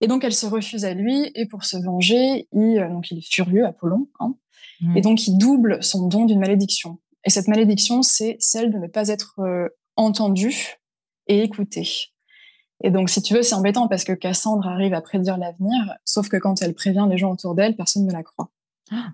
Et 0.00 0.06
donc 0.06 0.22
elle 0.22 0.32
se 0.32 0.46
refuse 0.46 0.84
à 0.84 0.94
lui, 0.94 1.32
et 1.34 1.46
pour 1.46 1.64
se 1.64 1.76
venger, 1.76 2.46
il, 2.52 2.78
euh, 2.78 2.88
donc 2.88 3.10
il 3.10 3.18
est 3.18 3.28
furieux, 3.28 3.66
Apollon, 3.66 4.08
hein, 4.20 4.36
mmh. 4.80 4.96
et 4.96 5.00
donc 5.00 5.26
il 5.26 5.36
double 5.36 5.82
son 5.82 6.06
don 6.06 6.26
d'une 6.26 6.38
malédiction. 6.38 7.00
Et 7.26 7.30
cette 7.30 7.48
malédiction, 7.48 8.02
c'est 8.02 8.36
celle 8.38 8.72
de 8.72 8.78
ne 8.78 8.86
pas 8.86 9.08
être 9.08 9.40
euh, 9.40 9.68
entendu 9.96 10.78
et 11.26 11.42
écouté. 11.42 12.12
Et 12.82 12.90
donc, 12.90 13.10
si 13.10 13.20
tu 13.20 13.34
veux, 13.34 13.42
c'est 13.42 13.54
embêtant 13.54 13.88
parce 13.88 14.04
que 14.04 14.12
Cassandre 14.12 14.66
arrive 14.66 14.94
à 14.94 15.02
prédire 15.02 15.36
l'avenir, 15.36 15.96
sauf 16.04 16.28
que 16.28 16.38
quand 16.38 16.62
elle 16.62 16.72
prévient 16.72 17.06
les 17.10 17.18
gens 17.18 17.32
autour 17.32 17.54
d'elle, 17.54 17.76
personne 17.76 18.06
ne 18.06 18.12
la 18.12 18.22
croit. 18.22 18.50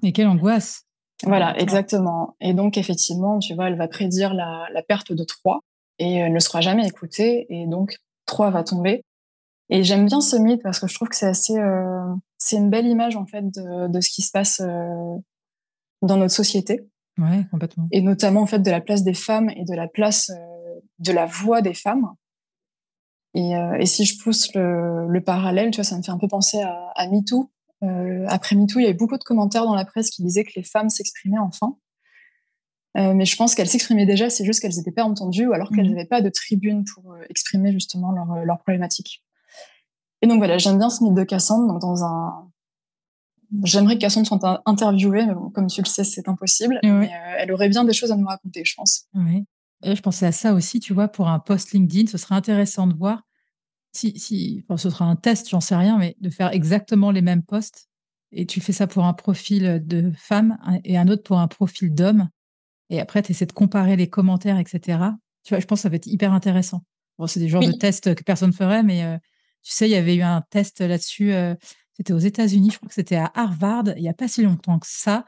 Mais 0.05 0.13
quelle 0.13 0.29
angoisse 0.29 0.86
voilà, 1.25 1.59
exactement. 1.59 2.37
Et 2.41 2.53
donc, 2.53 2.77
effectivement, 2.77 3.39
tu 3.39 3.55
vois, 3.55 3.69
elle 3.69 3.77
va 3.77 3.89
prédire 3.89 4.35
la, 4.35 4.67
la 4.73 4.83
perte 4.83 5.13
de 5.13 5.25
Troie 5.25 5.61
et 5.99 6.17
elle 6.17 6.33
ne 6.33 6.39
sera 6.39 6.61
jamais 6.61 6.87
écoutée. 6.87 7.47
Et 7.49 7.67
donc, 7.67 7.97
Troie 8.27 8.51
va 8.51 8.63
tomber. 8.65 9.03
Et 9.69 9.83
j'aime 9.83 10.07
bien 10.07 10.21
ce 10.21 10.37
mythe 10.37 10.63
parce 10.63 10.79
que 10.79 10.87
je 10.87 10.95
trouve 10.95 11.09
que 11.09 11.17
c'est 11.17 11.27
assez, 11.27 11.59
euh, 11.59 12.15
c'est 12.39 12.57
une 12.57 12.71
belle 12.71 12.87
image 12.87 13.17
en 13.17 13.27
fait 13.27 13.43
de, 13.43 13.89
de 13.89 14.01
ce 14.01 14.11
qui 14.11 14.23
se 14.23 14.31
passe 14.31 14.61
euh, 14.61 15.17
dans 16.03 16.17
notre 16.17 16.35
société. 16.35 16.87
Ouais, 17.19 17.47
complètement. 17.51 17.89
Et 17.91 18.03
notamment 18.03 18.43
en 18.43 18.47
fait 18.47 18.61
de 18.61 18.71
la 18.71 18.81
place 18.81 19.03
des 19.03 19.15
femmes 19.15 19.51
et 19.51 19.65
de 19.65 19.75
la 19.75 19.89
place 19.89 20.31
euh, 20.31 20.81
de 20.99 21.13
la 21.13 21.27
voix 21.27 21.63
des 21.63 21.75
femmes. 21.75 22.13
Et, 23.35 23.57
euh, 23.57 23.77
et 23.79 23.87
si 23.87 24.05
je 24.05 24.23
pousse 24.23 24.55
le, 24.55 25.09
le, 25.09 25.21
parallèle, 25.21 25.71
tu 25.71 25.77
vois, 25.77 25.85
ça 25.85 25.97
me 25.97 26.03
fait 26.03 26.13
un 26.13 26.19
peu 26.19 26.29
penser 26.29 26.61
à, 26.63 26.93
à 26.95 27.09
MeToo, 27.09 27.51
euh, 27.83 28.25
après 28.29 28.57
MeToo, 28.57 28.79
il 28.79 28.83
y 28.83 28.87
avait 28.87 28.95
beaucoup 28.95 29.19
de 29.19 29.25
commentaires 29.25 29.65
dans 29.65 29.75
la 29.75 29.85
presse 29.85 30.11
qui 30.11 30.23
disaient 30.23 30.45
que 30.45 30.53
les 30.57 30.63
femmes 30.63 30.89
s'exprimaient 30.89 31.39
enfin. 31.39 31.77
Euh, 32.97 33.13
mais 33.13 33.27
je 33.27 33.37
pense 33.37 33.55
qu'elles 33.55 33.69
s'exprimaient 33.69 34.07
déjà, 34.07 34.31
c'est 34.31 34.45
juste 34.45 34.61
qu'elles 34.61 34.77
n'étaient 34.77 34.93
pas 34.93 35.05
entendues 35.05 35.47
ou 35.47 35.53
alors 35.53 35.71
qu'elles 35.71 35.89
n'avaient 35.89 36.05
mhm. 36.05 36.09
pas 36.09 36.23
de 36.23 36.31
tribune 36.31 36.85
pour 36.85 37.13
euh, 37.13 37.23
exprimer 37.29 37.73
justement 37.73 38.11
leurs 38.11 38.45
leur 38.45 38.59
problématiques. 38.59 39.23
Et 40.23 40.27
donc 40.27 40.39
voilà, 40.39 40.57
j'aime 40.57 40.79
bien 40.79 40.89
ce 40.89 41.05
mythe 41.05 41.15
de 41.15 41.25
Cassandre. 41.25 41.71
Donc 41.71 41.83
dans 41.83 42.05
un, 42.05 42.51
j'aimerais 43.65 43.97
que 43.97 44.01
Cassandre 44.01 44.27
soit 44.27 44.63
interviewée, 44.65 45.27
mais 45.27 45.35
comme 45.53 45.67
tu 45.67 45.83
le 45.83 45.87
sais, 45.87 46.05
c'est 46.05 46.27
impossible. 46.27 46.81
Mais, 46.83 47.11
elle 47.39 47.53
aurait 47.53 47.69
bien 47.69 47.85
des 47.85 47.93
choses 47.93 48.13
à 48.13 48.17
nous 48.17 48.27
raconter, 48.27 48.65
je 48.65 48.75
pense. 48.75 49.05
Oui. 49.15 49.45
Et 49.83 49.95
je 49.95 50.01
pensais 50.01 50.25
à 50.25 50.33
ça 50.33 50.55
aussi, 50.55 50.81
tu 50.81 50.95
vois, 50.95 51.09
pour 51.09 51.29
un 51.29 51.39
post 51.39 51.73
LinkedIn, 51.73 52.11
ce 52.11 52.17
serait 52.17 52.35
intéressant 52.35 52.87
de 52.87 52.95
voir 52.95 53.26
si, 53.97 54.19
si 54.19 54.65
ce 54.77 54.91
sera 54.91 55.07
un 55.07 55.17
test, 55.17 55.49
j'en 55.49 55.61
sais 55.61 55.77
rien, 55.77 55.99
mais 55.99 56.17
de 56.21 56.31
faire 56.31 56.53
exactement 56.53 57.11
les 57.11 57.23
mêmes 57.23 57.43
postes 57.43 57.89
et 58.33 58.47
tu 58.47 58.61
fais 58.61 58.73
ça 58.73 58.87
pour 58.87 59.05
un 59.05 59.15
profil 59.15 59.83
de 59.85 60.13
femme 60.17 60.59
et 60.85 60.99
un 60.99 61.09
autre 61.09 61.23
pour 61.23 61.39
un 61.39 61.49
profil 61.49 61.95
d'homme. 61.95 62.29
Et 62.91 63.01
après, 63.01 63.23
tu 63.23 63.33
essaies 63.33 63.47
de 63.47 63.53
comparer 63.53 63.97
les 63.97 64.09
commentaires, 64.09 64.59
etc. 64.59 64.99
Tu 65.43 65.55
vois, 65.55 65.61
je 65.61 65.67
pense 65.67 65.79
que 65.79 65.83
ça 65.83 65.89
va 65.89 65.97
être 65.97 66.07
hyper 66.07 66.33
intéressant. 66.33 66.83
Bon, 67.19 67.27
c'est 67.27 67.41
des 67.41 67.49
genres 67.49 67.63
de 67.63 67.73
tests 67.73 68.15
que 68.15 68.23
personne 68.23 68.51
ne 68.51 68.55
ferait, 68.55 68.83
mais 68.83 69.05
euh, 69.05 69.17
tu 69.63 69.73
sais, 69.73 69.89
il 69.89 69.93
y 69.93 69.97
avait 69.97 70.17
eu 70.17 70.23
un 70.23 70.43
test 70.51 70.81
là-dessus. 70.81 71.33
Euh, 71.33 71.55
c'était 71.95 72.13
aux 72.13 72.19
États-Unis, 72.19 72.71
je 72.73 72.77
crois 72.77 72.89
que 72.89 72.95
c'était 72.95 73.17
à 73.17 73.33
Harvard, 73.35 73.85
il 73.97 74.03
n'y 74.03 74.09
a 74.09 74.15
pas 74.15 74.29
si 74.29 74.43
longtemps 74.43 74.79
que 74.79 74.87
ça, 74.87 75.25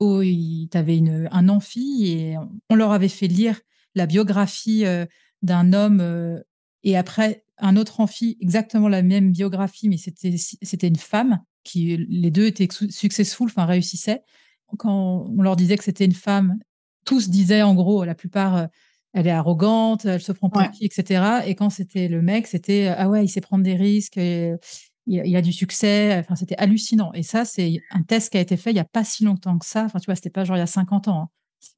où 0.00 0.22
tu 0.22 0.68
avais 0.72 0.96
une, 0.96 1.28
un 1.30 1.48
amphi 1.50 2.06
et 2.06 2.36
on 2.70 2.74
leur 2.74 2.92
avait 2.92 3.08
fait 3.08 3.28
lire 3.28 3.60
la 3.94 4.06
biographie 4.06 4.86
euh, 4.86 5.04
d'un 5.42 5.74
homme 5.74 6.42
et 6.84 6.96
après 6.96 7.44
un 7.58 7.76
autre 7.76 8.00
amphi, 8.00 8.36
exactement 8.40 8.88
la 8.88 9.02
même 9.02 9.32
biographie, 9.32 9.88
mais 9.88 9.96
c'était 9.96 10.36
c'était 10.36 10.88
une 10.88 10.96
femme 10.96 11.40
qui 11.64 11.96
les 12.08 12.30
deux 12.30 12.46
étaient 12.46 12.68
successful, 12.90 13.48
enfin 13.48 13.64
réussissaient. 13.64 14.22
Quand 14.78 15.26
on 15.28 15.42
leur 15.42 15.56
disait 15.56 15.76
que 15.76 15.84
c'était 15.84 16.04
une 16.04 16.12
femme, 16.12 16.58
tous 17.04 17.30
disaient 17.30 17.62
en 17.62 17.74
gros, 17.74 18.04
la 18.04 18.14
plupart, 18.14 18.56
euh, 18.56 18.66
elle 19.12 19.26
est 19.26 19.30
arrogante, 19.30 20.04
elle 20.04 20.20
se 20.20 20.32
prend 20.32 20.50
pour 20.50 20.70
qui, 20.70 20.84
etc. 20.84 21.42
Et 21.46 21.54
quand 21.54 21.70
c'était 21.70 22.08
le 22.08 22.20
mec, 22.22 22.46
c'était 22.46 22.88
ah 22.96 23.08
ouais, 23.08 23.24
il 23.24 23.28
sait 23.28 23.40
prendre 23.40 23.64
des 23.64 23.74
risques, 23.74 24.18
il, 25.06 25.36
a 25.36 25.42
du 25.42 25.52
succès. 25.52 26.16
Enfin, 26.18 26.34
c'était 26.36 26.56
hallucinant. 26.56 27.12
Et 27.14 27.22
ça, 27.22 27.44
c'est 27.44 27.80
un 27.90 28.02
test 28.02 28.30
qui 28.30 28.38
a 28.38 28.40
été 28.40 28.56
fait 28.56 28.70
il 28.70 28.74
n'y 28.74 28.80
a 28.80 28.84
pas 28.84 29.04
si 29.04 29.24
longtemps 29.24 29.56
que 29.58 29.66
ça. 29.66 29.84
Enfin, 29.84 29.98
tu 30.00 30.06
vois, 30.06 30.16
c'était 30.16 30.30
pas 30.30 30.44
genre 30.44 30.56
il 30.56 30.60
y 30.60 30.62
a 30.62 30.66
50 30.66 31.08
ans. 31.08 31.22
Hein. 31.22 31.28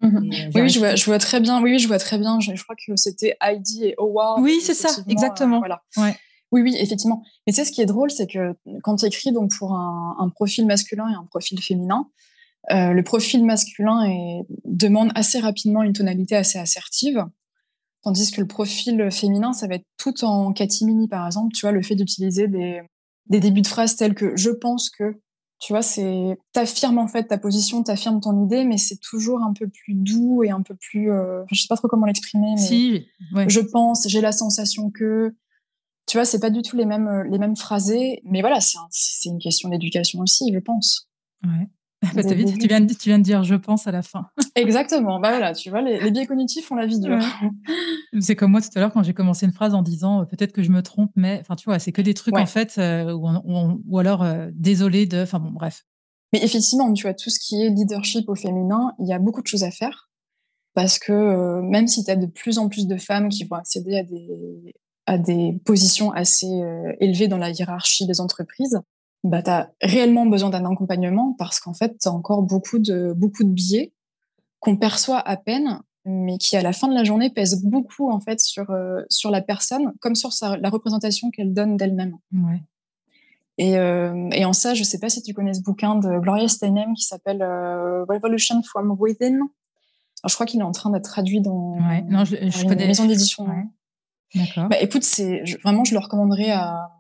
Mmh 0.01 0.17
euh, 0.17 0.51
oui, 0.55 0.69
je 0.69 0.79
vois, 0.79 0.95
je 0.95 1.05
vois, 1.05 1.19
très 1.19 1.41
bien. 1.41 1.62
Oui, 1.62 1.79
je 1.79 1.88
vois 1.88 1.99
très 1.99 2.19
bien. 2.19 2.38
Je, 2.41 2.53
crois 2.62 2.77
que 2.77 2.97
c'était 2.97 3.37
Heidi 3.41 3.87
et 3.87 3.95
Howard. 3.99 4.41
Oui, 4.41 4.61
c'est 4.62 4.75
ça, 4.75 4.88
exactement. 5.09 5.59
voilà. 5.59 5.83
Oui, 6.51 6.62
oui, 6.62 6.77
effectivement. 6.79 7.23
Mais 7.47 7.53
tu 7.53 7.57
sais, 7.57 7.64
ce 7.64 7.73
qui 7.73 7.83
est 7.83 7.87
drôle, 7.87 8.11
c'est 8.11 8.27
que 8.27 8.55
quand 8.83 8.97
tu 8.97 9.07
écris 9.07 9.33
donc 9.33 9.51
pour 9.59 9.75
un, 9.75 10.31
profil 10.35 10.67
masculin 10.67 11.09
et 11.11 11.14
un 11.14 11.25
profil 11.25 11.61
féminin, 11.61 12.09
euh, 12.71 12.93
le 12.93 13.03
profil 13.03 13.45
masculin 13.45 14.05
est, 14.05 14.47
demande 14.64 15.11
assez 15.14 15.41
rapidement 15.41 15.83
une 15.83 15.93
tonalité 15.93 16.37
assez 16.37 16.59
assertive, 16.59 17.25
tandis 18.03 18.31
que 18.31 18.41
le 18.41 18.47
profil 18.47 19.11
féminin, 19.11 19.53
ça 19.53 19.67
va 19.67 19.75
être 19.75 19.87
tout 19.99 20.25
en 20.25 20.53
catimini, 20.53 21.09
par 21.09 21.27
exemple. 21.27 21.53
Tu 21.55 21.62
vois, 21.62 21.73
le 21.73 21.83
fait 21.83 21.97
d'utiliser 21.97 22.49
des, 22.49 22.81
des 23.27 23.41
débuts 23.41 23.62
de 23.62 23.67
phrases 23.67 23.97
tels 23.97 24.14
que 24.14 24.37
je 24.37 24.51
pense 24.51 24.91
que, 24.91 25.21
tu 25.61 25.73
vois, 25.73 25.83
c'est 25.83 26.38
t'affirmes 26.53 26.99
en 26.99 27.09
fait 27.09 27.25
ta 27.25 27.38
position, 27.38 27.83
t'affirmes 27.83 28.21
ton 28.21 28.44
idée, 28.44 28.64
mais 28.64 28.79
c'est 28.79 28.99
toujours 28.99 29.42
un 29.42 29.53
peu 29.53 29.68
plus 29.68 29.94
doux 29.94 30.44
et 30.44 30.51
un 30.51 30.62
peu 30.62 30.75
plus, 30.77 31.11
euh, 31.11 31.42
je 31.51 31.61
sais 31.61 31.66
pas 31.68 31.77
trop 31.77 31.88
comment 31.88 32.07
l'exprimer, 32.07 32.53
mais 32.55 32.61
si, 32.61 33.07
je 33.49 33.61
pense, 33.61 34.07
j'ai 34.09 34.21
la 34.21 34.33
sensation 34.33 34.90
que, 34.90 35.35
tu 36.07 36.16
vois, 36.16 36.25
c'est 36.25 36.40
pas 36.40 36.51
du 36.51 36.62
tout 36.62 36.77
les 36.77 36.87
mêmes 36.87 37.09
euh, 37.09 37.25
les 37.25 37.38
mêmes 37.38 37.57
phrasés, 37.57 38.21
mais 38.25 38.40
voilà, 38.40 38.61
c'est 38.61 39.29
une 39.29 39.38
question 39.40 39.68
d'éducation 39.68 40.21
aussi, 40.21 40.53
je 40.53 40.59
pense. 40.61 41.09
Ouais. 41.44 41.68
Bah, 42.14 42.22
tu, 42.22 42.34
viens 42.34 42.80
de, 42.80 42.94
tu 42.94 43.08
viens 43.08 43.18
de 43.18 43.24
dire 43.24 43.42
je 43.42 43.56
pense 43.56 43.87
à 43.87 43.92
la 43.92 44.02
fin. 44.02 44.26
Exactement. 44.54 45.18
Bah 45.18 45.30
voilà, 45.30 45.52
tu 45.52 45.68
vois, 45.70 45.82
les, 45.82 46.11
biais 46.11 46.26
cognitifs 46.26 46.70
ont 46.70 46.76
la 46.76 46.87
vie 46.87 47.00
dure. 47.00 47.18
C'est 48.20 48.37
comme 48.37 48.52
moi 48.52 48.61
tout 48.61 48.68
à 48.76 48.80
l'heure 48.80 48.92
quand 48.92 49.02
j'ai 49.02 49.14
commencé 49.14 49.46
une 49.46 49.52
phrase 49.52 49.74
en 49.74 49.82
disant 49.82 50.20
euh, 50.20 50.24
peut-être 50.24 50.52
que 50.52 50.62
je 50.62 50.70
me 50.70 50.82
trompe, 50.82 51.11
mais 51.16 51.38
enfin 51.40 51.56
tu 51.56 51.64
vois, 51.64 51.78
c'est 51.78 51.92
que 51.92 52.02
des 52.02 52.14
trucs 52.14 52.37
en 52.37 52.46
fait, 52.46 52.76
euh, 52.78 53.12
ou, 53.12 53.98
alors 53.98 54.24
désolé 54.52 55.06
de. 55.06 55.22
Enfin 55.22 55.40
bon, 55.40 55.50
bref. 55.50 55.84
Mais 56.32 56.44
effectivement, 56.44 56.92
tu 56.92 57.02
vois, 57.02 57.14
tout 57.14 57.30
ce 57.30 57.38
qui 57.40 57.62
est 57.62 57.70
leadership 57.70 58.28
au 58.28 58.34
féminin, 58.34 58.92
il 58.98 59.08
y 59.08 59.12
a 59.12 59.18
beaucoup 59.18 59.42
de 59.42 59.46
choses 59.46 59.64
à 59.64 59.70
faire. 59.70 60.11
Parce 60.74 60.98
que 60.98 61.61
même 61.62 61.88
si 61.88 62.04
tu 62.04 62.11
as 62.11 62.16
de 62.16 62.26
plus 62.26 62.58
en 62.58 62.68
plus 62.68 62.87
de 62.87 62.96
femmes 62.96 63.30
qui 63.30 63.44
vont 63.44 63.56
accéder 63.56 63.96
à 63.96 64.04
des, 64.04 64.74
à 65.08 65.18
des 65.18 65.58
positions 65.64 66.12
assez 66.12 66.46
euh, 66.46 66.92
élevées 67.00 67.28
dans 67.28 67.38
la 67.38 67.50
hiérarchie 67.50 68.06
des 68.06 68.20
entreprises, 68.20 68.78
bah, 69.24 69.42
tu 69.42 69.50
as 69.50 69.72
réellement 69.83 70.26
besoin 70.26 70.50
d'un 70.50 70.70
accompagnement 70.70 71.35
parce 71.38 71.61
qu'en 71.61 71.74
fait, 71.74 71.96
tu 72.00 72.09
as 72.09 72.12
encore 72.12 72.42
beaucoup 72.42 72.78
de, 72.78 73.12
beaucoup 73.16 73.44
de 73.44 73.50
biais 73.50 73.92
qu'on 74.61 74.76
perçoit 74.76 75.18
à 75.18 75.37
peine, 75.37 75.81
mais 76.04 76.38
qui, 76.38 76.57
à 76.57 76.62
la 76.62 76.72
fin 76.72 76.88
de 76.88 76.94
la 76.94 77.04
journée, 77.04 77.31
pèsent 77.31 77.62
beaucoup 77.64 78.11
en 78.11 78.20
fait 78.20 78.40
sur, 78.40 78.70
euh, 78.70 79.02
sur 79.09 79.31
la 79.31 79.42
personne, 79.42 79.92
comme 80.00 80.14
sur 80.14 80.31
la 80.42 80.70
représentation 80.70 81.31
qu'elle 81.31 81.52
donne 81.52 81.76
d'elle-même. 81.76 82.16
Ouais. 82.33 82.62
Et, 83.59 83.76
euh, 83.76 84.28
et, 84.31 84.44
en 84.44 84.52
ça, 84.52 84.74
je 84.74 84.85
sais 84.85 85.00
pas 85.00 85.09
si 85.09 85.20
tu 85.22 85.35
connais 85.35 85.54
ce 85.54 85.62
bouquin 85.62 85.96
de 85.96 86.20
Gloria 86.20 86.46
Steinem 86.46 86.94
qui 86.94 87.02
s'appelle 87.02 87.42
Revolution 87.42 88.62
from 88.62 88.96
Within. 88.98 89.35
Alors, 89.35 90.28
je 90.28 90.35
crois 90.35 90.46
qu'il 90.46 90.61
est 90.61 90.64
en 90.64 90.72
train 90.72 90.90
d'être 90.90 91.11
traduit 91.11 91.40
dans, 91.40 91.76
non, 92.09 92.24
je, 92.24 92.37
je 92.37 92.62
une 92.62 92.74
maison 92.74 93.07
d'édition. 93.07 93.48
D'accord. 94.35 94.68
Bah, 94.68 94.76
écoute, 94.81 95.02
c'est 95.02 95.42
vraiment, 95.64 95.85
je 95.85 95.94
le 95.94 96.00
recommanderais 96.00 96.50
à, 96.50 96.90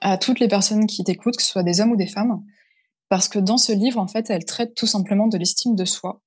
à 0.00 0.18
toutes 0.18 0.40
les 0.40 0.48
personnes 0.48 0.86
qui 0.86 1.04
t'écoutent, 1.04 1.36
que 1.36 1.42
ce 1.42 1.50
soit 1.50 1.62
des 1.62 1.80
hommes 1.80 1.92
ou 1.92 1.96
des 1.96 2.06
femmes, 2.06 2.42
parce 3.08 3.28
que 3.28 3.38
dans 3.38 3.58
ce 3.58 3.72
livre, 3.72 4.00
en 4.00 4.06
fait, 4.06 4.30
elle 4.30 4.44
traite 4.44 4.74
tout 4.74 4.86
simplement 4.86 5.26
de 5.26 5.38
l'estime 5.38 5.76
de 5.76 5.84
soi. 5.84 6.20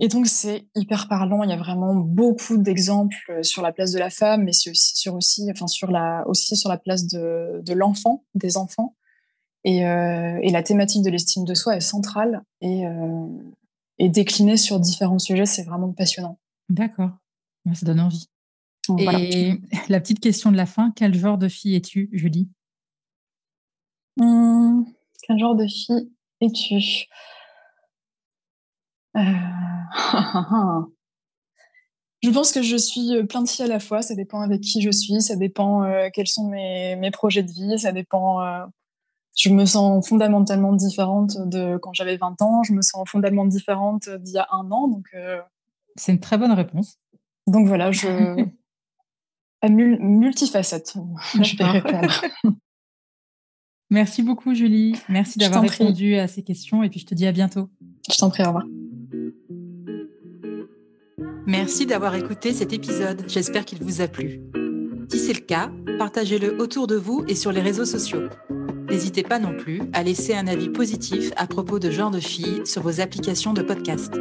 Et 0.00 0.08
donc, 0.08 0.26
c'est 0.26 0.66
hyper 0.74 1.08
parlant. 1.08 1.42
Il 1.44 1.50
y 1.50 1.52
a 1.52 1.56
vraiment 1.56 1.94
beaucoup 1.94 2.56
d'exemples 2.56 3.40
sur 3.42 3.62
la 3.62 3.72
place 3.72 3.92
de 3.92 3.98
la 3.98 4.10
femme, 4.10 4.44
mais 4.44 4.50
aussi 4.50 4.96
sur 4.96 5.14
enfin, 5.50 5.66
sur 5.66 5.90
la, 5.90 6.24
aussi 6.26 6.56
sur 6.56 6.68
la 6.68 6.78
place 6.78 7.06
de, 7.06 7.72
l'enfant, 7.72 8.24
des 8.34 8.56
enfants. 8.56 8.96
Et, 9.62 9.86
euh, 9.86 10.38
et, 10.42 10.50
la 10.50 10.62
thématique 10.62 11.02
de 11.02 11.10
l'estime 11.10 11.44
de 11.44 11.54
soi 11.54 11.76
est 11.76 11.80
centrale 11.80 12.42
et, 12.60 12.86
euh, 12.86 13.26
et 13.98 14.10
déclinée 14.10 14.58
sur 14.58 14.78
différents 14.78 15.18
sujets. 15.18 15.46
C'est 15.46 15.62
vraiment 15.62 15.92
passionnant. 15.92 16.38
D'accord. 16.68 17.10
Ça 17.72 17.86
donne 17.86 18.00
envie. 18.00 18.28
Et 18.98 19.60
la 19.88 20.00
petite 20.00 20.20
question 20.20 20.52
de 20.52 20.56
la 20.56 20.66
fin, 20.66 20.92
quel 20.94 21.14
genre 21.14 21.38
de 21.38 21.48
fille 21.48 21.74
es-tu, 21.74 22.10
Julie? 22.12 22.48
Mmh, 24.16 24.84
Quel 25.26 25.38
genre 25.38 25.56
de 25.56 25.66
fille 25.66 26.12
es-tu? 26.40 27.06
Euh, 29.16 29.20
Je 32.22 32.30
pense 32.30 32.52
que 32.52 32.62
je 32.62 32.76
suis 32.76 33.14
euh, 33.14 33.24
plein 33.24 33.42
de 33.42 33.48
filles 33.48 33.66
à 33.66 33.68
la 33.68 33.80
fois. 33.80 34.00
Ça 34.00 34.14
dépend 34.14 34.40
avec 34.40 34.62
qui 34.62 34.80
je 34.80 34.90
suis, 34.90 35.20
ça 35.20 35.36
dépend 35.36 35.84
euh, 35.84 36.08
quels 36.12 36.26
sont 36.26 36.48
mes, 36.48 36.96
mes, 36.96 37.10
projets 37.10 37.42
de 37.42 37.50
vie, 37.50 37.78
ça 37.78 37.92
dépend. 37.92 38.40
je 39.38 39.50
me 39.50 39.66
sens 39.66 40.08
fondamentalement 40.08 40.72
différente 40.72 41.36
de 41.48 41.76
quand 41.76 41.92
j'avais 41.92 42.16
20 42.16 42.40
ans, 42.40 42.62
je 42.62 42.72
me 42.72 42.80
sens 42.82 43.08
fondamentalement 43.08 43.44
différente 43.44 44.08
d'il 44.08 44.34
y 44.34 44.38
a 44.38 44.46
un 44.52 44.70
an. 44.70 44.88
Donc, 44.88 45.14
C'est 45.96 46.12
une 46.12 46.20
très 46.20 46.38
bonne 46.38 46.52
réponse. 46.52 46.98
Donc 47.46 47.66
voilà, 47.66 47.92
je. 47.92 48.08
multifacette. 49.68 50.94
Je 51.40 51.56
vais 51.58 51.64
répondre. 51.64 52.22
Merci 53.90 54.22
beaucoup, 54.22 54.54
Julie. 54.54 54.96
Merci 55.08 55.38
d'avoir 55.38 55.62
répondu 55.62 56.16
à 56.16 56.26
ces 56.26 56.42
questions 56.42 56.82
et 56.82 56.90
puis 56.90 57.00
je 57.00 57.06
te 57.06 57.14
dis 57.14 57.26
à 57.26 57.32
bientôt. 57.32 57.68
Je 58.10 58.16
t'en 58.16 58.30
prie, 58.30 58.42
au 58.42 58.46
revoir. 58.46 58.64
Merci 61.46 61.86
d'avoir 61.86 62.14
écouté 62.14 62.52
cet 62.52 62.72
épisode. 62.72 63.24
J'espère 63.28 63.64
qu'il 63.64 63.82
vous 63.82 64.00
a 64.00 64.08
plu. 64.08 64.40
Si 65.10 65.18
c'est 65.18 65.34
le 65.34 65.40
cas, 65.40 65.70
partagez-le 65.98 66.60
autour 66.60 66.86
de 66.86 66.96
vous 66.96 67.24
et 67.28 67.34
sur 67.34 67.52
les 67.52 67.60
réseaux 67.60 67.84
sociaux. 67.84 68.28
N'hésitez 68.88 69.22
pas 69.22 69.38
non 69.38 69.56
plus 69.56 69.82
à 69.92 70.02
laisser 70.02 70.34
un 70.34 70.46
avis 70.46 70.70
positif 70.70 71.32
à 71.36 71.46
propos 71.46 71.78
de 71.78 71.90
Genre 71.90 72.10
de 72.10 72.20
Filles 72.20 72.62
sur 72.64 72.82
vos 72.82 73.00
applications 73.00 73.52
de 73.52 73.62
podcast. 73.62 74.14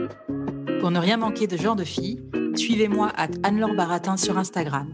Pour 0.79 0.91
ne 0.91 0.99
rien 0.99 1.17
manquer 1.17 1.47
de 1.47 1.57
Genre 1.57 1.75
de 1.75 1.83
Filles, 1.83 2.21
suivez-moi 2.55 3.11
à 3.15 3.27
Anne-Laure 3.43 3.75
Baratin 3.75 4.17
sur 4.17 4.37
Instagram. 4.37 4.93